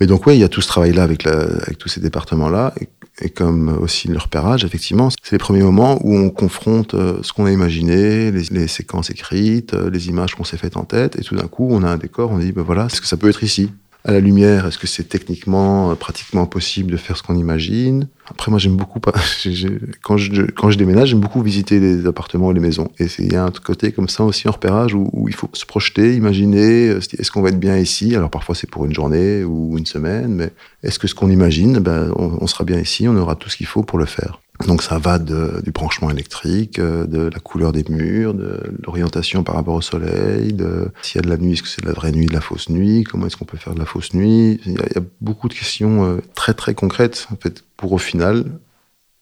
Mais 0.00 0.06
donc, 0.06 0.26
ouais, 0.26 0.36
il 0.36 0.40
y 0.40 0.44
a 0.44 0.48
tout 0.48 0.60
ce 0.60 0.68
travail-là 0.68 1.02
avec, 1.02 1.26
avec 1.26 1.78
tous 1.78 1.88
ces 1.88 2.00
départements-là. 2.00 2.74
Et 2.80 2.88
et 3.20 3.30
comme 3.30 3.76
aussi 3.80 4.08
le 4.08 4.18
repérage, 4.18 4.64
effectivement, 4.64 5.08
c'est 5.22 5.32
les 5.32 5.38
premiers 5.38 5.62
moments 5.62 5.98
où 6.02 6.16
on 6.16 6.30
confronte 6.30 6.94
euh, 6.94 7.18
ce 7.22 7.32
qu'on 7.32 7.46
a 7.46 7.50
imaginé, 7.50 8.30
les, 8.30 8.68
séquences 8.68 9.10
écrites, 9.10 9.74
euh, 9.74 9.90
les 9.90 10.08
images 10.08 10.34
qu'on 10.34 10.44
s'est 10.44 10.56
faites 10.56 10.76
en 10.76 10.84
tête, 10.84 11.18
et 11.18 11.22
tout 11.22 11.34
d'un 11.34 11.48
coup, 11.48 11.68
on 11.70 11.82
a 11.82 11.88
un 11.88 11.96
décor, 11.96 12.30
on 12.30 12.38
dit, 12.38 12.52
ben 12.52 12.62
voilà, 12.62 12.86
est-ce 12.86 13.00
que 13.00 13.06
ça 13.06 13.16
peut 13.16 13.28
être 13.28 13.42
ici? 13.42 13.72
À 14.04 14.12
la 14.12 14.20
lumière, 14.20 14.66
est-ce 14.66 14.78
que 14.78 14.86
c'est 14.86 15.08
techniquement, 15.08 15.90
euh, 15.90 15.94
pratiquement 15.94 16.46
possible 16.46 16.90
de 16.90 16.96
faire 16.96 17.16
ce 17.16 17.22
qu'on 17.22 17.36
imagine? 17.36 18.08
Après, 18.30 18.50
moi, 18.50 18.58
j'aime 18.58 18.76
beaucoup, 18.76 19.00
quand, 20.02 20.16
je, 20.16 20.42
quand 20.42 20.70
je 20.70 20.78
déménage, 20.78 21.08
j'aime 21.08 21.20
beaucoup 21.20 21.42
visiter 21.42 21.80
les 21.80 22.06
appartements 22.06 22.50
et 22.50 22.54
les 22.54 22.60
maisons. 22.60 22.90
Et 22.98 23.06
il 23.18 23.32
y 23.32 23.36
a 23.36 23.44
un 23.44 23.50
côté 23.50 23.92
comme 23.92 24.08
ça 24.08 24.24
aussi 24.24 24.48
en 24.48 24.52
repérage 24.52 24.94
où, 24.94 25.26
il 25.28 25.34
faut 25.34 25.50
se 25.52 25.66
projeter, 25.66 26.14
imaginer, 26.14 26.88
euh, 26.88 27.00
est-ce 27.18 27.30
qu'on 27.30 27.42
va 27.42 27.50
être 27.50 27.60
bien 27.60 27.76
ici? 27.76 28.14
Alors 28.14 28.30
parfois, 28.30 28.54
c'est 28.54 28.70
pour 28.70 28.84
une 28.86 28.94
journée 28.94 29.44
ou 29.44 29.76
une 29.76 29.86
semaine, 29.86 30.34
mais 30.34 30.52
est-ce 30.82 30.98
que 30.98 31.08
ce 31.08 31.14
qu'on 31.14 31.30
imagine, 31.30 31.78
ben, 31.78 32.12
on 32.16 32.46
sera 32.46 32.64
bien 32.64 32.78
ici, 32.78 33.08
on 33.08 33.16
aura 33.16 33.34
tout 33.34 33.48
ce 33.50 33.56
qu'il 33.56 33.66
faut 33.66 33.82
pour 33.82 33.98
le 33.98 34.06
faire 34.06 34.40
donc 34.66 34.82
ça 34.82 34.98
va 34.98 35.18
de, 35.18 35.60
du 35.62 35.70
branchement 35.70 36.10
électrique, 36.10 36.78
euh, 36.78 37.06
de 37.06 37.28
la 37.28 37.38
couleur 37.38 37.72
des 37.72 37.84
murs, 37.88 38.34
de 38.34 38.60
l'orientation 38.84 39.44
par 39.44 39.54
rapport 39.54 39.74
au 39.74 39.80
soleil, 39.80 40.52
de 40.52 40.90
s'il 41.00 41.16
y 41.16 41.18
a 41.20 41.22
de 41.22 41.28
la 41.28 41.36
nuit, 41.36 41.52
est-ce 41.52 41.62
que 41.62 41.68
c'est 41.68 41.82
de 41.82 41.86
la 41.86 41.92
vraie 41.92 42.10
nuit, 42.10 42.26
de 42.26 42.32
la 42.32 42.40
fausse 42.40 42.68
nuit, 42.68 43.04
comment 43.04 43.26
est-ce 43.26 43.36
qu'on 43.36 43.44
peut 43.44 43.56
faire 43.56 43.74
de 43.74 43.78
la 43.78 43.84
fausse 43.84 44.14
nuit. 44.14 44.60
Il 44.66 44.72
y, 44.72 44.98
a, 44.98 45.02
beaucoup 45.20 45.48
de 45.48 45.54
questions 45.54 46.04
euh, 46.04 46.20
très 46.34 46.54
très 46.54 46.74
concrètes 46.74 47.28
en 47.30 47.36
fait 47.36 47.64
pour 47.76 47.92
au 47.92 47.98
final 47.98 48.44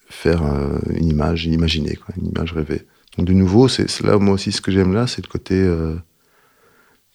faire 0.09 0.43
euh, 0.43 0.79
une 0.95 1.11
image 1.11 1.47
imaginée, 1.47 1.97
quoi, 1.97 2.15
une 2.17 2.29
image 2.29 2.53
rêvée. 2.53 2.87
Donc 3.19 3.27
de 3.27 3.33
nouveau, 3.33 3.69
c'est 3.69 4.03
là 4.03 4.19
moi 4.19 4.35
aussi 4.35 4.53
ce 4.53 4.61
que 4.63 4.71
j'aime 4.71 4.95
là, 4.95 5.07
c'est 5.07 5.23
le 5.23 5.29
côté 5.31 5.67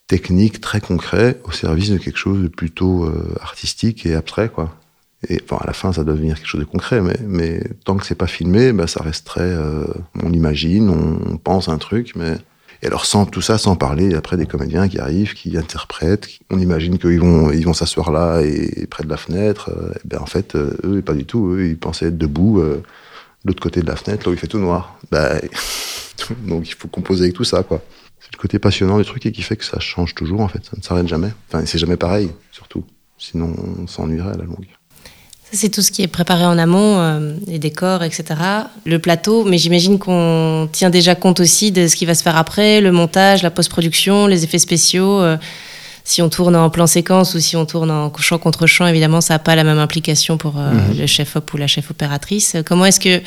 technique 0.07 0.59
très 0.59 0.81
concret 0.81 1.39
au 1.43 1.51
service 1.51 1.91
de 1.91 1.97
quelque 1.97 2.17
chose 2.17 2.41
de 2.41 2.47
plutôt 2.47 3.07
artistique 3.39 4.07
et 4.07 4.15
abstrait, 4.15 4.49
quoi. 4.49 4.80
Et 5.29 5.39
enfin, 5.43 5.57
à 5.61 5.67
la 5.67 5.73
fin, 5.73 5.93
ça 5.93 6.03
doit 6.03 6.15
devenir 6.15 6.35
quelque 6.35 6.47
chose 6.47 6.61
de 6.61 6.65
concret, 6.65 7.01
mais, 7.01 7.17
mais 7.25 7.63
tant 7.85 7.95
que 7.95 8.05
c'est 8.05 8.15
pas 8.15 8.27
filmé, 8.27 8.73
bah, 8.73 8.87
ça 8.87 9.03
resterait. 9.03 9.41
Euh, 9.41 9.85
on 10.23 10.31
imagine, 10.31 10.89
on, 10.89 11.37
pense 11.37 11.69
un 11.69 11.77
truc, 11.77 12.13
mais. 12.15 12.37
Et 12.83 12.87
alors, 12.87 13.05
sans 13.05 13.27
tout 13.27 13.41
ça, 13.41 13.59
sans 13.59 13.75
parler 13.75 14.15
après 14.15 14.37
des 14.37 14.47
comédiens 14.47 14.87
qui 14.87 14.97
arrivent, 14.97 15.35
qui 15.35 15.55
interprètent, 15.55 16.27
on 16.49 16.57
imagine 16.57 16.97
qu'ils 16.97 17.19
vont, 17.19 17.51
ils 17.51 17.63
vont 17.63 17.73
s'asseoir 17.73 18.11
là 18.11 18.41
et, 18.41 18.87
près 18.87 19.03
de 19.03 19.09
la 19.09 19.17
fenêtre. 19.17 19.69
Euh, 19.69 19.93
et 19.93 20.07
ben, 20.07 20.19
en 20.19 20.25
fait, 20.25 20.55
euh, 20.55 20.75
eux, 20.83 21.01
pas 21.03 21.13
du 21.13 21.25
tout. 21.25 21.51
Eux, 21.51 21.67
ils 21.67 21.77
pensaient 21.77 22.07
être 22.07 22.17
debout, 22.17 22.59
de 22.59 22.81
l'autre 23.45 23.61
côté 23.61 23.81
de 23.81 23.87
la 23.87 23.95
fenêtre, 23.95 24.25
là 24.25 24.31
où 24.31 24.33
il 24.33 24.39
fait 24.39 24.47
tout 24.47 24.57
noir. 24.57 24.97
Bah, 25.11 25.35
donc, 26.47 26.67
il 26.67 26.73
faut 26.73 26.87
composer 26.87 27.25
avec 27.25 27.35
tout 27.35 27.43
ça, 27.43 27.61
quoi. 27.61 27.83
le 28.33 28.37
côté 28.39 28.57
passionnant 28.57 28.97
du 28.97 29.05
truc 29.05 29.23
et 29.27 29.31
qui 29.31 29.43
fait 29.43 29.57
que 29.57 29.65
ça 29.65 29.79
change 29.79 30.15
toujours 30.15 30.41
en 30.41 30.47
fait. 30.47 30.65
Ça 30.65 30.71
ne 30.75 30.81
s'arrête 30.81 31.07
jamais. 31.07 31.31
Enfin, 31.49 31.63
c'est 31.67 31.77
jamais 31.77 31.97
pareil, 31.97 32.31
surtout. 32.51 32.83
Sinon, 33.19 33.53
on 33.77 33.85
s'ennuierait 33.85 34.33
à 34.33 34.37
la 34.37 34.45
longue. 34.45 34.65
C'est 35.53 35.69
tout 35.69 35.81
ce 35.81 35.91
qui 35.91 36.01
est 36.01 36.07
préparé 36.07 36.45
en 36.45 36.57
amont, 36.57 36.99
euh, 36.99 37.33
les 37.45 37.59
décors, 37.59 38.03
etc. 38.03 38.23
Le 38.85 38.99
plateau, 38.99 39.43
mais 39.43 39.57
j'imagine 39.57 39.99
qu'on 39.99 40.69
tient 40.71 40.89
déjà 40.89 41.13
compte 41.13 41.41
aussi 41.41 41.71
de 41.71 41.87
ce 41.87 41.95
qui 41.95 42.05
va 42.05 42.15
se 42.15 42.23
faire 42.23 42.37
après, 42.37 42.79
le 42.79 42.91
montage, 42.93 43.43
la 43.43 43.51
post-production, 43.51 44.27
les 44.27 44.45
effets 44.45 44.59
spéciaux. 44.59 45.19
Euh, 45.19 45.37
si 46.03 46.21
on 46.21 46.29
tourne 46.29 46.55
en 46.55 46.69
plan 46.69 46.87
séquence 46.87 47.35
ou 47.35 47.39
si 47.39 47.55
on 47.55 47.65
tourne 47.65 47.91
en 47.91 48.11
champ 48.17 48.37
contre 48.37 48.65
champ, 48.65 48.87
évidemment, 48.87 49.21
ça 49.21 49.35
n'a 49.35 49.39
pas 49.39 49.55
la 49.55 49.63
même 49.63 49.77
implication 49.77 50.37
pour 50.37 50.57
euh, 50.57 50.71
mhm. 50.71 50.99
le 50.99 51.05
chef-op 51.05 51.53
ou 51.53 51.57
la 51.57 51.67
chef 51.67 51.91
opératrice. 51.91 52.55
Comment 52.65 52.85
est-ce 52.85 52.99
que 52.99 53.21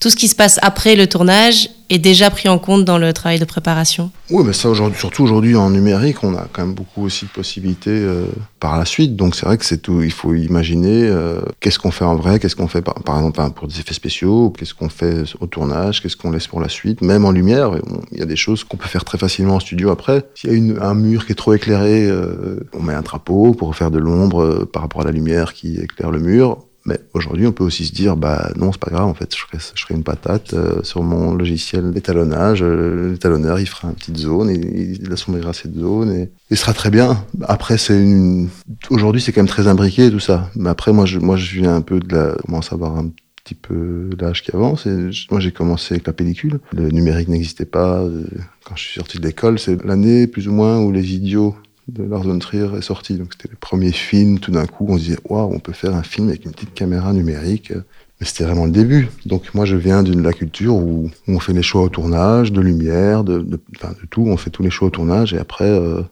tout 0.00 0.10
ce 0.10 0.16
qui 0.16 0.28
se 0.28 0.34
passe 0.34 0.58
après 0.62 0.94
le 0.94 1.06
tournage 1.06 1.70
est 1.90 1.98
déjà 1.98 2.30
pris 2.30 2.48
en 2.48 2.58
compte 2.58 2.84
dans 2.84 2.98
le 2.98 3.12
travail 3.12 3.38
de 3.38 3.44
préparation 3.44 4.10
Oui, 4.30 4.44
mais 4.46 4.52
ça 4.52 4.68
aujourd'hui, 4.68 4.98
surtout 4.98 5.24
aujourd'hui 5.24 5.56
en 5.56 5.70
numérique, 5.70 6.22
on 6.22 6.34
a 6.34 6.46
quand 6.52 6.62
même 6.62 6.74
beaucoup 6.74 7.04
aussi 7.04 7.24
de 7.24 7.30
possibilités 7.30 7.90
euh, 7.90 8.26
par 8.60 8.78
la 8.78 8.84
suite. 8.84 9.16
Donc 9.16 9.34
c'est 9.34 9.46
vrai 9.46 9.56
que 9.56 9.64
c'est 9.64 9.78
tout. 9.78 10.02
Il 10.02 10.12
faut 10.12 10.34
imaginer 10.34 11.04
euh, 11.04 11.40
qu'est-ce 11.60 11.78
qu'on 11.78 11.90
fait 11.90 12.04
en 12.04 12.14
vrai, 12.14 12.38
qu'est-ce 12.38 12.56
qu'on 12.56 12.68
fait 12.68 12.82
par, 12.82 13.16
exemple 13.16 13.54
pour 13.54 13.68
des 13.68 13.80
effets 13.80 13.94
spéciaux, 13.94 14.50
qu'est-ce 14.50 14.74
qu'on 14.74 14.90
fait 14.90 15.24
au 15.40 15.46
tournage, 15.46 16.02
qu'est-ce 16.02 16.16
qu'on 16.16 16.30
laisse 16.30 16.46
pour 16.46 16.60
la 16.60 16.68
suite. 16.68 17.00
Même 17.00 17.24
en 17.24 17.30
lumière, 17.30 17.72
il 18.12 18.18
y 18.18 18.22
a 18.22 18.26
des 18.26 18.36
choses 18.36 18.64
qu'on 18.64 18.76
peut 18.76 18.88
faire 18.88 19.04
très 19.04 19.18
facilement 19.18 19.56
en 19.56 19.60
studio 19.60 19.90
après. 19.90 20.24
S'il 20.34 20.74
y 20.74 20.78
a 20.78 20.84
un 20.84 20.94
mur 20.94 21.24
qui 21.24 21.32
est 21.32 21.36
trop 21.36 21.54
éclairé, 21.54 22.06
euh, 22.06 22.60
on 22.74 22.82
met 22.82 22.94
un 22.94 23.02
drapeau 23.02 23.54
pour 23.54 23.74
faire 23.74 23.90
de 23.90 23.98
l'ombre 23.98 24.66
par 24.70 24.82
rapport 24.82 25.00
à 25.00 25.04
la 25.04 25.12
lumière 25.12 25.54
qui 25.54 25.78
éclaire 25.78 26.10
le 26.10 26.20
mur 26.20 26.58
mais 26.88 26.98
aujourd'hui, 27.12 27.46
on 27.46 27.52
peut 27.52 27.64
aussi 27.64 27.84
se 27.84 27.92
dire, 27.92 28.16
bah 28.16 28.50
non, 28.56 28.72
c'est 28.72 28.80
pas 28.80 28.90
grave, 28.90 29.06
en 29.06 29.12
fait, 29.12 29.34
je 29.36 29.40
ferai, 29.40 29.58
je 29.74 29.82
ferai 29.82 29.94
une 29.94 30.02
patate 30.02 30.54
euh, 30.54 30.82
sur 30.82 31.02
mon 31.02 31.34
logiciel 31.34 31.90
d'étalonnage. 31.90 32.60
Euh, 32.62 33.12
l'étalonneur, 33.12 33.60
il 33.60 33.66
fera 33.66 33.88
une 33.88 33.94
petite 33.94 34.16
zone, 34.16 34.48
et, 34.48 34.96
il 34.98 35.12
assombrira 35.12 35.52
cette 35.52 35.74
zone, 35.74 36.10
et 36.12 36.30
il 36.50 36.56
sera 36.56 36.72
très 36.72 36.88
bien. 36.88 37.22
Après, 37.42 37.76
c'est 37.76 38.02
une... 38.02 38.48
Aujourd'hui, 38.88 39.20
c'est 39.20 39.32
quand 39.32 39.42
même 39.42 39.48
très 39.48 39.66
imbriqué, 39.66 40.10
tout 40.10 40.18
ça. 40.18 40.50
Mais 40.56 40.70
après, 40.70 40.94
moi, 40.94 41.04
je, 41.04 41.18
moi, 41.18 41.36
je 41.36 41.60
viens 41.60 41.76
un 41.76 41.82
peu 41.82 42.00
de 42.00 42.14
la... 42.14 42.34
commence 42.46 42.72
à 42.72 42.76
avoir 42.76 42.96
un 42.96 43.10
petit 43.44 43.54
peu 43.54 44.08
l'âge 44.18 44.42
qui 44.42 44.56
avance. 44.56 44.86
Moi, 45.30 45.40
j'ai 45.40 45.52
commencé 45.52 45.94
avec 45.94 46.06
la 46.06 46.14
pellicule. 46.14 46.58
Le 46.72 46.88
numérique 46.88 47.28
n'existait 47.28 47.66
pas. 47.66 48.00
Euh, 48.00 48.24
quand 48.64 48.76
je 48.76 48.84
suis 48.84 48.94
sorti 48.94 49.18
de 49.18 49.26
l'école, 49.26 49.58
c'est 49.58 49.84
l'année, 49.84 50.26
plus 50.26 50.48
ou 50.48 50.52
moins, 50.52 50.78
où 50.78 50.90
les 50.90 51.12
idiots 51.12 51.54
de 51.88 52.04
Lars 52.04 52.24
Trier 52.38 52.68
est 52.76 52.82
sorti. 52.82 53.16
Donc 53.16 53.28
c'était 53.32 53.48
le 53.50 53.56
premier 53.56 53.92
film, 53.92 54.38
tout 54.38 54.50
d'un 54.50 54.66
coup, 54.66 54.86
on 54.88 54.98
se 54.98 55.04
disait, 55.04 55.18
waouh, 55.28 55.52
on 55.52 55.58
peut 55.58 55.72
faire 55.72 55.94
un 55.94 56.02
film 56.02 56.28
avec 56.28 56.44
une 56.44 56.52
petite 56.52 56.74
caméra 56.74 57.12
numérique. 57.12 57.72
Mais 58.20 58.26
c'était 58.26 58.44
vraiment 58.44 58.66
le 58.66 58.72
début. 58.72 59.08
Donc 59.26 59.54
moi, 59.54 59.64
je 59.64 59.76
viens 59.76 60.02
d'une 60.02 60.22
la 60.22 60.32
culture 60.32 60.74
où, 60.74 61.10
on 61.28 61.38
fait 61.38 61.52
les 61.52 61.62
choix 61.62 61.82
au 61.82 61.88
tournage, 61.88 62.52
de 62.52 62.60
lumière, 62.60 63.24
de, 63.24 63.38
de, 63.38 63.56
de, 63.56 64.06
tout. 64.10 64.22
On 64.26 64.36
fait 64.36 64.50
tous 64.50 64.62
les 64.62 64.70
choix 64.70 64.88
au 64.88 64.90
tournage 64.90 65.34
et 65.34 65.38
après, 65.38 65.70
euh, 65.70 66.02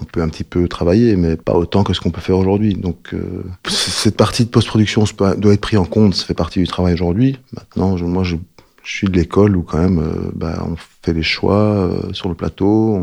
on 0.00 0.04
peut 0.04 0.22
un 0.22 0.28
petit 0.28 0.44
peu 0.44 0.68
travailler, 0.68 1.16
mais 1.16 1.36
pas 1.36 1.54
autant 1.54 1.82
que 1.82 1.94
ce 1.94 2.00
qu'on 2.00 2.10
peut 2.10 2.20
faire 2.20 2.36
aujourd'hui. 2.36 2.74
Donc 2.74 3.14
euh, 3.14 3.42
cette 3.68 4.16
partie 4.16 4.44
de 4.44 4.50
post-production 4.50 5.04
doit 5.38 5.52
être 5.52 5.60
prise 5.60 5.78
en 5.78 5.86
compte. 5.86 6.14
Ça 6.14 6.26
fait 6.26 6.34
partie 6.34 6.58
du 6.58 6.66
travail 6.66 6.92
aujourd'hui. 6.92 7.38
Maintenant, 7.54 7.96
moi, 7.96 8.22
je, 8.22 8.36
suis 8.82 9.06
de 9.06 9.12
l'école 9.12 9.56
où 9.56 9.62
quand 9.62 9.78
même, 9.78 9.98
euh, 9.98 10.30
bah, 10.34 10.66
on 10.66 10.74
fait 11.02 11.12
les 11.12 11.22
choix 11.22 11.90
sur 12.12 12.28
le 12.28 12.34
plateau. 12.34 12.98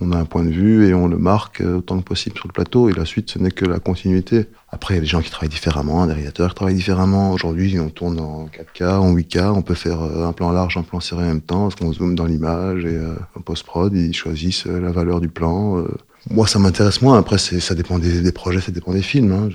On 0.00 0.12
a 0.12 0.18
un 0.18 0.24
point 0.24 0.44
de 0.44 0.50
vue 0.50 0.86
et 0.88 0.94
on 0.94 1.08
le 1.08 1.18
marque 1.18 1.60
autant 1.60 1.98
que 1.98 2.04
possible 2.04 2.36
sur 2.36 2.48
le 2.48 2.52
plateau. 2.52 2.88
Et 2.88 2.92
la 2.92 3.04
suite, 3.04 3.30
ce 3.30 3.38
n'est 3.38 3.50
que 3.50 3.64
la 3.64 3.78
continuité. 3.78 4.46
Après, 4.70 4.94
il 4.94 4.96
y 4.96 4.98
a 4.98 5.00
des 5.00 5.06
gens 5.06 5.22
qui 5.22 5.30
travaillent 5.30 5.48
différemment, 5.48 6.06
des 6.06 6.12
réalisateurs 6.12 6.50
qui 6.50 6.54
travaillent 6.56 6.74
différemment. 6.74 7.32
Aujourd'hui, 7.32 7.78
on 7.78 7.88
tourne 7.88 8.20
en 8.20 8.46
4K, 8.46 8.98
en 8.98 9.14
8K, 9.14 9.50
on 9.50 9.62
peut 9.62 9.74
faire 9.74 10.02
euh, 10.02 10.26
un 10.26 10.32
plan 10.32 10.50
large, 10.50 10.76
un 10.76 10.82
plan 10.82 11.00
serré 11.00 11.24
en 11.24 11.28
même 11.28 11.40
temps, 11.40 11.68
parce 11.68 11.76
qu'on 11.76 11.92
zoome 11.92 12.14
dans 12.14 12.26
l'image 12.26 12.84
et 12.84 12.96
euh, 12.96 13.14
en 13.36 13.40
post-prod, 13.40 13.94
ils 13.94 14.12
choisissent 14.12 14.66
euh, 14.66 14.80
la 14.80 14.90
valeur 14.90 15.20
du 15.20 15.28
plan. 15.28 15.84
Moi, 16.28 16.46
ça 16.46 16.58
m'intéresse 16.58 17.02
moins. 17.02 17.18
Après, 17.18 17.38
ça 17.38 17.74
dépend 17.74 17.98
des, 17.98 18.32
projets, 18.32 18.60
ça 18.60 18.72
dépend 18.72 18.92
des 18.92 19.02
films. 19.02 19.32
Hein. 19.32 19.48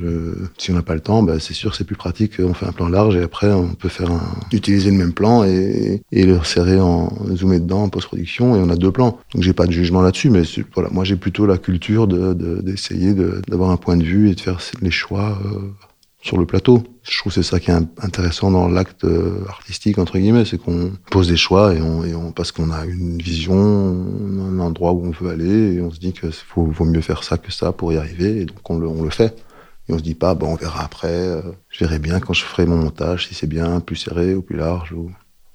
si 0.57 0.71
on 0.71 0.73
n'a 0.73 0.81
pas 0.81 0.93
le 0.93 1.01
temps, 1.01 1.21
bah, 1.21 1.39
c'est 1.39 1.53
sûr, 1.53 1.75
c'est 1.75 1.84
plus 1.84 1.95
pratique. 1.95 2.34
On 2.39 2.53
fait 2.53 2.65
un 2.65 2.71
plan 2.71 2.88
large 2.88 3.15
et 3.15 3.21
après, 3.21 3.51
on 3.51 3.69
peut 3.69 3.89
faire 3.89 4.12
un, 4.12 4.21
utiliser 4.53 4.89
le 4.89 4.97
même 4.97 5.13
plan 5.13 5.43
et, 5.43 6.01
le 6.12 6.43
serrer 6.43 6.79
en 6.79 7.12
zoomer 7.36 7.60
dedans 7.60 7.84
en 7.84 7.89
post-production 7.89 8.55
et 8.55 8.60
on 8.60 8.69
a 8.69 8.75
deux 8.75 8.91
plans. 8.91 9.19
Donc, 9.34 9.43
j'ai 9.43 9.53
pas 9.53 9.67
de 9.67 9.71
jugement 9.71 10.01
là-dessus, 10.01 10.29
mais 10.29 10.43
voilà, 10.73 10.89
moi, 10.91 11.03
j'ai 11.03 11.17
plutôt 11.17 11.45
la 11.45 11.57
culture 11.57 12.07
d'essayer 12.07 13.13
de, 13.13 13.41
d'avoir 13.47 13.71
un 13.71 13.77
point 13.77 13.97
de 13.97 14.03
vue 14.03 14.29
et 14.29 14.36
de 14.36 14.39
faire 14.39 14.60
les 14.81 14.91
choix. 14.91 15.38
Euh, 15.45 15.71
sur 16.21 16.38
le 16.38 16.45
plateau. 16.45 16.84
Je 17.03 17.17
trouve 17.17 17.33
c'est 17.33 17.43
ça 17.43 17.59
qui 17.59 17.71
est 17.71 17.75
intéressant 18.01 18.51
dans 18.51 18.67
l'acte 18.67 19.05
euh, 19.05 19.43
artistique 19.49 19.97
entre 19.97 20.19
guillemets, 20.19 20.45
c'est 20.45 20.59
qu'on 20.59 20.91
pose 21.09 21.27
des 21.27 21.37
choix 21.37 21.73
et 21.73 21.81
parce 22.35 22.51
qu'on 22.51 22.69
a 22.69 22.85
une 22.85 23.17
vision, 23.17 23.57
un 23.57 24.59
endroit 24.59 24.91
où 24.91 25.05
on 25.05 25.11
veut 25.11 25.31
aller 25.31 25.73
et 25.73 25.81
on 25.81 25.89
se 25.89 25.99
dit 25.99 26.13
que 26.13 26.27
vaut 26.55 26.85
mieux 26.85 27.01
faire 27.01 27.23
ça 27.23 27.37
que 27.37 27.51
ça 27.51 27.71
pour 27.71 27.91
y 27.91 27.97
arriver 27.97 28.41
et 28.41 28.45
donc 28.45 28.69
on 28.69 28.77
le, 28.77 29.09
fait. 29.09 29.35
Et 29.89 29.93
on 29.93 29.97
se 29.97 30.03
dit 30.03 30.13
pas 30.13 30.35
bon 30.35 30.53
on 30.53 30.55
verra 30.55 30.83
après, 30.83 31.07
euh, 31.07 31.41
je 31.69 31.83
verrai 31.83 31.97
bien 31.97 32.19
quand 32.19 32.33
je 32.33 32.43
ferai 32.43 32.67
mon 32.67 32.77
montage 32.77 33.27
si 33.27 33.33
c'est 33.33 33.47
bien 33.47 33.79
plus 33.79 33.95
serré 33.95 34.35
ou 34.35 34.43
plus 34.43 34.57
large. 34.57 34.93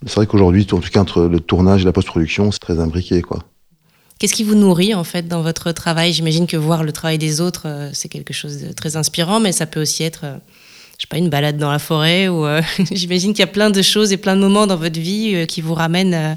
C'est 0.05 0.17
vrai 0.17 0.27
qu'aujourd'hui 0.27 0.67
en 0.73 0.81
tout 0.81 0.91
cas 0.91 1.01
entre 1.01 1.23
le 1.23 1.39
tournage 1.39 1.83
et 1.83 1.85
la 1.85 1.93
post-production 1.93 2.51
c'est 2.51 2.59
très 2.59 2.81
imbriqué 2.81 3.23
quoi. 3.23 3.39
Qu'est-ce 4.19 4.33
qui 4.33 4.45
vous 4.45 4.55
nourrit 4.55 4.95
en 4.95 5.05
fait 5.05 5.29
dans 5.29 5.43
votre 5.43 5.71
travail? 5.73 6.13
J'imagine 6.13 6.47
que 6.47 6.57
voir 6.57 6.83
le 6.83 6.91
travail 6.91 7.19
des 7.19 7.41
autres, 7.41 7.69
euh, 7.69 7.91
c'est 7.93 8.09
quelque 8.09 8.33
chose 8.33 8.63
de 8.63 8.73
très 8.73 8.97
inspirant, 8.97 9.39
mais 9.39 9.53
ça 9.53 9.67
peut 9.67 9.81
aussi 9.81 10.03
être 10.03 10.25
je 10.99 11.03
sais 11.03 11.09
pas, 11.09 11.19
une 11.19 11.29
balade 11.29 11.59
dans 11.59 11.71
la 11.71 11.79
forêt 11.79 12.29
ou 12.29 12.47
euh, 12.47 12.63
j'imagine 12.91 13.33
qu'il 13.33 13.41
y 13.41 13.49
a 13.49 13.49
plein 13.49 13.71
de 13.71 13.83
choses 13.83 14.13
et 14.13 14.17
plein 14.17 14.37
de 14.37 14.41
moments 14.41 14.67
dans 14.67 14.77
votre 14.77 14.99
vie 14.99 15.33
euh, 15.35 15.47
qui 15.47 15.61
vous 15.61 15.75
ramènent 15.75 16.15
euh, 16.15 16.35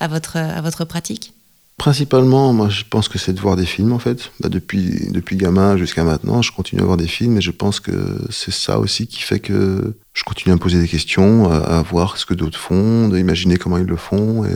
à, 0.00 0.08
votre, 0.08 0.36
à 0.36 0.60
votre 0.60 0.84
pratique? 0.84 1.32
Principalement, 1.76 2.52
moi 2.52 2.68
je 2.68 2.84
pense 2.88 3.08
que 3.08 3.18
c'est 3.18 3.32
de 3.32 3.40
voir 3.40 3.56
des 3.56 3.66
films 3.66 3.92
en 3.92 3.98
fait. 3.98 4.30
Bah, 4.40 4.48
depuis, 4.48 5.08
depuis 5.10 5.36
gamin 5.36 5.76
jusqu'à 5.76 6.04
maintenant, 6.04 6.40
je 6.40 6.52
continue 6.52 6.80
à 6.80 6.84
voir 6.84 6.96
des 6.96 7.08
films 7.08 7.36
et 7.36 7.40
je 7.40 7.50
pense 7.50 7.80
que 7.80 7.92
c'est 8.30 8.52
ça 8.52 8.78
aussi 8.78 9.08
qui 9.08 9.20
fait 9.20 9.40
que 9.40 9.94
je 10.14 10.22
continue 10.22 10.52
à 10.52 10.54
me 10.54 10.60
poser 10.60 10.80
des 10.80 10.86
questions, 10.86 11.50
à, 11.50 11.82
voir 11.82 12.16
ce 12.16 12.26
que 12.26 12.32
d'autres 12.32 12.60
font, 12.60 13.08
d'imaginer 13.08 13.56
comment 13.56 13.76
ils 13.76 13.86
le 13.86 13.96
font. 13.96 14.44
Et 14.44 14.54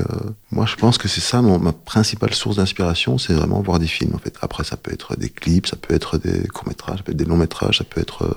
moi 0.52 0.64
je 0.64 0.76
pense 0.76 0.96
que 0.96 1.08
c'est 1.08 1.20
ça 1.20 1.42
ma 1.42 1.72
principale 1.72 2.32
source 2.32 2.56
d'inspiration, 2.56 3.18
c'est 3.18 3.34
vraiment 3.34 3.60
voir 3.62 3.80
des 3.80 3.88
films 3.88 4.14
en 4.14 4.18
fait. 4.18 4.36
Après 4.40 4.62
ça 4.62 4.76
peut 4.76 4.92
être 4.92 5.18
des 5.18 5.28
clips, 5.28 5.66
ça 5.66 5.76
peut 5.76 5.94
être 5.94 6.18
des 6.18 6.46
courts 6.46 6.68
métrages, 6.68 6.98
ça 6.98 7.02
peut 7.02 7.12
être 7.12 7.18
des 7.18 7.24
longs 7.24 7.36
métrages, 7.36 7.78
ça 7.78 7.84
peut 7.84 8.00
être 8.00 8.32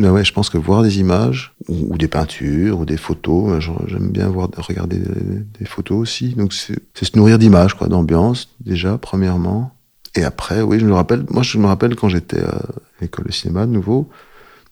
mais 0.00 0.08
ouais, 0.08 0.24
je 0.24 0.32
pense 0.32 0.48
que 0.48 0.56
voir 0.56 0.82
des 0.82 0.98
images 0.98 1.54
ou, 1.68 1.98
des 1.98 2.08
peintures 2.08 2.80
ou 2.80 2.84
des 2.86 2.96
photos, 2.96 3.62
j'aime 3.86 4.10
bien 4.10 4.28
voir, 4.28 4.48
regarder 4.56 4.98
des, 4.98 5.64
photos 5.66 5.98
aussi. 5.98 6.30
Donc 6.30 6.54
c'est 6.54 7.04
se 7.04 7.16
nourrir 7.16 7.38
d'images, 7.38 7.74
quoi, 7.74 7.86
d'ambiance 7.88 8.48
déjà 8.60 8.96
premièrement. 8.96 9.76
Et 10.14 10.24
après, 10.24 10.62
oui, 10.62 10.80
je 10.80 10.86
me 10.86 10.94
rappelle. 10.94 11.26
Moi, 11.28 11.42
je 11.42 11.58
me 11.58 11.66
rappelle 11.66 11.96
quand 11.96 12.08
j'étais 12.08 12.42
à 12.42 12.62
l'école 13.02 13.26
de 13.26 13.32
cinéma 13.32 13.66
de 13.66 13.72
nouveau, 13.72 14.08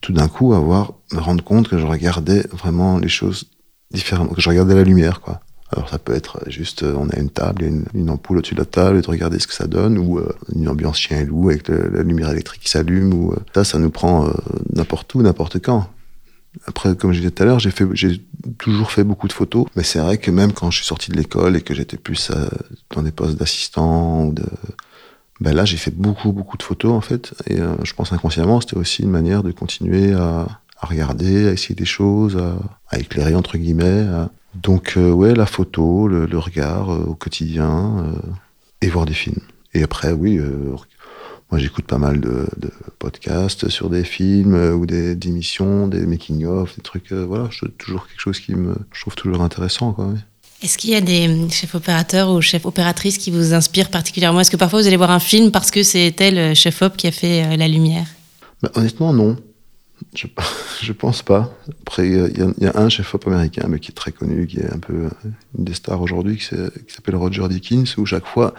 tout 0.01 0.15
d'un 0.15 0.29
coup 0.29 0.55
avoir 0.55 0.95
me 1.13 1.21
rendre 1.21 1.45
compte 1.45 1.69
que 1.69 1.79
je 1.79 1.87
regardais 1.87 2.47
vraiment 2.51 2.99
les 2.99 3.09
choses 3.09 3.51
différemment, 3.91 4.31
que 4.31 4.41
je 4.41 4.49
regardais 4.49 4.75
la 4.75 4.83
lumière, 4.83 5.21
quoi. 5.21 5.41
Alors 5.71 5.89
ça 5.89 5.99
peut 5.99 6.15
être 6.15 6.41
juste, 6.47 6.83
euh, 6.83 6.95
on 6.97 7.11
a 7.11 7.17
une 7.19 7.29
table, 7.29 7.63
et 7.63 7.71
une, 7.95 8.11
ampoule 8.11 8.39
au-dessus 8.39 8.55
de 8.55 8.61
la 8.61 8.67
table, 8.67 8.99
et 8.99 9.03
de 9.03 9.07
regarder 9.07 9.39
ce 9.39 9.47
que 9.47 9.53
ça 9.53 9.67
donne, 9.67 9.99
ou 9.99 10.19
euh, 10.19 10.33
une 10.55 10.69
ambiance 10.69 10.99
chien 10.99 11.19
et 11.21 11.25
loup 11.25 11.51
avec 11.51 11.69
la 11.69 12.03
lumière 12.03 12.31
électrique 12.31 12.63
qui 12.63 12.71
s'allume, 12.71 13.13
ou 13.13 13.33
euh, 13.33 13.37
ça, 13.55 13.65
ça 13.65 13.79
nous 13.79 13.91
prend 13.91 14.31
n'importe 14.75 15.15
où, 15.15 15.23
n'importe 15.23 15.59
quand. 15.61 15.91
Après, 16.67 16.97
comme 16.97 17.13
je 17.13 17.19
disais 17.19 17.31
tout 17.31 17.43
à 17.43 17.47
l'heure, 17.47 17.59
j'ai 17.59 17.71
fait, 17.71 17.85
j'ai 17.93 18.23
toujours 18.57 18.91
fait 18.91 19.05
beaucoup 19.05 19.29
de 19.29 19.33
photos, 19.33 19.67
mais 19.77 19.83
c'est 19.83 19.99
vrai 19.99 20.17
que 20.17 20.31
même 20.31 20.53
quand 20.53 20.71
je 20.71 20.79
suis 20.79 20.87
sorti 20.87 21.11
de 21.11 21.17
l'école 21.17 21.57
et 21.57 21.61
que 21.61 21.75
j'étais 21.75 21.99
plus 21.99 22.33
dans 22.95 23.03
des 23.03 23.13
postes 23.13 23.37
d'assistant 23.37 24.25
ou 24.25 24.33
de, 24.33 24.45
ben 25.41 25.55
là, 25.55 25.67
j'ai 25.67 25.77
fait 25.77 25.95
beaucoup, 25.95 26.33
beaucoup 26.33 26.57
de 26.57 26.63
photos 26.63 26.93
en 26.93 27.03
fait, 27.03 27.35
et 27.47 27.59
je 27.85 27.95
pense 27.95 28.13
inconsciemment, 28.13 28.63
c'était 28.63 28.79
aussi 28.79 29.03
une 29.03 29.11
manière 29.11 29.43
de 29.43 29.53
continuer 29.53 30.15
à, 30.15 30.47
à 30.81 30.87
regarder, 30.87 31.49
à 31.49 31.53
essayer 31.53 31.75
des 31.75 31.85
choses, 31.85 32.37
à, 32.37 32.57
à 32.89 32.99
éclairer 32.99 33.35
entre 33.35 33.59
guillemets, 33.59 34.07
à, 34.07 34.31
donc, 34.55 34.95
euh, 34.97 35.11
ouais, 35.11 35.35
la 35.35 35.47
photo, 35.47 36.09
le, 36.09 36.39
regard 36.39 36.91
euh, 36.91 37.05
au 37.07 37.15
quotidien 37.15 38.05
euh, 38.05 38.33
et 38.81 38.89
voir 38.89 39.07
des 39.07 39.15
films. 39.15 39.41
Et 39.75 39.83
après, 39.83 40.13
oui, 40.13 40.41
moi 41.51 41.61
j'écoute 41.61 41.85
pas 41.85 41.99
mal 41.99 42.21
de, 42.21 42.47
podcasts 42.99 43.69
sur 43.69 43.91
des 43.91 44.03
films 44.03 44.55
ou 44.73 44.87
des 44.87 45.13
émissions, 45.27 45.87
des 45.87 46.07
making-of, 46.07 46.75
des 46.75 46.83
trucs. 46.83 47.13
voilà, 47.13 47.51
c'est 47.53 47.77
toujours 47.77 48.09
quelque 48.09 48.21
chose 48.21 48.41
qui 48.41 48.55
me, 48.55 48.75
je 48.93 49.01
trouve 49.03 49.15
toujours 49.15 49.43
intéressant. 49.43 49.93
Quoi, 49.93 50.15
Est-ce 50.63 50.79
qu'il 50.79 50.91
y 50.91 50.95
a 50.95 51.03
des 51.03 51.49
chefs 51.51 51.75
opérateurs 51.75 52.31
ou 52.31 52.41
chefs 52.41 52.65
opératrices 52.65 53.19
qui 53.19 53.31
vous 53.31 53.53
inspirent 53.53 53.91
particulièrement? 53.91 54.41
Est-ce 54.41 54.51
que 54.51 54.57
parfois 54.57 54.81
vous 54.81 54.87
allez 54.87 54.97
voir 54.97 55.11
un 55.11 55.21
film 55.21 55.51
parce 55.51 55.71
que 55.71 55.83
c'est 55.83 56.13
tel 56.17 56.57
chef 56.57 56.81
op 56.81 56.97
qui 56.97 57.07
a 57.07 57.13
fait 57.13 57.57
la 57.59 57.69
lumière? 57.69 58.07
Bah, 58.63 58.71
Honnêtement, 58.75 59.13
non. 59.13 59.37
Je, 60.15 60.27
je 60.83 60.93
pense 60.93 61.23
pas. 61.23 61.55
Après, 61.83 62.09
il 62.09 62.53
y, 62.59 62.67
a 62.67 62.79
un 62.79 62.89
chef-op 62.89 63.27
américain, 63.27 63.67
mais 63.69 63.79
qui 63.79 63.91
est 63.91 63.95
très 63.95 64.13
connu, 64.13 64.47
qui 64.47 64.59
est 64.59 64.73
un 64.73 64.79
peu 64.79 65.09
une 65.57 65.65
des 65.65 65.75
stars 65.75 66.01
aujourd'hui, 66.01 66.37
qui 66.37 66.45
s'appelle 66.45 67.17
Roger 67.17 67.49
Dickens, 67.49 67.97
où 67.97 68.07
chaque 68.07 68.27
fois, 68.27 68.55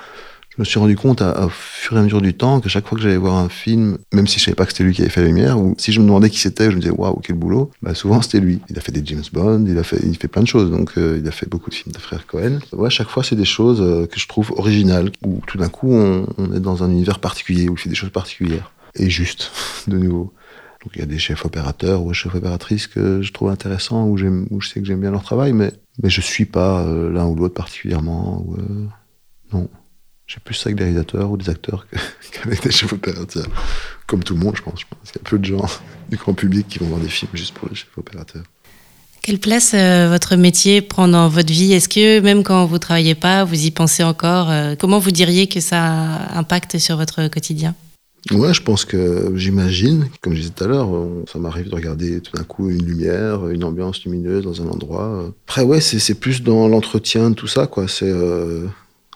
je 0.60 0.64
me 0.64 0.66
suis 0.66 0.80
rendu 0.80 0.98
compte 0.98 1.22
au 1.22 1.50
fur 1.50 1.96
et 1.96 2.00
à 2.00 2.04
mesure 2.04 2.22
du 2.22 2.34
temps 2.34 2.60
que 2.60 2.68
chaque 2.68 2.86
fois 2.88 2.98
que 2.98 3.02
j'allais 3.02 3.18
voir 3.18 3.36
un 3.36 3.50
film, 3.50 3.98
même 4.14 4.28
si 4.28 4.40
je 4.40 4.46
savais 4.46 4.56
pas 4.56 4.66
que 4.66 4.72
c'était 4.72 4.84
lui 4.84 4.94
qui 4.94 5.02
avait 5.02 5.10
fait 5.10 5.22
la 5.22 5.28
lumière, 5.28 5.60
ou 5.60 5.76
si 5.78 5.94
je 5.94 6.02
me 6.02 6.06
demandais 6.06 6.30
qui 6.30 6.40
c'était, 6.40 6.70
je 6.70 6.76
me 6.76 6.82
disais 6.82 6.94
waouh 6.94 7.20
quel 7.24 7.36
boulot, 7.38 7.72
bah 7.82 7.96
souvent 7.96 8.22
c'était 8.22 8.40
lui. 8.40 8.60
Il 8.70 8.78
a 8.78 8.82
fait 8.82 8.92
des 8.92 9.02
James 9.06 9.24
Bond, 9.32 9.66
il 9.68 9.78
a 9.78 9.84
fait, 9.84 10.00
il 10.04 10.18
fait 10.18 10.28
plein 10.28 10.42
de 10.42 10.48
choses, 10.48 10.70
donc 10.70 10.98
euh, 10.98 11.20
il 11.22 11.28
a 11.28 11.32
fait 11.32 11.48
beaucoup 11.48 11.70
de 11.70 11.76
films 11.76 11.94
de 11.94 12.00
frères 12.00 12.28
Cohen. 12.28 12.60
Ouais, 12.74 12.90
chaque 12.90 13.10
fois 13.10 13.24
c'est 13.24 13.38
des 13.38 13.46
choses 13.46 13.80
euh, 13.82 14.06
que 14.06 14.20
je 14.20 14.28
trouve 14.28 14.52
originales, 14.58 15.12
où 15.26 15.42
tout 15.48 15.58
d'un 15.58 15.70
coup 15.70 15.94
on, 15.94 16.28
on, 16.38 16.54
est 16.54 16.60
dans 16.60 16.84
un 16.84 16.92
univers 16.92 17.20
particulier, 17.20 17.70
où 17.70 17.76
il 17.76 17.80
fait 17.80 17.90
des 17.90 17.96
choses 17.96 18.10
particulières 18.10 18.72
et 18.96 19.10
juste 19.10 19.52
de 19.88 19.98
nouveau. 19.98 20.34
Donc 20.84 20.94
il 20.96 21.00
y 21.00 21.04
a 21.04 21.06
des 21.06 21.20
chefs 21.20 21.46
opérateurs 21.46 22.04
ou 22.04 22.14
chefs 22.14 22.36
opératrices 22.36 22.88
que 22.88 23.22
je 23.22 23.34
trouve 23.34 23.50
intéressants, 23.50 24.06
où 24.06 24.18
je 24.18 24.68
sais 24.68 24.80
que 24.80 24.86
j'aime 24.86 25.02
bien 25.02 25.12
leur 25.12 25.24
travail, 25.24 25.54
mais 25.54 25.74
mais 26.02 26.10
je 26.10 26.22
suis 26.22 26.46
pas 26.46 26.82
euh, 26.82 27.12
l'un 27.12 27.26
ou 27.26 27.36
l'autre 27.36 27.54
particulièrement. 27.54 28.44
Ou, 28.48 28.58
non. 29.52 29.70
J'ai 30.28 30.38
plus 30.40 30.54
ça 30.54 30.68
avec 30.68 30.78
des 30.78 30.84
réalisateurs 30.84 31.32
ou 31.32 31.38
des 31.38 31.50
acteurs 31.50 31.88
qu'avec 32.32 32.62
des 32.64 32.72
chefs 32.72 32.94
opérateurs. 32.94 33.48
Comme 34.06 34.24
tout 34.24 34.36
le 34.36 34.40
monde, 34.40 34.56
je 34.56 34.62
pense. 34.62 34.84
Qu'il 34.84 35.16
y 35.16 35.20
a 35.20 35.30
peu 35.30 35.40
de 35.40 35.46
gens 35.46 35.66
du 36.10 36.18
grand 36.18 36.34
public 36.34 36.68
qui 36.68 36.80
vont 36.80 36.88
voir 36.88 37.02
des 37.02 37.10
films 37.10 37.32
juste 37.34 37.54
pour 37.56 37.68
les 37.68 37.76
chefs 37.76 37.98
opérateurs. 37.98 38.44
Quelle 39.22 39.40
place 39.40 39.74
euh, 39.74 40.08
votre 40.10 40.36
métier 40.38 40.82
prend 40.82 41.08
dans 41.08 41.28
votre 41.28 41.52
vie? 41.52 41.74
Est-ce 41.74 41.90
que 41.90 42.22
même 42.22 42.44
quand 42.44 42.66
vous 42.66 42.80
travaillez 42.80 43.16
pas, 43.16 43.44
vous 43.44 43.66
y 43.66 43.72
pensez 43.72 44.04
encore? 44.04 44.50
Euh, 44.50 44.76
Comment 44.80 45.00
vous 45.00 45.12
diriez 45.12 45.48
que 45.48 45.60
ça 45.60 46.30
impacte 46.34 46.78
sur 46.78 46.96
votre 46.96 47.28
quotidien? 47.28 47.76
Ouais, 48.32 48.54
je 48.54 48.62
pense 48.62 48.86
que 48.86 49.32
j'imagine, 49.36 50.08
comme 50.22 50.34
je 50.34 50.40
disais 50.40 50.54
tout 50.56 50.64
à 50.64 50.68
l'heure, 50.68 50.90
ça 51.32 51.40
m'arrive 51.40 51.70
de 51.70 51.76
regarder 51.76 52.22
tout 52.22 52.36
d'un 52.36 52.44
coup 52.44 52.70
une 52.70 52.86
lumière, 52.86 53.48
une 53.50 53.64
ambiance 53.64 54.04
lumineuse 54.04 54.44
dans 54.44 54.62
un 54.62 54.68
endroit. 54.68 55.34
Après, 55.48 55.64
ouais, 55.64 55.82
c'est 55.82 56.14
plus 56.16 56.44
dans 56.44 56.68
l'entretien 56.68 57.30
de 57.30 57.36
tout 57.36 57.48
ça, 57.48 57.66
quoi. 57.68 57.88
C'est 57.88 58.10
euh, 58.10 58.68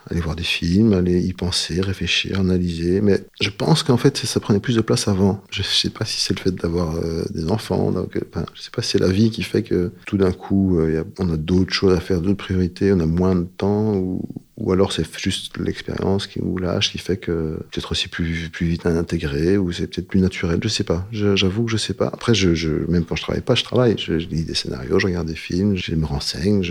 aller 0.10 0.22
voir 0.22 0.36
des 0.36 0.44
films, 0.44 0.94
aller 0.94 1.20
y 1.22 1.34
penser, 1.34 1.82
réfléchir, 1.82 2.40
analyser. 2.40 3.02
Mais 3.02 3.24
je 3.42 3.50
pense 3.50 3.84
qu'en 3.84 3.98
fait, 3.98 4.18
ça 4.18 4.40
prenait 4.40 4.60
plus 4.60 4.76
de 4.76 4.82
place 4.82 5.08
avant. 5.08 5.42
Je 5.50 5.64
sais 5.64 5.90
pas 5.90 6.06
si 6.06 6.20
c'est 6.20 6.36
le 6.38 6.42
fait 6.42 6.56
d'avoir 6.56 6.96
euh, 6.96 7.24
des 7.34 7.50
enfants. 7.50 7.92
Donc, 7.92 8.20
enfin, 8.30 8.46
je 8.54 8.62
sais 8.62 8.72
pas 8.72 8.82
si 8.82 8.92
c'est 8.92 9.00
la 9.00 9.10
vie 9.10 9.32
qui 9.32 9.44
fait 9.44 9.64
que 9.64 9.92
tout 10.06 10.18
d'un 10.18 10.32
coup, 10.32 10.80
euh, 10.80 11.04
on 11.20 11.32
a 11.32 11.38
d'autres 11.38 11.74
choses 11.74 11.96
à 11.96 12.00
faire, 12.00 12.22
d'autres 12.22 12.44
priorités, 12.44 12.92
on 12.94 13.00
a 13.00 13.06
moins 13.06 13.36
de 13.36 13.48
temps 13.58 13.96
ou, 13.96 14.22
ou 14.58 14.72
alors 14.72 14.92
c'est 14.92 15.06
juste 15.18 15.58
l'expérience 15.58 16.30
ou 16.40 16.58
l'âge 16.58 16.92
qui 16.92 17.00
fait 17.00 17.18
que 17.18 17.58
peut-être 17.72 17.92
aussi 17.92 18.08
plus, 18.08 18.50
plus 18.50 18.68
vite 18.68 18.86
intégrer, 18.86 19.58
ou 19.58 19.72
c'est 19.72 19.88
peut-être 19.88 20.08
plus 20.08 20.20
naturel, 20.20 20.60
je 20.62 20.68
sais 20.68 20.84
pas. 20.84 21.08
J'avoue 21.12 21.66
que 21.66 21.72
je 21.72 21.78
sais 21.78 21.96
pas. 21.96 22.08
Après, 22.08 22.36
je, 22.36 22.70
même 22.88 23.04
quand 23.04 23.16
je 23.16 23.24
travaille 23.24 23.42
pas, 23.42 23.56
je 23.56 23.64
travaille. 23.64 23.96
Je, 23.98 24.14
lis 24.14 24.44
des 24.44 24.54
scénarios, 24.54 25.00
je 25.00 25.08
regarde 25.08 25.28
des 25.28 25.36
films, 25.36 25.76
je 25.76 25.96
me 25.96 26.06
renseigne. 26.06 26.64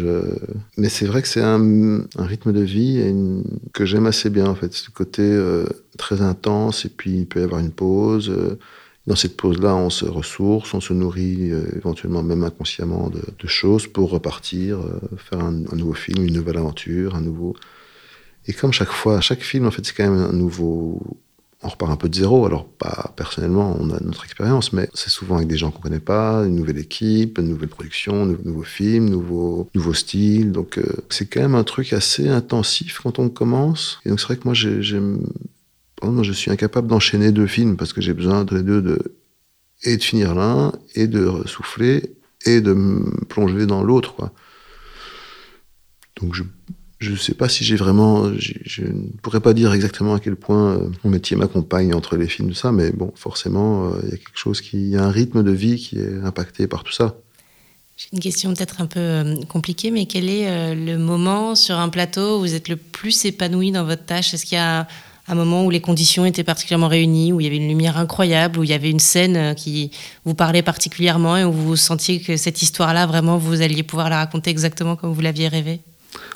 Mais 0.76 0.88
c'est 0.88 1.06
vrai 1.06 1.22
que 1.22 1.28
c'est 1.28 1.42
un, 1.42 2.04
rythme 2.18 2.52
de 2.52 2.60
vie 2.60 3.02
que 3.72 3.84
j'aime 3.84 4.06
assez 4.06 4.30
bien, 4.30 4.46
en 4.46 4.54
fait. 4.54 4.72
Ce 4.72 4.90
côté 4.90 5.22
euh, 5.22 5.66
très 5.98 6.22
intense, 6.22 6.84
et 6.84 6.88
puis 6.88 7.18
il 7.18 7.26
peut 7.26 7.40
y 7.40 7.44
avoir 7.44 7.60
une 7.60 7.72
pause. 7.72 8.30
Euh, 8.30 8.58
dans 9.06 9.16
cette 9.16 9.36
pause-là, 9.36 9.74
on 9.74 9.90
se 9.90 10.04
ressource, 10.04 10.74
on 10.74 10.80
se 10.80 10.92
nourrit 10.92 11.50
euh, 11.50 11.64
éventuellement 11.76 12.22
même 12.22 12.44
inconsciemment 12.44 13.10
de, 13.10 13.46
choses 13.48 13.88
pour 13.88 14.10
repartir, 14.10 14.78
euh, 14.78 15.00
faire 15.16 15.40
un, 15.40 15.50
nouveau 15.50 15.94
film, 15.94 16.24
une 16.24 16.34
nouvelle 16.34 16.58
aventure, 16.58 17.16
un 17.16 17.20
nouveau. 17.20 17.56
Et 18.46 18.52
comme 18.52 18.72
chaque 18.72 18.92
fois, 18.92 19.20
chaque 19.20 19.42
film, 19.42 19.66
en 19.66 19.70
fait, 19.72 19.84
c'est 19.84 19.94
quand 19.94 20.08
même 20.08 20.20
un 20.20 20.32
nouveau. 20.32 21.02
On 21.64 21.68
repart 21.68 21.92
un 21.92 21.96
peu 21.96 22.08
de 22.08 22.14
zéro. 22.14 22.44
Alors, 22.46 22.66
pas 22.66 23.12
personnellement, 23.16 23.76
on 23.78 23.90
a 23.90 24.00
notre 24.00 24.24
expérience, 24.24 24.72
mais 24.72 24.88
c'est 24.94 25.10
souvent 25.10 25.36
avec 25.36 25.46
des 25.46 25.56
gens 25.56 25.70
qu'on 25.70 25.80
connaît 25.80 26.00
pas, 26.00 26.44
une 26.44 26.56
nouvelle 26.56 26.78
équipe, 26.78 27.38
une 27.38 27.48
nouvelle 27.48 27.68
production, 27.68 28.22
un 28.22 28.36
nouveau 28.44 28.62
film, 28.62 29.08
nouveau, 29.08 29.68
nouveau 29.74 29.94
style. 29.94 30.50
Donc, 30.50 30.78
euh, 30.78 30.84
c'est 31.08 31.26
quand 31.26 31.40
même 31.40 31.54
un 31.54 31.62
truc 31.64 31.92
assez 31.92 32.28
intensif 32.28 33.00
quand 33.00 33.18
on 33.20 33.28
commence. 33.28 34.00
Et 34.04 34.08
donc, 34.08 34.18
c'est 34.18 34.26
vrai 34.26 34.36
que 34.36 34.44
moi, 34.44 34.54
j'aime 34.54 35.24
moi, 36.10 36.22
je 36.22 36.32
suis 36.32 36.50
incapable 36.50 36.88
d'enchaîner 36.88 37.32
deux 37.32 37.46
films 37.46 37.76
parce 37.76 37.92
que 37.92 38.00
j'ai 38.00 38.14
besoin 38.14 38.44
de 38.44 38.56
les 38.56 38.62
deux 38.62 38.82
de 38.82 39.16
et 39.84 39.96
de 39.96 40.02
finir 40.02 40.34
l'un 40.34 40.72
et 40.94 41.06
de 41.06 41.42
souffler 41.46 42.14
et 42.44 42.60
de 42.60 42.72
me 42.72 43.24
plonger 43.26 43.66
dans 43.66 43.82
l'autre. 43.82 44.30
Donc 46.20 46.34
je 46.34 46.44
je 47.02 47.16
sais 47.16 47.34
pas 47.34 47.48
si 47.48 47.64
j'ai 47.64 47.74
vraiment, 47.74 48.30
je, 48.38 48.82
ne 48.84 49.08
pourrais 49.22 49.40
pas 49.40 49.54
dire 49.54 49.72
exactement 49.72 50.14
à 50.14 50.20
quel 50.20 50.36
point 50.36 50.74
euh, 50.74 50.88
mon 51.02 51.10
métier 51.10 51.36
m'accompagne 51.36 51.92
entre 51.94 52.16
les 52.16 52.28
films 52.28 52.50
de 52.50 52.54
ça, 52.54 52.70
mais 52.70 52.92
bon, 52.92 53.12
forcément, 53.16 53.90
il 53.96 54.06
euh, 54.06 54.10
y 54.10 54.14
a 54.14 54.16
quelque 54.18 54.38
chose 54.38 54.60
qui, 54.60 54.76
il 54.76 54.88
y 54.90 54.96
a 54.96 55.04
un 55.04 55.10
rythme 55.10 55.42
de 55.42 55.50
vie 55.50 55.76
qui 55.76 55.98
est 55.98 56.20
impacté 56.22 56.68
par 56.68 56.84
tout 56.84 56.92
ça. 56.92 57.16
J'ai 57.96 58.08
une 58.12 58.20
question 58.20 58.54
peut-être 58.54 58.80
un 58.80 58.86
peu 58.86 59.00
euh, 59.00 59.34
compliquée, 59.48 59.90
mais 59.90 60.06
quel 60.06 60.28
est 60.28 60.74
le 60.74 60.96
moment 60.96 61.56
sur 61.56 61.76
un 61.76 61.88
plateau 61.88 62.38
où 62.38 62.40
vous 62.40 62.54
êtes 62.54 62.68
le 62.68 62.76
plus 62.76 63.24
épanoui 63.24 63.72
dans 63.72 63.84
votre 63.84 64.04
tâche? 64.04 64.32
Est-ce 64.32 64.46
qu'il 64.46 64.56
y 64.56 64.60
a 64.60 64.86
un 65.28 65.34
moment 65.34 65.64
où 65.64 65.70
les 65.70 65.80
conditions 65.80 66.24
étaient 66.24 66.44
particulièrement 66.44 66.88
réunies, 66.88 67.32
où 67.32 67.40
il 67.40 67.44
y 67.44 67.46
avait 67.46 67.56
une 67.56 67.68
lumière 67.68 67.96
incroyable, 67.96 68.58
où 68.58 68.64
il 68.64 68.70
y 68.70 68.74
avait 68.74 68.90
une 68.90 68.98
scène 68.98 69.54
qui 69.54 69.90
vous 70.24 70.34
parlait 70.34 70.62
particulièrement 70.62 71.36
et 71.36 71.44
où 71.44 71.52
vous 71.52 71.76
sentiez 71.76 72.20
que 72.20 72.36
cette 72.36 72.62
histoire-là, 72.62 73.06
vraiment, 73.06 73.38
vous 73.38 73.62
alliez 73.62 73.82
pouvoir 73.82 74.10
la 74.10 74.18
raconter 74.18 74.50
exactement 74.50 74.96
comme 74.96 75.12
vous 75.12 75.20
l'aviez 75.20 75.48
rêvé 75.48 75.80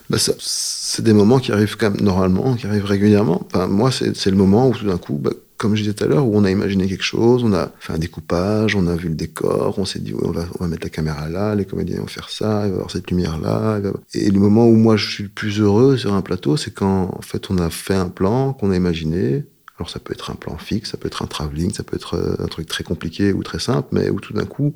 bah 0.08 0.18
c'est 0.38 1.02
des 1.02 1.12
moments 1.12 1.38
qui 1.38 1.52
arrivent 1.52 1.76
quand 1.76 1.90
même 1.90 2.00
normalement, 2.00 2.54
qui 2.54 2.66
arrivent 2.66 2.84
régulièrement. 2.84 3.42
Enfin, 3.46 3.66
moi, 3.66 3.90
c'est, 3.90 4.16
c'est 4.16 4.30
le 4.30 4.36
moment 4.36 4.68
où 4.68 4.72
tout 4.72 4.86
d'un 4.86 4.98
coup, 4.98 5.14
bah, 5.14 5.32
comme 5.56 5.74
je 5.74 5.82
disais 5.82 5.94
tout 5.94 6.04
à 6.04 6.06
l'heure, 6.06 6.26
où 6.26 6.36
on 6.36 6.44
a 6.44 6.50
imaginé 6.50 6.86
quelque 6.86 7.04
chose, 7.04 7.44
on 7.44 7.52
a 7.52 7.72
fait 7.78 7.92
un 7.92 7.98
découpage, 7.98 8.76
on 8.76 8.86
a 8.86 8.94
vu 8.94 9.08
le 9.08 9.14
décor, 9.14 9.78
on 9.78 9.84
s'est 9.84 9.98
dit, 9.98 10.14
on, 10.14 10.30
va, 10.30 10.46
mettre 10.66 10.84
la 10.84 10.90
caméra 10.90 11.28
là, 11.28 11.54
les 11.54 11.64
comédiens 11.64 12.00
vont 12.00 12.06
faire 12.06 12.28
ça, 12.28 12.62
il 12.64 12.68
va 12.68 12.68
y 12.68 12.72
avoir 12.72 12.90
cette 12.90 13.10
lumière-là. 13.10 13.80
Et 14.14 14.30
le 14.30 14.38
moment 14.38 14.66
où 14.66 14.74
moi 14.74 14.96
je 14.96 15.08
suis 15.08 15.22
le 15.24 15.30
plus 15.30 15.60
heureux 15.60 15.96
sur 15.96 16.14
un 16.14 16.22
plateau, 16.22 16.56
c'est 16.56 16.72
quand 16.72 17.14
en 17.16 17.22
fait 17.22 17.50
on 17.50 17.58
a 17.58 17.70
fait 17.70 17.94
un 17.94 18.08
plan 18.08 18.52
qu'on 18.52 18.70
a 18.70 18.76
imaginé. 18.76 19.44
Alors 19.78 19.90
ça 19.90 19.98
peut 19.98 20.12
être 20.14 20.30
un 20.30 20.36
plan 20.36 20.56
fixe, 20.56 20.90
ça 20.90 20.96
peut 20.96 21.06
être 21.06 21.22
un 21.22 21.26
travelling, 21.26 21.72
ça 21.72 21.82
peut 21.82 21.96
être 21.96 22.36
un 22.38 22.46
truc 22.46 22.66
très 22.66 22.84
compliqué 22.84 23.32
ou 23.32 23.42
très 23.42 23.58
simple, 23.58 23.88
mais 23.92 24.08
où 24.08 24.20
tout 24.20 24.32
d'un 24.32 24.46
coup, 24.46 24.74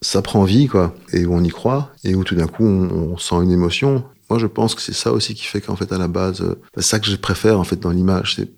ça 0.00 0.22
prend 0.22 0.44
vie, 0.44 0.66
quoi, 0.66 0.94
et 1.12 1.24
où 1.24 1.34
on 1.34 1.42
y 1.42 1.48
croit, 1.48 1.92
et 2.04 2.14
où 2.14 2.24
tout 2.24 2.34
d'un 2.34 2.46
coup 2.46 2.64
on, 2.64 3.12
on, 3.12 3.16
sent 3.16 3.36
une 3.36 3.52
émotion. 3.52 4.04
Moi, 4.28 4.38
je 4.38 4.46
pense 4.46 4.74
que 4.74 4.82
c'est 4.82 4.92
ça 4.92 5.12
aussi 5.12 5.34
qui 5.34 5.44
fait 5.44 5.60
qu'en 5.60 5.76
fait, 5.76 5.92
à 5.92 5.98
la 5.98 6.08
base, 6.08 6.42
euh, 6.42 6.60
c'est 6.76 6.82
ça 6.82 6.98
que 7.00 7.06
je 7.06 7.16
préfère 7.16 7.58
en 7.60 7.64
fait 7.64 7.78
dans 7.78 7.90
l'image. 7.90 8.34
C'est, 8.36 8.48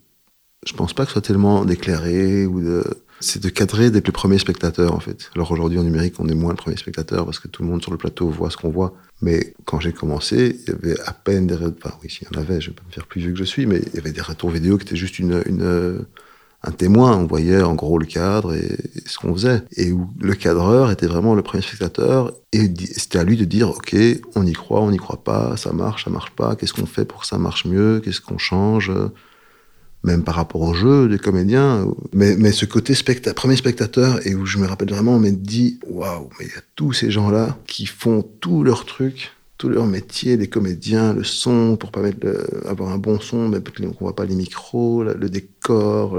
je 0.66 0.72
pense 0.74 0.92
pas 0.92 1.04
que 1.04 1.08
ce 1.08 1.14
soit 1.14 1.22
tellement 1.22 1.64
d'éclairer 1.64 2.46
ou 2.46 2.60
de, 2.60 2.84
c'est 3.20 3.42
de 3.42 3.48
cadrer 3.48 3.90
d'être 3.90 4.06
le 4.06 4.12
premier 4.12 4.38
spectateur 4.38 4.94
en 4.94 5.00
fait. 5.00 5.30
Alors 5.34 5.50
aujourd'hui 5.52 5.78
en 5.78 5.84
numérique, 5.84 6.14
on 6.18 6.28
est 6.28 6.34
moins 6.34 6.50
le 6.50 6.56
premier 6.56 6.76
spectateur 6.76 7.24
parce 7.24 7.38
que 7.38 7.48
tout 7.48 7.62
le 7.62 7.68
monde 7.68 7.82
sur 7.82 7.90
le 7.90 7.96
plateau 7.96 8.28
voit 8.28 8.50
ce 8.50 8.56
qu'on 8.56 8.70
voit. 8.70 8.94
Mais 9.22 9.54
quand 9.64 9.80
j'ai 9.80 9.92
commencé, 9.92 10.58
il 10.60 10.68
y 10.68 10.72
avait 10.72 11.00
à 11.00 11.12
peine 11.12 11.46
des, 11.46 11.54
enfin 11.54 11.94
oui, 12.02 12.10
s'il 12.10 12.28
y 12.30 12.36
en 12.36 12.40
avait, 12.40 12.60
je 12.60 12.70
vais 12.70 12.76
pas 12.76 12.82
me 12.86 12.92
faire 12.92 13.06
plus 13.06 13.20
vieux 13.20 13.32
que 13.32 13.38
je 13.38 13.44
suis, 13.44 13.66
mais 13.66 13.80
il 13.86 13.94
y 13.94 13.98
avait 13.98 14.12
des 14.12 14.20
retours 14.20 14.50
vidéo 14.50 14.76
qui 14.76 14.86
étaient 14.86 14.96
juste 14.96 15.18
une, 15.18 15.42
un 16.62 16.70
témoin. 16.72 17.16
On 17.16 17.26
voyait 17.26 17.62
en 17.62 17.74
gros 17.74 17.98
le 17.98 18.06
cadre 18.06 18.54
et, 18.54 18.78
et 18.96 19.02
ce 19.06 19.18
qu'on 19.18 19.32
faisait. 19.32 19.62
Et 19.76 19.92
où 19.92 20.08
le 20.20 20.34
cadreur 20.34 20.90
était 20.90 21.06
vraiment 21.06 21.34
le 21.34 21.42
premier 21.42 21.62
spectateur. 21.62 22.32
Et 22.52 22.70
c'était 22.96 23.18
à 23.18 23.24
lui 23.24 23.38
de 23.38 23.44
dire, 23.46 23.70
OK, 23.70 23.96
on 24.34 24.46
y 24.46 24.52
croit, 24.52 24.82
on 24.82 24.90
n'y 24.90 24.98
croit 24.98 25.24
pas, 25.24 25.56
ça 25.56 25.72
marche, 25.72 26.04
ça 26.04 26.10
marche 26.10 26.32
pas, 26.32 26.54
qu'est-ce 26.54 26.74
qu'on 26.74 26.86
fait 26.86 27.06
pour 27.06 27.22
que 27.22 27.26
ça 27.26 27.38
marche 27.38 27.64
mieux, 27.64 28.00
qu'est-ce 28.04 28.20
qu'on 28.20 28.38
change? 28.38 28.92
Même 30.02 30.24
par 30.24 30.34
rapport 30.34 30.62
au 30.62 30.74
jeu 30.74 31.08
des 31.08 31.18
comédiens. 31.18 31.86
Mais, 32.12 32.36
mais 32.36 32.52
ce 32.52 32.64
côté 32.64 32.94
specta 32.94 33.34
premier 33.34 33.56
spectateur, 33.56 34.26
et 34.26 34.34
où 34.34 34.46
je 34.46 34.58
me 34.58 34.66
rappelle 34.66 34.90
vraiment, 34.90 35.16
on 35.16 35.20
m'a 35.20 35.30
dit, 35.30 35.78
waouh, 35.86 36.30
mais 36.38 36.46
il 36.46 36.52
y 36.52 36.58
a 36.58 36.62
tous 36.76 36.92
ces 36.92 37.10
gens-là 37.10 37.58
qui 37.66 37.86
font 37.86 38.22
tout 38.22 38.64
leur 38.64 38.84
truc 38.84 39.32
tout 39.58 39.68
leur 39.68 39.84
métier, 39.84 40.38
les 40.38 40.48
comédiens, 40.48 41.12
le 41.12 41.22
son, 41.22 41.76
pour 41.76 41.92
permettre 41.92 42.18
d'avoir 42.18 42.92
un 42.92 42.96
bon 42.96 43.20
son, 43.20 43.46
mais 43.50 43.58
qu'on 43.60 43.94
voit 44.00 44.16
pas 44.16 44.24
les 44.24 44.34
micros, 44.34 45.04
le 45.04 45.28
décor, 45.28 46.18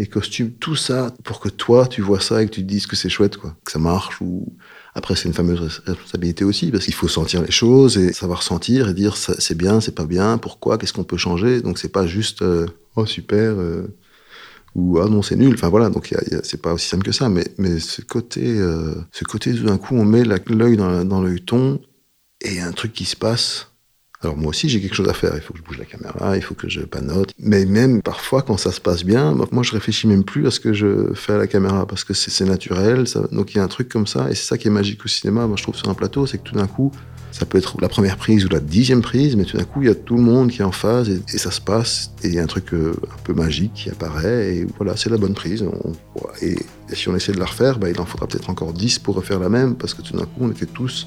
les 0.00 0.06
costumes, 0.06 0.52
tout 0.52 0.76
ça, 0.76 1.14
pour 1.24 1.40
que 1.40 1.50
toi, 1.50 1.86
tu 1.86 2.00
vois 2.00 2.20
ça 2.20 2.42
et 2.42 2.46
que 2.46 2.52
tu 2.52 2.62
te 2.62 2.66
dises 2.66 2.86
que 2.86 2.96
c'est 2.96 3.10
chouette, 3.10 3.36
quoi, 3.36 3.54
que 3.64 3.70
ça 3.70 3.78
marche. 3.78 4.20
Ou 4.22 4.50
après, 4.94 5.14
c'est 5.14 5.28
une 5.28 5.34
fameuse 5.34 5.82
responsabilité 5.86 6.44
aussi, 6.44 6.70
parce 6.70 6.84
qu'il 6.84 6.94
faut 6.94 7.08
sentir 7.08 7.42
les 7.42 7.50
choses 7.50 7.96
et 7.96 8.12
savoir 8.12 8.42
sentir 8.42 8.88
et 8.88 8.94
dire 8.94 9.16
c'est 9.16 9.56
bien, 9.56 9.80
c'est 9.80 9.94
pas 9.94 10.04
bien, 10.04 10.38
pourquoi, 10.38 10.78
qu'est-ce 10.78 10.92
qu'on 10.92 11.04
peut 11.04 11.16
changer. 11.16 11.62
Donc 11.62 11.78
c'est 11.78 11.92
pas 11.92 12.06
juste 12.06 12.42
euh, 12.42 12.66
oh 12.96 13.06
super. 13.06 13.58
Euh, 13.58 13.86
ou 14.76 15.00
ah 15.00 15.08
non 15.08 15.20
c'est 15.20 15.34
nul 15.34 15.54
enfin 15.54 15.68
voilà 15.68 15.90
donc 15.90 16.14
c'est 16.44 16.62
pas 16.62 16.72
aussi 16.72 16.86
simple 16.86 17.02
que 17.02 17.10
ça 17.10 17.28
mais 17.28 17.44
mais 17.58 17.80
ce 17.80 18.02
côté 18.02 18.56
euh, 18.56 18.94
ce 19.10 19.24
côté 19.24 19.52
d'un 19.52 19.78
coup 19.78 19.96
on 19.96 20.04
met 20.04 20.22
l'œil 20.22 20.76
dans, 20.76 21.04
dans 21.04 21.20
l'œilleton 21.20 21.80
et 22.40 22.50
il 22.50 22.56
y 22.56 22.60
a 22.60 22.66
un 22.66 22.72
truc 22.72 22.92
qui 22.92 23.04
se 23.04 23.16
passe. 23.16 23.69
Alors 24.22 24.36
moi 24.36 24.50
aussi 24.50 24.68
j'ai 24.68 24.82
quelque 24.82 24.94
chose 24.94 25.08
à 25.08 25.14
faire, 25.14 25.32
il 25.34 25.40
faut 25.40 25.54
que 25.54 25.60
je 25.60 25.64
bouge 25.64 25.78
la 25.78 25.86
caméra, 25.86 26.36
il 26.36 26.42
faut 26.42 26.54
que 26.54 26.68
je 26.68 26.82
panote. 26.82 27.32
Mais 27.38 27.64
même 27.64 28.02
parfois 28.02 28.42
quand 28.42 28.58
ça 28.58 28.70
se 28.70 28.80
passe 28.80 29.02
bien, 29.02 29.34
moi 29.50 29.62
je 29.62 29.72
réfléchis 29.72 30.06
même 30.06 30.24
plus 30.24 30.46
à 30.46 30.50
ce 30.50 30.60
que 30.60 30.74
je 30.74 31.14
fais 31.14 31.32
à 31.32 31.38
la 31.38 31.46
caméra 31.46 31.86
parce 31.86 32.04
que 32.04 32.12
c'est 32.12 32.44
naturel. 32.44 33.08
Ça... 33.08 33.22
Donc 33.32 33.54
il 33.54 33.58
y 33.58 33.60
a 33.60 33.64
un 33.64 33.68
truc 33.68 33.88
comme 33.88 34.06
ça 34.06 34.30
et 34.30 34.34
c'est 34.34 34.44
ça 34.44 34.58
qui 34.58 34.68
est 34.68 34.70
magique 34.70 35.02
au 35.04 35.08
cinéma, 35.08 35.46
moi 35.46 35.56
je 35.56 35.62
trouve 35.62 35.74
sur 35.74 35.88
un 35.88 35.94
plateau, 35.94 36.26
c'est 36.26 36.36
que 36.36 36.42
tout 36.42 36.54
d'un 36.54 36.66
coup 36.66 36.92
ça 37.32 37.46
peut 37.46 37.56
être 37.56 37.80
la 37.80 37.88
première 37.88 38.18
prise 38.18 38.44
ou 38.44 38.48
la 38.48 38.60
dixième 38.60 39.00
prise, 39.00 39.36
mais 39.36 39.44
tout 39.44 39.56
d'un 39.56 39.64
coup 39.64 39.80
il 39.80 39.88
y 39.88 39.90
a 39.90 39.94
tout 39.94 40.16
le 40.16 40.22
monde 40.22 40.50
qui 40.50 40.60
est 40.60 40.64
en 40.64 40.72
phase 40.72 41.08
et, 41.08 41.38
ça 41.38 41.50
se 41.50 41.60
passe 41.60 42.10
et 42.22 42.28
il 42.28 42.34
y 42.34 42.38
a 42.38 42.42
un 42.42 42.46
truc 42.46 42.74
euh, 42.74 42.92
un 43.04 43.22
peu 43.24 43.32
magique 43.32 43.72
qui 43.72 43.88
apparaît 43.88 44.54
et 44.54 44.66
voilà 44.76 44.96
c'est 44.98 45.08
la 45.08 45.16
bonne 45.16 45.34
prise. 45.34 45.64
Et, 46.42 46.56
si 46.92 47.08
on 47.08 47.14
essaie 47.14 47.32
de 47.32 47.38
la 47.38 47.46
refaire, 47.46 47.78
bah, 47.78 47.88
il 47.88 48.00
en 48.00 48.04
faudra 48.04 48.26
peut-être 48.26 48.50
encore 48.50 48.72
dix 48.72 48.98
pour 48.98 49.14
refaire 49.14 49.38
la 49.38 49.48
même 49.48 49.76
parce 49.76 49.94
que 49.94 50.02
tout 50.02 50.14
d'un 50.14 50.24
coup 50.24 50.40
on 50.40 50.50
était 50.50 50.66
tous 50.66 51.06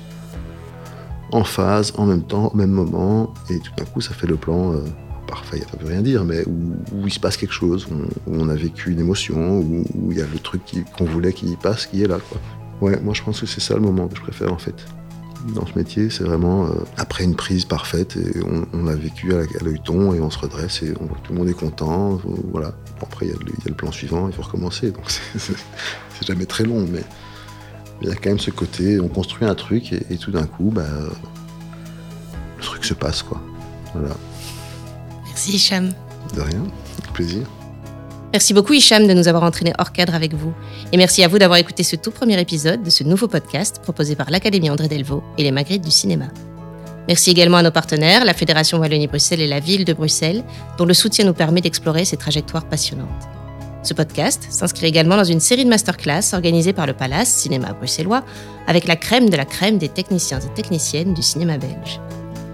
en 1.34 1.44
phase, 1.44 1.94
en 1.98 2.06
même 2.06 2.22
temps, 2.22 2.52
au 2.54 2.56
même 2.56 2.70
moment, 2.70 3.34
et 3.50 3.58
tout 3.60 3.72
d'un 3.76 3.86
coup, 3.86 4.02
ça 4.02 4.14
fait 4.14 4.28
le 4.28 4.36
plan 4.36 4.74
euh, 4.74 4.82
parfait, 5.28 5.60
ça 5.60 5.78
veut 5.80 5.88
rien 5.88 6.02
dire, 6.02 6.24
mais 6.24 6.46
où, 6.46 7.08
il 7.08 7.12
se 7.12 7.20
passe 7.20 7.38
quelque 7.38 7.54
chose, 7.54 7.88
où, 7.92 8.32
on 8.32 8.50
a 8.50 8.56
vécu 8.56 8.92
une 8.92 9.00
émotion, 9.00 9.60
où, 9.60 10.12
il 10.12 10.18
y 10.18 10.22
a 10.22 10.28
le 10.32 10.40
truc 10.40 10.62
qu'on 10.96 11.06
voulait 11.06 11.34
qu'il 11.34 11.58
passe, 11.58 11.88
qui 11.88 12.04
est 12.04 12.08
là. 12.08 12.20
Ouais, 12.82 13.00
moi 13.02 13.14
je 13.16 13.24
pense 13.24 13.42
que 13.42 13.48
c'est 13.48 13.62
ça 13.62 13.74
le 13.74 13.82
moment 13.82 14.08
que 14.08 14.16
je 14.16 14.22
préfère 14.22 14.54
en 14.54 14.58
fait. 14.58 14.76
Dans 15.56 15.66
ce 15.66 15.78
métier, 15.78 16.10
c'est 16.10 16.24
vraiment 16.24 16.68
euh, 16.68 16.70
après 16.98 17.24
une 17.24 17.36
prise 17.36 17.66
parfaite, 17.66 18.16
et 18.16 18.40
on, 18.72 18.88
a 18.88 18.96
vécu 18.96 19.34
à 19.34 19.42
l'œil 19.64 19.82
ton 19.84 20.14
et 20.14 20.22
on 20.22 20.30
se 20.30 20.38
redresse 20.38 20.84
et 20.84 20.94
tout 20.94 21.34
le 21.34 21.36
monde 21.36 21.50
est 21.50 21.54
content. 21.54 22.22
Voilà. 22.52 22.74
Après, 23.02 23.26
il 23.26 23.32
y, 23.32 23.36
a 23.36 23.38
le 23.66 23.74
plan 23.74 23.92
suivant, 23.92 24.28
il 24.28 24.34
faut 24.34 24.44
recommencer. 24.44 24.92
Donc 24.92 25.04
c'est 25.38 26.28
jamais 26.28 26.46
très 26.46 26.64
long, 26.64 26.86
mais 26.90 27.04
il 28.02 28.10
y 28.10 28.12
a 28.12 28.16
quand 28.16 28.30
même 28.30 28.40
ce 28.40 28.52
côté, 28.52 29.00
on 29.00 29.08
construit 29.08 29.48
un 29.48 29.56
truc 29.56 29.94
et, 29.94 30.18
tout 30.18 30.32
d'un 30.32 30.46
coup, 30.46 30.72
bah, 30.74 30.84
le 32.58 32.64
truc 32.64 32.84
se 32.86 32.94
passe 32.94 33.24
quoi. 33.24 33.42
Voilà. 33.94 34.16
Merci 35.26 35.54
Hicham. 35.54 35.94
De 36.36 36.42
rien, 36.42 36.64
avec 37.00 37.14
plaisir. 37.14 37.48
Merci 38.32 38.54
beaucoup 38.54 38.74
Hicham 38.74 39.08
de 39.08 39.14
nous 39.14 39.28
avoir 39.28 39.44
entraînés 39.44 39.74
hors 39.78 39.92
cadre 39.92 40.16
avec 40.16 40.34
vous. 40.34 40.54
Et 40.92 40.98
merci 40.98 41.24
à 41.24 41.28
vous 41.28 41.38
d'avoir 41.38 41.60
écouté 41.60 41.84
ce 41.84 41.96
tout 41.96 42.12
premier 42.12 42.40
épisode 42.42 42.82
de 42.82 42.90
ce 42.90 43.04
nouveau 43.04 43.28
podcast 43.28 43.80
proposé 43.84 44.16
par 44.16 44.32
l'Académie 44.32 44.72
André 44.72 44.88
Delvaux 44.88 45.24
et 45.38 45.44
les 45.44 45.52
Magritte 45.52 45.84
du 45.84 45.92
cinéma. 45.92 46.26
Merci 47.08 47.30
également 47.30 47.58
à 47.58 47.64
nos 47.64 47.72
partenaires, 47.72 48.26
la 48.26 48.34
Fédération 48.34 48.80
Wallonie-Bruxelles 48.80 49.42
et 49.42 49.48
la 49.48 49.60
Ville 49.60 49.86
de 49.86 49.94
Bruxelles, 49.94 50.44
dont 50.78 50.86
le 50.86 50.94
soutien 50.94 51.26
nous 51.26 51.34
permet 51.34 51.62
d'explorer 51.62 52.06
ces 52.06 52.18
trajectoires 52.18 52.66
passionnantes. 52.66 53.28
Ce 53.84 53.94
podcast 53.94 54.48
s'inscrit 54.50 54.88
également 54.88 55.18
dans 55.18 55.26
une 55.26 55.42
série 55.42 55.66
de 55.66 55.70
masterclass 55.70 56.34
organisée 56.34 56.72
par 56.72 56.88
le 56.88 56.94
Palace 56.94 57.28
Cinéma 57.28 57.74
bruxellois 57.74 58.24
avec 58.66 58.88
la 58.88 58.96
crème 58.96 59.30
de 59.30 59.36
la 59.36 59.44
crème 59.44 59.78
des 59.78 59.90
techniciens 59.90 60.40
et 60.40 60.54
techniciennes 60.54 61.14
du 61.14 61.22
cinéma 61.22 61.58
belge. 61.58 62.00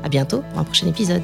À 0.04 0.10
bientôt 0.10 0.42
pour 0.50 0.60
un 0.60 0.64
prochain 0.64 0.88
épisode. 0.88 1.22